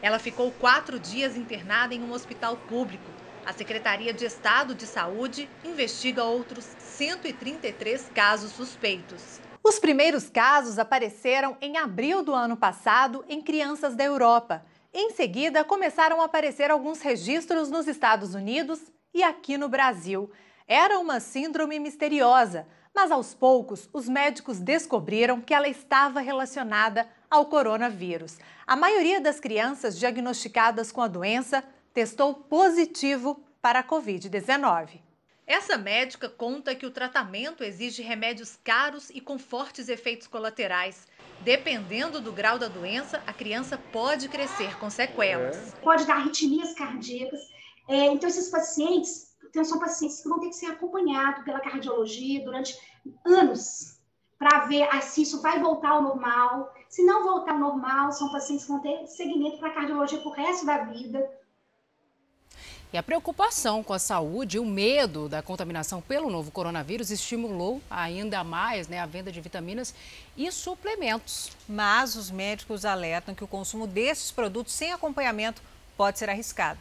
Ela 0.00 0.18
ficou 0.18 0.52
quatro 0.52 0.98
dias 0.98 1.36
internada 1.36 1.94
em 1.94 2.02
um 2.02 2.12
hospital 2.12 2.56
público. 2.56 3.10
A 3.44 3.52
Secretaria 3.52 4.12
de 4.12 4.24
Estado 4.24 4.74
de 4.74 4.86
Saúde 4.86 5.48
investiga 5.64 6.22
outros 6.22 6.64
133 6.78 8.10
casos 8.14 8.52
suspeitos. 8.52 9.40
Os 9.62 9.78
primeiros 9.78 10.30
casos 10.30 10.78
apareceram 10.78 11.56
em 11.60 11.76
abril 11.76 12.22
do 12.22 12.34
ano 12.34 12.56
passado 12.56 13.24
em 13.28 13.42
crianças 13.42 13.96
da 13.96 14.04
Europa. 14.04 14.64
Em 14.94 15.10
seguida, 15.10 15.64
começaram 15.64 16.22
a 16.22 16.26
aparecer 16.26 16.70
alguns 16.70 17.00
registros 17.00 17.70
nos 17.70 17.88
Estados 17.88 18.34
Unidos 18.34 18.80
e 19.12 19.22
aqui 19.22 19.58
no 19.58 19.68
Brasil. 19.68 20.30
Era 20.66 20.98
uma 20.98 21.18
síndrome 21.18 21.78
misteriosa, 21.80 22.66
mas 22.94 23.10
aos 23.10 23.34
poucos 23.34 23.88
os 23.92 24.08
médicos 24.08 24.60
descobriram 24.60 25.40
que 25.40 25.54
ela 25.54 25.68
estava 25.68 26.20
relacionada 26.20 27.08
ao 27.30 27.46
coronavírus. 27.46 28.38
A 28.66 28.76
maioria 28.76 29.20
das 29.20 29.40
crianças 29.40 29.98
diagnosticadas 29.98 30.92
com 30.92 31.00
a 31.00 31.08
doença 31.08 31.64
testou 31.92 32.34
positivo 32.34 33.42
para 33.60 33.80
a 33.80 33.84
Covid-19. 33.84 35.00
Essa 35.46 35.78
médica 35.78 36.28
conta 36.28 36.74
que 36.74 36.84
o 36.84 36.90
tratamento 36.90 37.64
exige 37.64 38.02
remédios 38.02 38.58
caros 38.62 39.08
e 39.10 39.20
com 39.20 39.38
fortes 39.38 39.88
efeitos 39.88 40.26
colaterais. 40.26 41.06
Dependendo 41.40 42.20
do 42.20 42.32
grau 42.32 42.58
da 42.58 42.68
doença, 42.68 43.22
a 43.26 43.32
criança 43.32 43.78
pode 43.90 44.28
crescer 44.28 44.78
com 44.78 44.90
sequelas. 44.90 45.74
Pode 45.82 46.06
dar 46.06 46.16
arritmias 46.16 46.74
cardíacas. 46.74 47.40
É, 47.88 48.06
então, 48.06 48.28
esses 48.28 48.50
pacientes 48.50 49.28
então, 49.48 49.64
são 49.64 49.78
pacientes 49.78 50.20
que 50.20 50.28
vão 50.28 50.38
ter 50.38 50.48
que 50.48 50.56
ser 50.56 50.66
acompanhados 50.66 51.42
pela 51.44 51.60
cardiologia 51.60 52.44
durante 52.44 52.78
anos 53.24 53.98
para 54.38 54.66
ver 54.66 54.86
se 55.02 55.22
isso 55.22 55.40
vai 55.40 55.58
voltar 55.60 55.90
ao 55.90 56.02
normal. 56.02 56.72
Se 56.88 57.02
não 57.02 57.22
voltar 57.24 57.52
ao 57.52 57.58
normal, 57.58 58.12
são 58.12 58.30
pacientes 58.30 58.64
que 58.64 58.72
vão 58.72 58.80
ter 58.80 59.06
segmento 59.06 59.58
para 59.58 59.70
cardiologia 59.70 60.18
para 60.18 60.28
o 60.28 60.32
resto 60.32 60.64
da 60.64 60.84
vida. 60.84 61.30
E 62.90 62.96
a 62.96 63.02
preocupação 63.02 63.84
com 63.84 63.92
a 63.92 63.98
saúde 63.98 64.56
e 64.56 64.60
o 64.60 64.64
medo 64.64 65.28
da 65.28 65.42
contaminação 65.42 66.00
pelo 66.00 66.30
novo 66.30 66.50
coronavírus 66.50 67.10
estimulou 67.10 67.82
ainda 67.90 68.42
mais 68.42 68.88
né, 68.88 68.98
a 68.98 69.04
venda 69.04 69.30
de 69.30 69.42
vitaminas 69.42 69.94
e 70.34 70.50
suplementos. 70.50 71.50
Mas 71.68 72.16
os 72.16 72.30
médicos 72.30 72.86
alertam 72.86 73.34
que 73.34 73.44
o 73.44 73.48
consumo 73.48 73.86
desses 73.86 74.30
produtos 74.30 74.72
sem 74.72 74.90
acompanhamento 74.90 75.60
pode 75.98 76.18
ser 76.18 76.30
arriscado. 76.30 76.80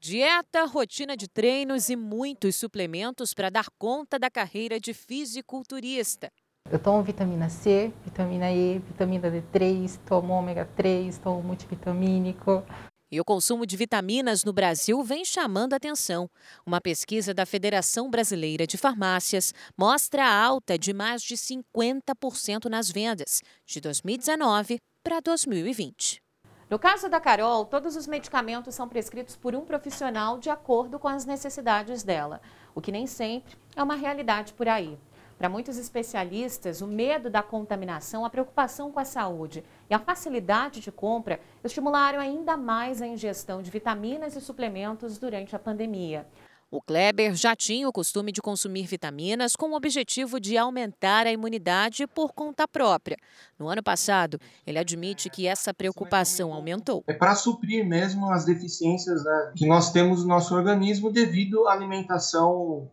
Dieta, 0.00 0.64
rotina 0.64 1.16
de 1.16 1.28
treinos 1.28 1.88
e 1.88 1.94
muitos 1.94 2.56
suplementos 2.56 3.32
para 3.32 3.50
dar 3.50 3.66
conta 3.78 4.18
da 4.18 4.30
carreira 4.30 4.80
de 4.80 4.92
fisiculturista. 4.92 6.32
Eu 6.68 6.78
tomo 6.78 7.02
vitamina 7.02 7.48
C, 7.48 7.92
vitamina 8.04 8.52
E, 8.52 8.78
vitamina 8.78 9.28
D3, 9.28 9.98
tomo 10.06 10.32
ômega 10.32 10.68
3, 10.76 11.18
tomo 11.18 11.42
multivitamínico. 11.42 12.64
E 13.10 13.20
o 13.20 13.24
consumo 13.24 13.66
de 13.66 13.76
vitaminas 13.76 14.44
no 14.44 14.52
Brasil 14.52 15.02
vem 15.02 15.24
chamando 15.24 15.74
atenção. 15.74 16.30
Uma 16.64 16.80
pesquisa 16.80 17.34
da 17.34 17.44
Federação 17.44 18.08
Brasileira 18.08 18.68
de 18.68 18.78
Farmácias 18.78 19.52
mostra 19.76 20.24
a 20.24 20.44
alta 20.44 20.78
de 20.78 20.92
mais 20.92 21.22
de 21.22 21.34
50% 21.34 22.66
nas 22.66 22.88
vendas, 22.88 23.42
de 23.66 23.80
2019 23.80 24.78
para 25.02 25.18
2020. 25.18 26.22
No 26.70 26.78
caso 26.78 27.08
da 27.08 27.18
Carol, 27.18 27.64
todos 27.64 27.96
os 27.96 28.06
medicamentos 28.06 28.76
são 28.76 28.88
prescritos 28.88 29.34
por 29.34 29.56
um 29.56 29.64
profissional 29.64 30.38
de 30.38 30.50
acordo 30.50 31.00
com 31.00 31.08
as 31.08 31.24
necessidades 31.24 32.04
dela, 32.04 32.40
o 32.76 32.80
que 32.80 32.92
nem 32.92 33.08
sempre 33.08 33.56
é 33.74 33.82
uma 33.82 33.96
realidade 33.96 34.52
por 34.52 34.68
aí. 34.68 34.96
Para 35.40 35.48
muitos 35.48 35.78
especialistas, 35.78 36.82
o 36.82 36.86
medo 36.86 37.30
da 37.30 37.42
contaminação, 37.42 38.26
a 38.26 38.28
preocupação 38.28 38.92
com 38.92 39.00
a 39.00 39.06
saúde 39.06 39.64
e 39.88 39.94
a 39.94 39.98
facilidade 39.98 40.80
de 40.80 40.92
compra 40.92 41.40
estimularam 41.64 42.20
ainda 42.20 42.58
mais 42.58 43.00
a 43.00 43.06
ingestão 43.06 43.62
de 43.62 43.70
vitaminas 43.70 44.36
e 44.36 44.40
suplementos 44.42 45.16
durante 45.16 45.56
a 45.56 45.58
pandemia. 45.58 46.26
O 46.70 46.82
Kleber 46.82 47.34
já 47.34 47.56
tinha 47.56 47.88
o 47.88 47.92
costume 47.92 48.32
de 48.32 48.42
consumir 48.42 48.84
vitaminas 48.84 49.56
com 49.56 49.70
o 49.70 49.74
objetivo 49.74 50.38
de 50.38 50.58
aumentar 50.58 51.26
a 51.26 51.32
imunidade 51.32 52.06
por 52.06 52.34
conta 52.34 52.68
própria. 52.68 53.16
No 53.58 53.66
ano 53.66 53.82
passado, 53.82 54.38
ele 54.66 54.78
admite 54.78 55.30
que 55.30 55.46
essa 55.46 55.72
preocupação 55.72 56.52
aumentou. 56.52 57.02
É 57.06 57.14
para 57.14 57.34
suprir 57.34 57.88
mesmo 57.88 58.30
as 58.30 58.44
deficiências 58.44 59.24
né, 59.24 59.52
que 59.56 59.66
nós 59.66 59.90
temos 59.90 60.20
no 60.20 60.28
nosso 60.28 60.54
organismo 60.54 61.10
devido 61.10 61.66
à 61.66 61.72
alimentação 61.72 62.90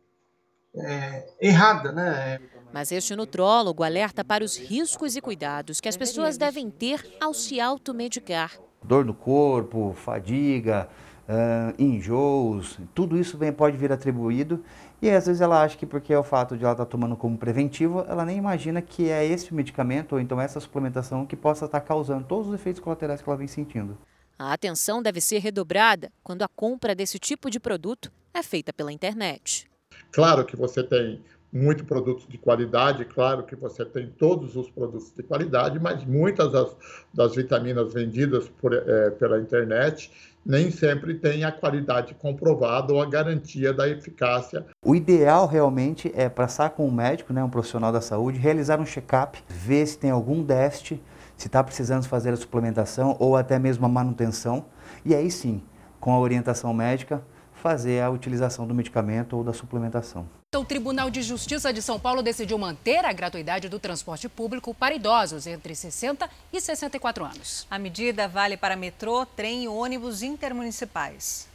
é, 0.81 1.25
errada, 1.41 1.91
né? 1.91 2.39
Mas 2.73 2.91
este 2.91 3.15
nutrólogo 3.15 3.83
alerta 3.83 4.23
para 4.23 4.43
os 4.43 4.57
riscos 4.57 5.15
e 5.15 5.21
cuidados 5.21 5.79
que 5.79 5.89
as 5.89 5.97
pessoas 5.97 6.37
devem 6.37 6.69
ter 6.69 7.03
ao 7.19 7.33
se 7.33 7.59
automedicar. 7.59 8.51
Dor 8.83 9.05
no 9.05 9.13
corpo, 9.13 9.93
fadiga, 9.95 10.87
uh, 11.27 11.81
enjoos, 11.81 12.79
tudo 12.93 13.17
isso 13.17 13.37
vem, 13.37 13.51
pode 13.51 13.77
vir 13.77 13.91
atribuído. 13.91 14.63
E 15.01 15.09
às 15.09 15.27
vezes 15.27 15.41
ela 15.41 15.61
acha 15.63 15.77
que 15.77 15.85
porque 15.85 16.11
é 16.11 16.17
o 16.17 16.23
fato 16.23 16.57
de 16.57 16.63
ela 16.63 16.73
estar 16.73 16.85
tá 16.85 16.89
tomando 16.89 17.15
como 17.15 17.37
preventivo, 17.37 18.03
ela 18.07 18.25
nem 18.25 18.37
imagina 18.37 18.81
que 18.81 19.09
é 19.09 19.25
esse 19.25 19.53
medicamento 19.53 20.13
ou 20.13 20.19
então 20.19 20.41
essa 20.41 20.59
suplementação 20.59 21.25
que 21.25 21.35
possa 21.35 21.65
estar 21.65 21.81
causando 21.81 22.25
todos 22.25 22.47
os 22.47 22.55
efeitos 22.55 22.81
colaterais 22.81 23.21
que 23.21 23.29
ela 23.29 23.37
vem 23.37 23.47
sentindo. 23.47 23.97
A 24.39 24.53
atenção 24.53 25.01
deve 25.01 25.21
ser 25.21 25.39
redobrada 25.39 26.11
quando 26.23 26.43
a 26.43 26.47
compra 26.47 26.95
desse 26.95 27.19
tipo 27.19 27.49
de 27.49 27.59
produto 27.59 28.11
é 28.33 28.41
feita 28.43 28.71
pela 28.71 28.91
internet. 28.91 29.66
Claro 30.11 30.45
que 30.45 30.55
você 30.55 30.83
tem 30.83 31.21
muito 31.51 31.85
produtos 31.85 32.27
de 32.27 32.37
qualidade, 32.37 33.05
claro 33.05 33.43
que 33.43 33.55
você 33.55 33.85
tem 33.85 34.07
todos 34.07 34.55
os 34.55 34.69
produtos 34.69 35.13
de 35.15 35.23
qualidade, 35.23 35.79
mas 35.79 36.03
muitas 36.03 36.51
das, 36.51 36.75
das 37.13 37.35
vitaminas 37.35 37.93
vendidas 37.93 38.49
por, 38.49 38.73
é, 38.73 39.09
pela 39.11 39.39
internet 39.39 40.11
nem 40.45 40.71
sempre 40.71 41.15
tem 41.15 41.43
a 41.43 41.51
qualidade 41.51 42.13
comprovada 42.15 42.93
ou 42.93 43.01
a 43.01 43.05
garantia 43.05 43.73
da 43.73 43.87
eficácia. 43.87 44.65
O 44.85 44.95
ideal 44.95 45.45
realmente 45.45 46.11
é 46.15 46.29
passar 46.29 46.69
com 46.69 46.87
um 46.87 46.91
médico, 46.91 47.33
né, 47.33 47.43
um 47.43 47.49
profissional 47.49 47.91
da 47.91 47.99
saúde, 47.99 48.39
realizar 48.39 48.79
um 48.79 48.85
check-up, 48.85 49.43
ver 49.49 49.85
se 49.85 49.97
tem 49.97 50.09
algum 50.09 50.41
déficit, 50.41 51.01
se 51.35 51.47
está 51.47 51.61
precisando 51.61 52.07
fazer 52.07 52.29
a 52.29 52.37
suplementação 52.37 53.17
ou 53.19 53.35
até 53.35 53.59
mesmo 53.59 53.85
a 53.85 53.89
manutenção, 53.89 54.65
e 55.05 55.13
aí 55.13 55.29
sim, 55.29 55.61
com 55.99 56.13
a 56.13 56.19
orientação 56.19 56.73
médica, 56.73 57.21
fazer 57.67 58.01
a 58.01 58.09
utilização 58.09 58.65
do 58.65 58.73
medicamento 58.73 59.35
ou 59.35 59.43
da 59.43 59.51
suplementação. 59.51 60.25
O 60.55 60.63
Tribunal 60.63 61.09
de 61.09 61.21
Justiça 61.21 61.73
de 61.73 61.81
São 61.81 61.99
Paulo 61.99 62.23
decidiu 62.23 62.57
manter 62.57 63.03
a 63.03 63.11
gratuidade 63.11 63.67
do 63.67 63.77
transporte 63.77 64.29
público 64.29 64.73
para 64.73 64.95
idosos 64.95 65.45
entre 65.45 65.75
60 65.75 66.29
e 66.53 66.61
64 66.61 67.25
anos. 67.25 67.67
A 67.69 67.77
medida 67.77 68.25
vale 68.25 68.55
para 68.55 68.77
metrô, 68.77 69.25
trem 69.25 69.65
e 69.65 69.67
ônibus 69.67 70.23
intermunicipais. 70.23 71.49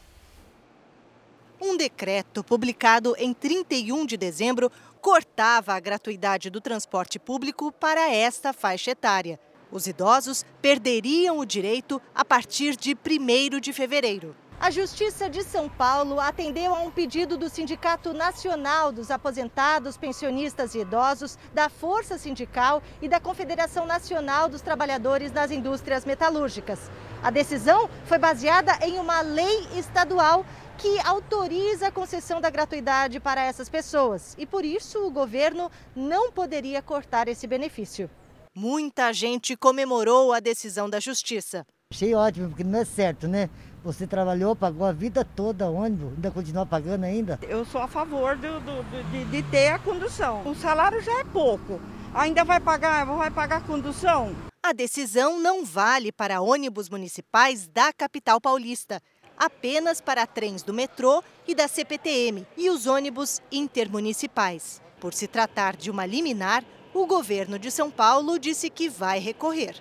Um 1.58 1.78
decreto 1.78 2.44
publicado 2.44 3.14
em 3.16 3.32
31 3.32 4.04
de 4.04 4.18
dezembro 4.18 4.70
cortava 5.00 5.72
a 5.72 5.80
gratuidade 5.80 6.50
do 6.50 6.60
transporte 6.60 7.18
público 7.18 7.72
para 7.72 8.12
esta 8.12 8.52
faixa 8.52 8.90
etária. 8.90 9.40
Os 9.70 9.86
idosos 9.86 10.44
perderiam 10.60 11.38
o 11.38 11.46
direito 11.46 12.02
a 12.14 12.22
partir 12.22 12.76
de 12.76 12.94
1 12.94 13.58
de 13.60 13.72
fevereiro. 13.72 14.36
A 14.62 14.70
Justiça 14.70 15.28
de 15.28 15.42
São 15.42 15.68
Paulo 15.68 16.20
atendeu 16.20 16.72
a 16.72 16.78
um 16.78 16.88
pedido 16.88 17.36
do 17.36 17.50
Sindicato 17.50 18.14
Nacional 18.14 18.92
dos 18.92 19.10
Aposentados, 19.10 19.96
Pensionistas 19.96 20.76
e 20.76 20.78
Idosos, 20.78 21.36
da 21.52 21.68
Força 21.68 22.16
Sindical 22.16 22.80
e 23.02 23.08
da 23.08 23.18
Confederação 23.18 23.86
Nacional 23.86 24.48
dos 24.48 24.62
Trabalhadores 24.62 25.32
das 25.32 25.50
Indústrias 25.50 26.04
Metalúrgicas. 26.04 26.78
A 27.24 27.28
decisão 27.28 27.90
foi 28.04 28.18
baseada 28.18 28.78
em 28.86 29.00
uma 29.00 29.20
lei 29.20 29.66
estadual 29.76 30.46
que 30.78 30.96
autoriza 31.00 31.88
a 31.88 31.92
concessão 31.92 32.40
da 32.40 32.48
gratuidade 32.48 33.18
para 33.18 33.42
essas 33.42 33.68
pessoas 33.68 34.36
e 34.38 34.46
por 34.46 34.64
isso 34.64 35.04
o 35.04 35.10
governo 35.10 35.72
não 35.92 36.30
poderia 36.30 36.80
cortar 36.80 37.26
esse 37.26 37.48
benefício. 37.48 38.08
Muita 38.54 39.12
gente 39.12 39.56
comemorou 39.56 40.32
a 40.32 40.38
decisão 40.38 40.88
da 40.88 41.00
justiça. 41.00 41.66
Achei 41.92 42.14
ótimo, 42.14 42.48
porque 42.48 42.64
não 42.64 42.78
é 42.78 42.84
certo, 42.86 43.28
né? 43.28 43.50
Você 43.84 44.06
trabalhou, 44.06 44.54
pagou 44.54 44.86
a 44.86 44.92
vida 44.92 45.24
toda 45.24 45.68
ônibus, 45.68 46.12
ainda 46.14 46.30
continua 46.30 46.64
pagando 46.64 47.02
ainda? 47.02 47.40
Eu 47.42 47.64
sou 47.64 47.80
a 47.80 47.88
favor 47.88 48.36
do, 48.36 48.60
do, 48.60 49.10
de, 49.10 49.24
de, 49.24 49.42
ter 49.50 49.72
a 49.72 49.78
condução. 49.80 50.46
O 50.46 50.54
salário 50.54 51.02
já 51.02 51.18
é 51.18 51.24
pouco. 51.24 51.80
Ainda 52.14 52.44
vai 52.44 52.60
pagar, 52.60 53.04
vai 53.04 53.30
pagar 53.30 53.56
a 53.56 53.60
condução? 53.60 54.36
A 54.62 54.72
decisão 54.72 55.40
não 55.40 55.64
vale 55.64 56.12
para 56.12 56.40
ônibus 56.40 56.88
municipais 56.88 57.66
da 57.66 57.92
capital 57.92 58.40
paulista, 58.40 59.02
apenas 59.36 60.00
para 60.00 60.28
trens 60.28 60.62
do 60.62 60.72
metrô 60.72 61.20
e 61.48 61.52
da 61.52 61.66
CPTM 61.66 62.46
e 62.56 62.70
os 62.70 62.86
ônibus 62.86 63.40
intermunicipais. 63.50 64.80
Por 65.00 65.12
se 65.12 65.26
tratar 65.26 65.74
de 65.74 65.90
uma 65.90 66.06
liminar, 66.06 66.64
o 66.94 67.04
governo 67.04 67.58
de 67.58 67.68
São 67.68 67.90
Paulo 67.90 68.38
disse 68.38 68.70
que 68.70 68.88
vai 68.88 69.18
recorrer. 69.18 69.74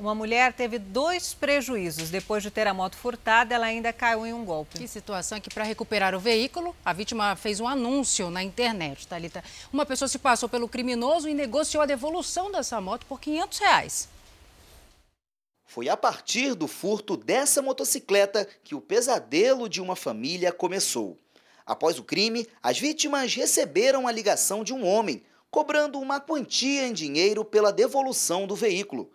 Uma 0.00 0.14
mulher 0.14 0.54
teve 0.54 0.78
dois 0.78 1.34
prejuízos. 1.34 2.08
Depois 2.08 2.42
de 2.42 2.50
ter 2.50 2.66
a 2.66 2.72
moto 2.72 2.96
furtada, 2.96 3.54
ela 3.54 3.66
ainda 3.66 3.92
caiu 3.92 4.24
em 4.24 4.32
um 4.32 4.46
golpe. 4.46 4.78
Que 4.78 4.88
situação 4.88 5.36
é 5.36 5.42
que, 5.42 5.52
para 5.52 5.62
recuperar 5.62 6.14
o 6.14 6.18
veículo, 6.18 6.74
a 6.82 6.94
vítima 6.94 7.36
fez 7.36 7.60
um 7.60 7.68
anúncio 7.68 8.30
na 8.30 8.42
internet, 8.42 9.06
Thalita. 9.06 9.44
Uma 9.70 9.84
pessoa 9.84 10.08
se 10.08 10.18
passou 10.18 10.48
pelo 10.48 10.70
criminoso 10.70 11.28
e 11.28 11.34
negociou 11.34 11.82
a 11.82 11.86
devolução 11.86 12.50
dessa 12.50 12.80
moto 12.80 13.04
por 13.04 13.20
500 13.20 13.58
reais. 13.58 14.08
Foi 15.66 15.90
a 15.90 15.98
partir 15.98 16.54
do 16.54 16.66
furto 16.66 17.14
dessa 17.14 17.60
motocicleta 17.60 18.48
que 18.64 18.74
o 18.74 18.80
pesadelo 18.80 19.68
de 19.68 19.82
uma 19.82 19.94
família 19.94 20.50
começou. 20.50 21.18
Após 21.66 21.98
o 21.98 22.04
crime, 22.04 22.48
as 22.62 22.78
vítimas 22.78 23.34
receberam 23.34 24.08
a 24.08 24.12
ligação 24.12 24.64
de 24.64 24.72
um 24.72 24.82
homem 24.86 25.22
cobrando 25.50 26.00
uma 26.00 26.18
quantia 26.18 26.86
em 26.86 26.94
dinheiro 26.94 27.44
pela 27.44 27.70
devolução 27.70 28.46
do 28.46 28.56
veículo. 28.56 29.12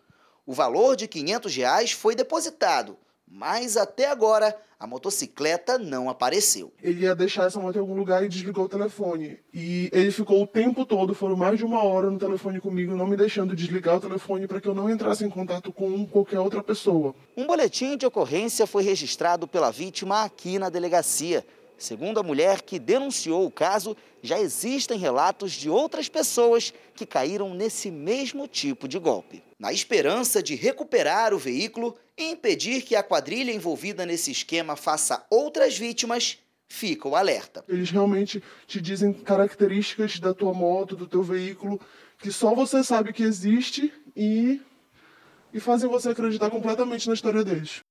O 0.48 0.54
valor 0.54 0.96
de 0.96 1.08
500 1.08 1.56
reais 1.56 1.92
foi 1.92 2.14
depositado, 2.14 2.96
mas 3.28 3.76
até 3.78 4.08
agora 4.08 4.56
a 4.80 4.86
motocicleta 4.86 5.80
não 5.80 6.08
apareceu. 6.08 6.72
Ele 6.84 7.02
ia 7.02 7.16
deixar 7.16 7.48
essa 7.48 7.60
moto 7.60 7.78
em 7.78 7.80
algum 7.80 7.96
lugar 7.96 8.24
e 8.24 8.30
desligou 8.30 8.66
o 8.66 8.70
telefone. 8.70 9.40
E 9.52 9.90
ele 9.92 10.12
ficou 10.12 10.44
o 10.44 10.46
tempo 10.46 10.86
todo, 10.86 11.16
foram 11.16 11.36
mais 11.36 11.58
de 11.58 11.66
uma 11.66 11.84
hora 11.84 12.12
no 12.12 12.20
telefone 12.20 12.60
comigo, 12.62 12.96
não 12.96 13.08
me 13.08 13.18
deixando 13.18 13.56
desligar 13.56 13.96
o 13.96 14.00
telefone 14.00 14.48
para 14.48 14.62
que 14.62 14.68
eu 14.68 14.76
não 14.76 14.88
entrasse 14.88 15.26
em 15.26 15.30
contato 15.32 15.74
com 15.74 16.06
qualquer 16.06 16.40
outra 16.40 16.62
pessoa. 16.62 17.16
Um 17.36 17.48
boletim 17.48 17.98
de 17.98 18.06
ocorrência 18.06 18.68
foi 18.68 18.84
registrado 18.84 19.48
pela 19.48 19.72
vítima 19.72 20.24
aqui 20.26 20.60
na 20.60 20.70
delegacia. 20.70 21.44
Segundo 21.78 22.20
a 22.20 22.24
mulher 22.24 22.62
que 22.62 22.78
denunciou 22.78 23.46
o 23.46 23.52
caso, 23.52 23.98
já 24.26 24.40
existem 24.40 24.98
relatos 24.98 25.52
de 25.52 25.70
outras 25.70 26.10
pessoas 26.10 26.74
que 26.94 27.06
caíram 27.06 27.54
nesse 27.54 27.92
mesmo 27.92 28.48
tipo 28.48 28.88
de 28.88 28.98
golpe. 28.98 29.44
Na 29.60 29.72
esperança 29.72 30.42
de 30.42 30.56
recuperar 30.56 31.34
o 31.34 31.40
veículo 31.40 31.96
e 32.18 32.32
impedir 32.32 32.82
que 32.82 32.96
a 32.96 33.04
quadrilha 33.04 33.52
envolvida 33.52 34.06
nesse 34.06 34.32
esquema 34.32 34.76
faça 34.76 35.26
outras 35.30 35.78
vítimas, 35.78 36.40
fica 36.68 37.08
o 37.08 37.16
alerta. 37.16 37.64
Eles 37.68 37.90
realmente 37.90 38.44
te 38.68 38.82
dizem 38.82 39.14
características 39.14 40.20
da 40.20 40.34
tua 40.34 40.54
moto, 40.54 40.96
do 40.96 41.08
teu 41.08 41.24
veículo, 41.24 41.80
que 42.18 42.32
só 42.32 42.54
você 42.56 42.84
sabe 42.84 43.14
que 43.14 43.24
existe 43.24 43.94
e, 44.16 44.62
e 45.54 45.60
fazem 45.60 45.90
você 45.90 46.10
acreditar 46.10 46.50
completamente 46.50 47.08
na 47.08 47.14
história 47.14 47.44
deles. 47.44 47.85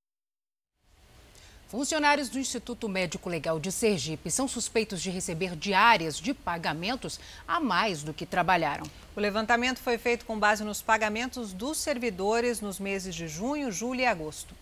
Funcionários 1.68 2.28
do 2.28 2.38
Instituto 2.38 2.88
Médico 2.88 3.28
Legal 3.28 3.58
de 3.58 3.72
Sergipe 3.72 4.30
são 4.30 4.46
suspeitos 4.46 5.00
de 5.00 5.10
receber 5.10 5.56
diárias 5.56 6.18
de 6.18 6.34
pagamentos 6.34 7.18
a 7.48 7.58
mais 7.58 8.02
do 8.02 8.12
que 8.12 8.26
trabalharam. 8.26 8.84
O 9.16 9.20
levantamento 9.20 9.78
foi 9.78 9.96
feito 9.96 10.26
com 10.26 10.38
base 10.38 10.62
nos 10.62 10.82
pagamentos 10.82 11.52
dos 11.52 11.78
servidores 11.78 12.60
nos 12.60 12.78
meses 12.78 13.14
de 13.14 13.26
junho, 13.26 13.72
julho 13.72 14.00
e 14.00 14.06
agosto. 14.06 14.54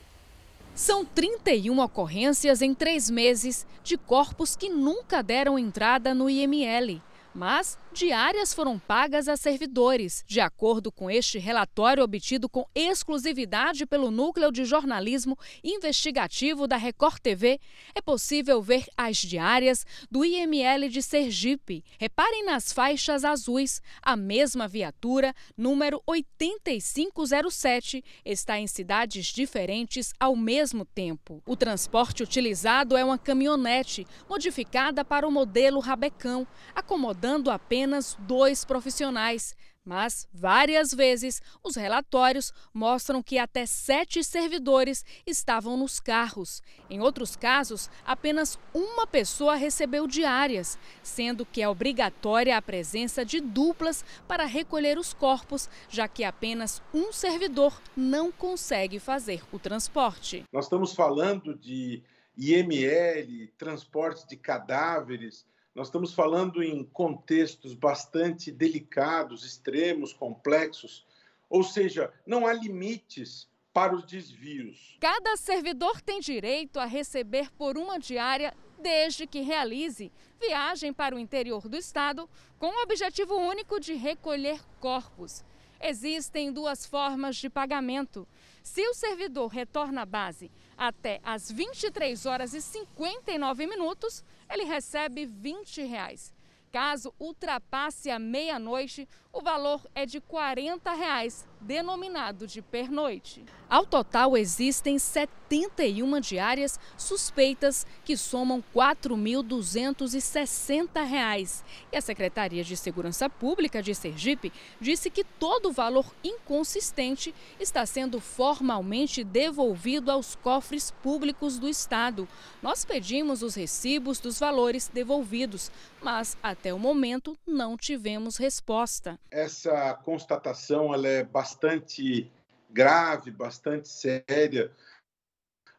São 0.75 1.05
31 1.05 1.81
ocorrências 1.81 2.63
em 2.63 2.73
três 2.73 3.11
meses 3.11 3.67
de 3.85 3.99
corpos 3.99 4.57
que 4.57 4.71
nunca 4.71 5.23
deram 5.23 5.59
entrada 5.59 6.15
no 6.15 6.31
IML. 6.31 7.03
Mas 7.35 7.79
diárias 7.95 8.53
foram 8.53 8.79
pagas 8.79 9.27
a 9.27 9.37
servidores. 9.37 10.23
De 10.27 10.39
acordo 10.41 10.93
com 10.93 11.11
este 11.11 11.39
relatório 11.39 12.05
obtido 12.05 12.49
com 12.49 12.67
exclusividade 12.75 13.87
pelo 13.87 14.11
Núcleo 14.11 14.53
de 14.53 14.65
Jornalismo 14.65 15.39
Investigativo 15.65 16.67
da 16.67 16.77
Record 16.77 17.21
TV, 17.21 17.59
é 17.95 18.03
possível 18.03 18.61
ver 18.61 18.85
as 18.97 19.17
diárias 19.17 19.87
do 20.11 20.25
IML 20.25 20.89
de 20.91 21.03
Sergipe. 21.03 21.83
Reparem 21.99 22.45
nas 22.45 22.73
faixas 22.73 23.25
azuis. 23.25 23.81
A 24.03 24.15
mesma 24.15 24.69
viatura, 24.69 25.35
número 25.57 26.03
8507, 26.07 28.05
está 28.25 28.59
em 28.59 28.67
cidades 28.67 29.27
diferentes 29.27 30.13
ao 30.21 30.37
mesmo 30.37 30.85
tempo. 30.85 31.43
O 31.47 31.57
transporte 31.57 32.23
utilizado 32.23 32.97
é 32.97 33.05
uma 33.05 33.19
caminhonete 33.19 34.07
modificada 34.29 35.05
para 35.05 35.27
o 35.27 35.31
modelo 35.31 35.81
Rabecão, 35.81 36.47
acomodando 36.75 37.22
dando 37.23 37.53
apenas 37.53 38.17
dois 38.19 38.65
profissionais. 38.65 39.55
Mas, 39.85 40.29
várias 40.33 40.93
vezes, 40.93 41.41
os 41.63 41.77
relatórios 41.77 42.53
mostram 42.75 43.23
que 43.23 43.39
até 43.39 43.65
sete 43.65 44.25
servidores 44.25 45.05
estavam 45.25 45.77
nos 45.77 46.01
carros. 46.01 46.61
Em 46.91 47.01
outros 47.01 47.37
casos, 47.37 47.89
apenas 48.05 48.59
uma 48.75 49.07
pessoa 49.07 49.55
recebeu 49.55 50.07
diárias, 50.07 50.77
sendo 51.03 51.47
que 51.47 51.63
é 51.63 51.69
obrigatória 51.69 52.57
a 52.57 52.63
presença 52.63 53.25
de 53.25 53.41
duplas 53.41 54.05
para 54.27 54.45
recolher 54.45 54.99
os 54.99 55.13
corpos, 55.13 55.69
já 55.89 56.09
que 56.09 56.25
apenas 56.25 56.83
um 56.93 57.13
servidor 57.13 57.81
não 57.97 58.33
consegue 58.33 58.99
fazer 58.99 59.43
o 59.53 59.61
transporte. 59.61 60.45
Nós 60.53 60.67
estamos 60.67 60.93
falando 60.93 61.57
de 61.57 62.03
IML, 62.37 63.49
transporte 63.59 64.29
de 64.29 64.37
cadáveres 64.37 65.45
nós 65.75 65.89
estamos 65.89 66.13
falando 66.13 66.63
em 66.63 66.85
contextos 66.85 67.75
bastante 67.75 68.51
delicados, 68.51 69.45
extremos, 69.45 70.13
complexos, 70.13 71.07
ou 71.49 71.63
seja, 71.63 72.13
não 72.27 72.47
há 72.47 72.53
limites 72.53 73.49
para 73.73 73.95
os 73.95 74.05
desvios. 74.05 74.97
Cada 75.01 75.37
servidor 75.37 76.01
tem 76.03 76.21
direito 76.21 76.79
a 76.79 76.85
receber 76.85 77.51
por 77.53 77.79
uma 77.79 77.99
diária 77.99 78.55
desde 78.79 79.27
que 79.27 79.41
realize 79.41 80.13
viagem 80.41 80.93
para 80.93 81.15
o 81.15 81.19
interior 81.19 81.69
do 81.69 81.77
estado 81.77 82.29
com 82.59 82.67
o 82.67 82.83
objetivo 82.83 83.35
único 83.37 83.81
de 83.81 83.95
recolher 83.95 84.61
corpos. 84.81 85.45
Existem 85.81 86.53
duas 86.53 86.85
formas 86.85 87.37
de 87.37 87.49
pagamento. 87.49 88.27
Se 88.63 88.87
o 88.87 88.95
servidor 88.95 89.49
retorna 89.49 90.03
à 90.03 90.07
base 90.07 90.51
até 90.77 91.21
às 91.25 91.51
23 91.51 92.27
horas 92.27 92.55
e 92.55 92.63
59 92.63 93.67
minutos, 93.67 94.25
ele 94.53 94.65
recebe 94.65 95.27
20 95.27 95.83
reais. 95.83 96.33
Caso 96.71 97.13
ultrapasse 97.19 98.11
a 98.11 98.19
meia-noite, 98.19 99.09
o 99.33 99.41
valor 99.41 99.81
é 99.95 100.05
de 100.05 100.21
40 100.21 100.93
reais, 100.93 101.49
denominado 101.59 102.47
de 102.47 102.61
pernoite. 102.61 103.43
Ao 103.69 103.87
total, 103.87 104.37
existem 104.37 104.99
71 104.99 106.21
diárias 106.21 106.79
suspeitas 106.99 107.87
que 108.05 108.15
somam 108.15 108.59
R$ 108.59 108.65
4.260. 108.75 111.63
E 111.91 111.97
a 111.97 112.01
Secretaria 112.03 112.63
de 112.63 112.77
Segurança 112.77 113.31
Pública 113.31 113.83
de 113.83 113.95
Sergipe 113.95 114.53
disse 114.79 115.09
que 115.09 115.25
todo 115.25 115.71
o 115.71 115.73
valor 115.73 116.13
inconsistente 116.23 117.35
está 117.59 117.87
sendo 117.87 118.21
formalmente 118.21 119.25
devolvido 119.25 120.11
aos 120.11 120.35
cofres 120.35 120.91
públicos 120.91 121.59
do 121.59 121.71
Estado. 121.71 122.29
Nós 122.61 122.85
pedimos 122.85 123.43
os 123.43 123.55
recibos 123.55 124.21
dos 124.21 124.39
valores 124.39 124.91
devolvidos, 124.93 125.73
mas 126.03 126.37
até 126.43 126.75
o 126.75 126.79
momento 126.79 127.35
não 127.47 127.79
tivemos 127.79 128.37
resposta. 128.37 129.19
Essa 129.31 129.95
constatação 129.95 130.93
ela 130.93 131.09
é 131.09 131.25
bastante 131.25 132.31
grave, 132.71 133.31
bastante 133.31 133.89
séria. 133.89 134.71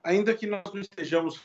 Ainda 0.03 0.35
que 0.35 0.47
nós 0.47 0.63
não 0.73 0.81
estejamos 0.81 1.39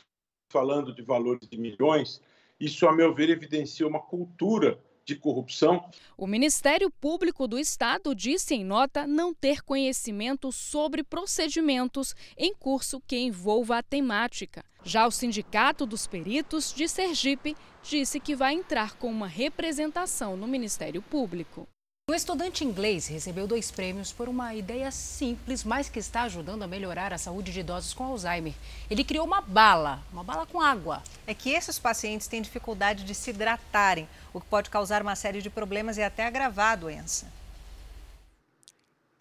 falando 0.51 0.93
de 0.93 1.01
valores 1.01 1.47
de 1.47 1.57
milhões, 1.57 2.21
isso, 2.59 2.87
a 2.87 2.91
meu 2.91 3.13
ver, 3.13 3.29
evidencia 3.29 3.87
uma 3.87 4.01
cultura 4.01 4.79
de 5.05 5.15
corrupção. 5.15 5.89
O 6.15 6.27
Ministério 6.27 6.91
Público 6.91 7.47
do 7.47 7.57
Estado 7.57 8.13
disse 8.13 8.53
em 8.53 8.63
nota 8.63 9.07
não 9.07 9.33
ter 9.33 9.63
conhecimento 9.63 10.51
sobre 10.51 11.03
procedimentos 11.03 12.15
em 12.37 12.53
curso 12.53 13.01
que 13.07 13.17
envolva 13.17 13.77
a 13.77 13.83
temática. 13.83 14.63
Já 14.83 15.07
o 15.07 15.11
Sindicato 15.11 15.85
dos 15.85 16.05
Peritos 16.05 16.71
de 16.71 16.87
Sergipe 16.87 17.55
disse 17.81 18.19
que 18.19 18.35
vai 18.35 18.53
entrar 18.53 18.95
com 18.97 19.09
uma 19.09 19.27
representação 19.27 20.37
no 20.37 20.47
Ministério 20.47 21.01
Público. 21.01 21.67
Um 22.09 22.15
estudante 22.15 22.63
inglês 22.63 23.05
recebeu 23.05 23.45
dois 23.45 23.69
prêmios 23.69 24.11
por 24.11 24.27
uma 24.27 24.55
ideia 24.55 24.89
simples, 24.89 25.63
mas 25.63 25.89
que 25.89 25.99
está 25.99 26.23
ajudando 26.23 26.63
a 26.63 26.67
melhorar 26.67 27.13
a 27.13 27.19
saúde 27.19 27.51
de 27.51 27.59
idosos 27.59 27.93
com 27.93 28.03
Alzheimer. 28.03 28.55
Ele 28.89 29.03
criou 29.03 29.27
uma 29.27 29.41
bala, 29.41 30.03
uma 30.11 30.23
bala 30.23 30.47
com 30.47 30.59
água. 30.59 31.03
É 31.27 31.35
que 31.35 31.51
esses 31.51 31.77
pacientes 31.77 32.25
têm 32.25 32.41
dificuldade 32.41 33.03
de 33.03 33.13
se 33.13 33.29
hidratarem, 33.29 34.09
o 34.33 34.41
que 34.41 34.47
pode 34.47 34.71
causar 34.71 35.03
uma 35.03 35.15
série 35.15 35.39
de 35.39 35.51
problemas 35.51 35.97
e 35.97 36.01
até 36.01 36.25
agravar 36.25 36.71
a 36.71 36.77
doença. 36.77 37.31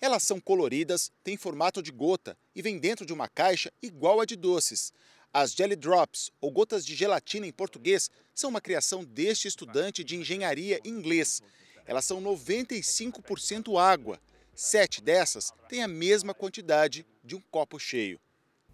Elas 0.00 0.22
são 0.22 0.40
coloridas, 0.40 1.12
têm 1.22 1.36
formato 1.36 1.82
de 1.82 1.92
gota 1.92 2.38
e 2.56 2.62
vêm 2.62 2.78
dentro 2.78 3.04
de 3.04 3.12
uma 3.12 3.28
caixa 3.28 3.70
igual 3.82 4.18
a 4.18 4.24
de 4.24 4.34
doces. 4.34 4.94
As 5.30 5.52
Jelly 5.52 5.76
Drops, 5.76 6.30
ou 6.40 6.50
gotas 6.50 6.86
de 6.86 6.94
gelatina 6.94 7.46
em 7.46 7.52
português, 7.52 8.10
são 8.34 8.48
uma 8.48 8.62
criação 8.62 9.04
deste 9.04 9.46
estudante 9.46 10.02
de 10.02 10.16
engenharia 10.16 10.80
inglês 10.86 11.42
elas 11.88 12.04
são 12.04 12.22
95% 12.22 13.80
água. 13.80 14.20
Sete 14.54 15.02
dessas 15.02 15.54
têm 15.70 15.82
a 15.82 15.88
mesma 15.88 16.34
quantidade 16.34 17.06
de 17.24 17.34
um 17.34 17.40
copo 17.50 17.78
cheio. 17.78 18.20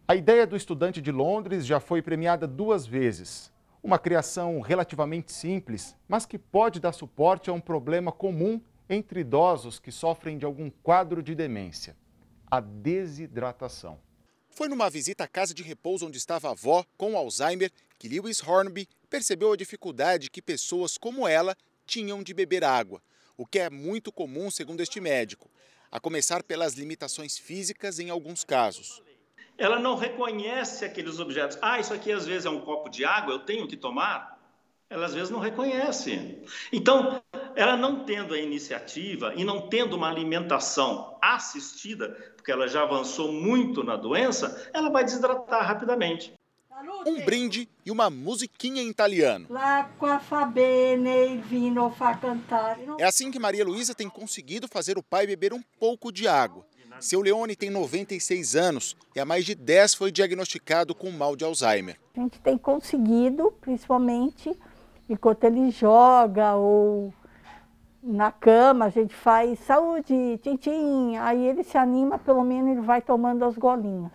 A 0.09 0.17
ideia 0.17 0.45
do 0.45 0.57
estudante 0.57 1.01
de 1.01 1.13
Londres 1.13 1.65
já 1.65 1.79
foi 1.79 2.03
premiada 2.03 2.47
duas 2.47 2.85
vezes. 2.85 3.53
Uma 3.81 4.01
criação 4.01 4.61
relativamente 4.61 5.31
simples, 5.31 5.95
mas 6.09 6.27
que 6.27 6.39
pode 6.39 6.81
dar 6.81 6.93
suporte 6.93 7.49
a 7.49 7.53
um 7.53 7.61
problema 7.61 8.11
comum 8.11 8.61
entre 8.91 9.21
idosos 9.21 9.79
que 9.79 9.93
sofrem 9.93 10.37
de 10.37 10.45
algum 10.45 10.69
quadro 10.69 11.23
de 11.23 11.37
demência: 11.37 11.97
a 12.51 12.61
desidratação. 12.61 14.01
Foi 14.49 14.69
numa 14.69 14.91
visita 14.91 15.25
à 15.25 15.29
casa 15.29 15.55
de 15.55 15.63
repouso 15.63 16.07
onde 16.07 16.19
estava 16.19 16.49
a 16.49 16.53
avó 16.53 16.85
com 16.97 17.17
Alzheimer 17.17 17.71
que 17.97 18.09
Lewis 18.09 18.43
Hornby 18.43 18.89
percebeu 19.09 19.53
a 19.53 19.57
dificuldade 19.57 20.31
que 20.31 20.43
pessoas 20.43 20.99
como 20.99 21.29
ela 21.29 21.57
tinham 21.87 22.23
de 22.23 22.35
beber 22.35 22.65
água, 22.65 23.03
o 23.37 23.47
que 23.47 23.59
é 23.59 23.71
muito 23.71 24.13
comum 24.13 24.51
segundo 24.51 24.81
este 24.81 25.01
médico. 25.01 25.51
a 25.95 26.01
começar 26.01 26.43
pelas 26.43 26.75
limitações 26.75 27.39
físicas 27.39 28.01
em 28.01 28.11
alguns 28.11 28.43
casos. 28.43 29.01
Ela 29.57 29.79
não 29.79 29.95
reconhece 29.95 30.85
aqueles 30.85 31.21
objetos. 31.21 31.57
Ah, 31.63 31.79
isso 31.79 31.95
aqui 31.95 32.11
às 32.11 32.27
vezes 32.27 32.47
é 32.47 32.51
um 32.51 32.63
copo 32.63 32.89
de 32.89 33.05
água, 33.05 33.33
eu 33.33 33.39
tenho 33.39 33.69
que 33.69 33.77
tomar. 33.77 34.37
Ela 34.91 35.07
às 35.07 35.15
vezes 35.15 35.31
não 35.31 35.39
reconhece. 35.39 36.43
Então, 36.73 37.23
ela 37.55 37.77
não 37.77 38.05
tendo 38.05 38.35
a 38.35 38.39
iniciativa 38.39 39.35
e 39.37 39.45
não 39.45 39.69
tendo 39.69 39.95
uma 39.95 40.09
alimentação 40.09 41.17
assistida, 41.23 42.09
porque 42.37 42.51
ela 42.51 42.67
já 42.67 42.83
avançou 42.83 43.33
muito 43.33 43.85
na 43.85 43.97
doença, 43.97 44.69
ela 44.75 44.91
vai 44.91 45.05
desidratar 45.05 45.65
rapidamente. 45.65 46.35
Um 47.07 47.25
brinde 47.25 47.69
e 47.85 47.91
uma 47.91 48.09
musiquinha 48.11 48.83
em 48.83 48.89
italiano. 48.89 49.49
É 52.99 53.05
assim 53.05 53.31
que 53.31 53.39
Maria 53.39 53.65
Luísa 53.65 53.95
tem 53.95 54.09
conseguido 54.09 54.69
fazer 54.69 54.97
o 54.99 55.03
pai 55.03 55.27
beber 55.27 55.53
um 55.53 55.63
pouco 55.79 56.13
de 56.13 56.27
água. 56.27 56.65
Seu 57.01 57.21
Leone 57.21 57.57
tem 57.57 57.71
96 57.71 58.55
anos 58.57 58.97
e 59.15 59.21
há 59.21 59.25
mais 59.25 59.45
de 59.45 59.55
10 59.55 59.95
foi 59.95 60.13
diagnosticado 60.13 60.95
com 60.95 61.11
mal 61.11 61.35
de 61.35 61.45
Alzheimer. 61.45 61.99
A 62.17 62.21
gente 62.21 62.41
tem 62.41 62.57
conseguido, 62.57 63.53
principalmente 63.61 64.57
enquanto 65.09 65.45
ele 65.45 65.71
joga 65.71 66.55
ou 66.55 67.13
na 68.03 68.31
cama, 68.31 68.87
a 68.87 68.89
gente 68.91 69.15
faz 69.15 69.59
saúde, 69.61 70.39
tintim, 70.43 71.17
aí 71.17 71.47
ele 71.47 71.65
se 71.65 71.79
anima, 71.79 72.19
pelo 72.19 72.45
menos 72.45 72.73
ele 72.73 72.81
vai 72.83 73.01
tomando 73.01 73.45
as 73.45 73.57
golinhas. 73.57 74.13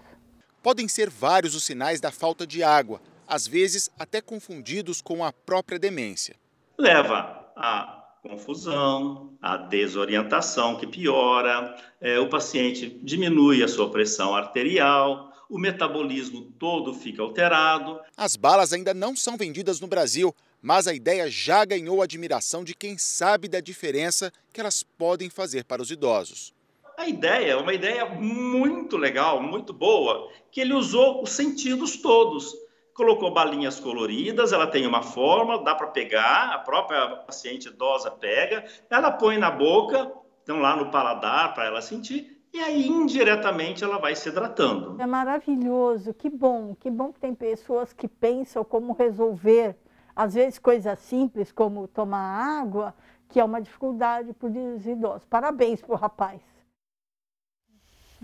Podem 0.62 0.88
ser 0.88 1.10
vários 1.10 1.56
os 1.56 1.64
sinais 1.64 2.02
da 2.02 2.12
falta 2.12 2.46
de 2.46 2.62
água, 2.64 3.02
às 3.28 3.48
vezes 3.48 3.90
até 3.98 4.22
confundidos 4.22 5.02
com 5.02 5.24
a 5.24 5.32
própria 5.32 5.80
demência. 5.80 6.36
Leva 6.78 7.52
a 7.56 8.00
confusão, 8.22 9.38
a 9.42 9.56
desorientação 9.56 10.76
que 10.76 10.86
piora, 10.86 11.76
é, 12.02 12.20
o 12.20 12.28
paciente 12.28 13.00
diminui 13.02 13.64
a 13.64 13.68
sua 13.68 13.90
pressão 13.90 14.36
arterial, 14.36 15.32
o 15.50 15.58
metabolismo 15.58 16.52
todo 16.60 16.94
fica 16.94 17.22
alterado. 17.22 18.00
As 18.16 18.36
balas 18.36 18.74
ainda 18.74 18.94
não 18.94 19.16
são 19.16 19.38
vendidas 19.38 19.80
no 19.80 19.88
Brasil, 19.88 20.36
mas 20.62 20.88
a 20.88 20.94
ideia 20.94 21.30
já 21.32 21.64
ganhou 21.64 22.02
a 22.02 22.04
admiração 22.04 22.64
de 22.64 22.76
quem 22.76 22.98
sabe 22.98 23.48
da 23.48 23.62
diferença 23.62 24.32
que 24.52 24.60
elas 24.60 24.84
podem 24.84 25.30
fazer 25.30 25.64
para 25.64 25.82
os 25.82 25.90
idosos. 25.90 26.54
A 27.00 27.08
ideia 27.08 27.58
uma 27.58 27.74
ideia 27.74 28.06
muito 28.06 28.98
legal, 28.98 29.42
muito 29.42 29.72
boa, 29.72 30.30
que 30.52 30.60
ele 30.60 30.74
usou 30.74 31.24
os 31.24 31.32
sentidos 31.32 31.96
todos. 31.96 32.54
Colocou 32.94 33.34
balinhas 33.34 33.80
coloridas, 33.80 34.52
ela 34.52 34.68
tem 34.68 34.86
uma 34.86 35.02
forma, 35.02 35.64
dá 35.64 35.74
para 35.74 35.88
pegar, 35.88 36.52
a 36.54 36.60
própria 36.60 37.08
paciente 37.26 37.70
idosa 37.70 38.12
pega, 38.12 38.66
ela 38.90 39.12
põe 39.12 39.38
na 39.38 39.50
boca, 39.50 40.12
então 40.44 40.60
lá 40.60 40.76
no 40.76 40.92
paladar 40.92 41.54
para 41.54 41.68
ela 41.68 41.82
sentir, 41.82 42.38
e 42.54 42.60
aí 42.60 42.86
indiretamente 42.86 43.82
ela 43.82 43.98
vai 43.98 44.14
se 44.14 44.28
hidratando. 44.28 45.02
É 45.02 45.06
maravilhoso, 45.06 46.14
que 46.14 46.30
bom, 46.30 46.76
que 46.78 46.92
bom 46.92 47.14
que 47.14 47.20
tem 47.22 47.34
pessoas 47.34 47.94
que 47.94 48.10
pensam 48.10 48.62
como 48.66 48.92
resolver 48.92 49.74
às 50.14 50.34
vezes 50.34 50.60
coisas 50.60 51.00
simples 51.00 51.50
como 51.50 51.88
tomar 51.88 52.60
água, 52.60 52.94
que 53.30 53.40
é 53.40 53.44
uma 53.44 53.62
dificuldade 53.62 54.34
para 54.34 54.50
os 54.50 54.86
idosos. 54.86 55.24
Parabéns 55.30 55.82
para 55.82 55.94
o 55.94 55.98
rapaz. 55.98 56.42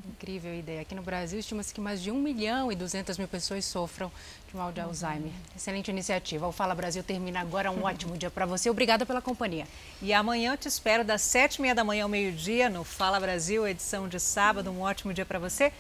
Incrível 0.04 0.54
ideia. 0.54 0.82
Aqui 0.82 0.94
no 0.94 1.02
Brasil, 1.02 1.40
estima-se 1.40 1.74
que 1.74 1.80
mais 1.80 2.02
de 2.02 2.12
1 2.12 2.20
milhão 2.20 2.70
e 2.70 2.76
200 2.76 3.18
mil 3.18 3.30
pessoas 3.30 3.64
sofram 3.64 4.12
de 4.50 4.56
mal 4.56 4.70
de 4.70 4.82
Alzheimer. 4.82 5.32
Excelente 5.56 5.90
iniciativa. 5.90 6.46
O 6.46 6.52
Fala 6.52 6.76
Brasil 6.76 7.02
termina 7.02 7.40
agora. 7.40 7.72
Um 7.72 7.84
ótimo 7.84 8.18
dia 8.18 8.30
para 8.30 8.46
você. 8.46 8.70
Obrigada 8.70 9.06
pela 9.06 9.22
companhia. 9.22 9.66
E 10.02 10.12
amanhã 10.12 10.52
eu 10.52 10.58
te 10.58 10.68
espero 10.68 11.06
das 11.06 11.22
sete 11.22 11.56
e 11.56 11.62
meia 11.62 11.74
da 11.74 11.86
manhã 11.86 12.04
ao 12.04 12.10
meio-dia 12.10 12.70
no 12.70 12.84
Fala 12.84 13.22
Brasil, 13.22 13.66
edição 13.66 14.10
de 14.10 14.20
sábado. 14.20 14.70
Um 14.70 14.82
ótimo 14.82 15.14
dia 15.14 15.26
para 15.26 15.40
você. 15.40 15.72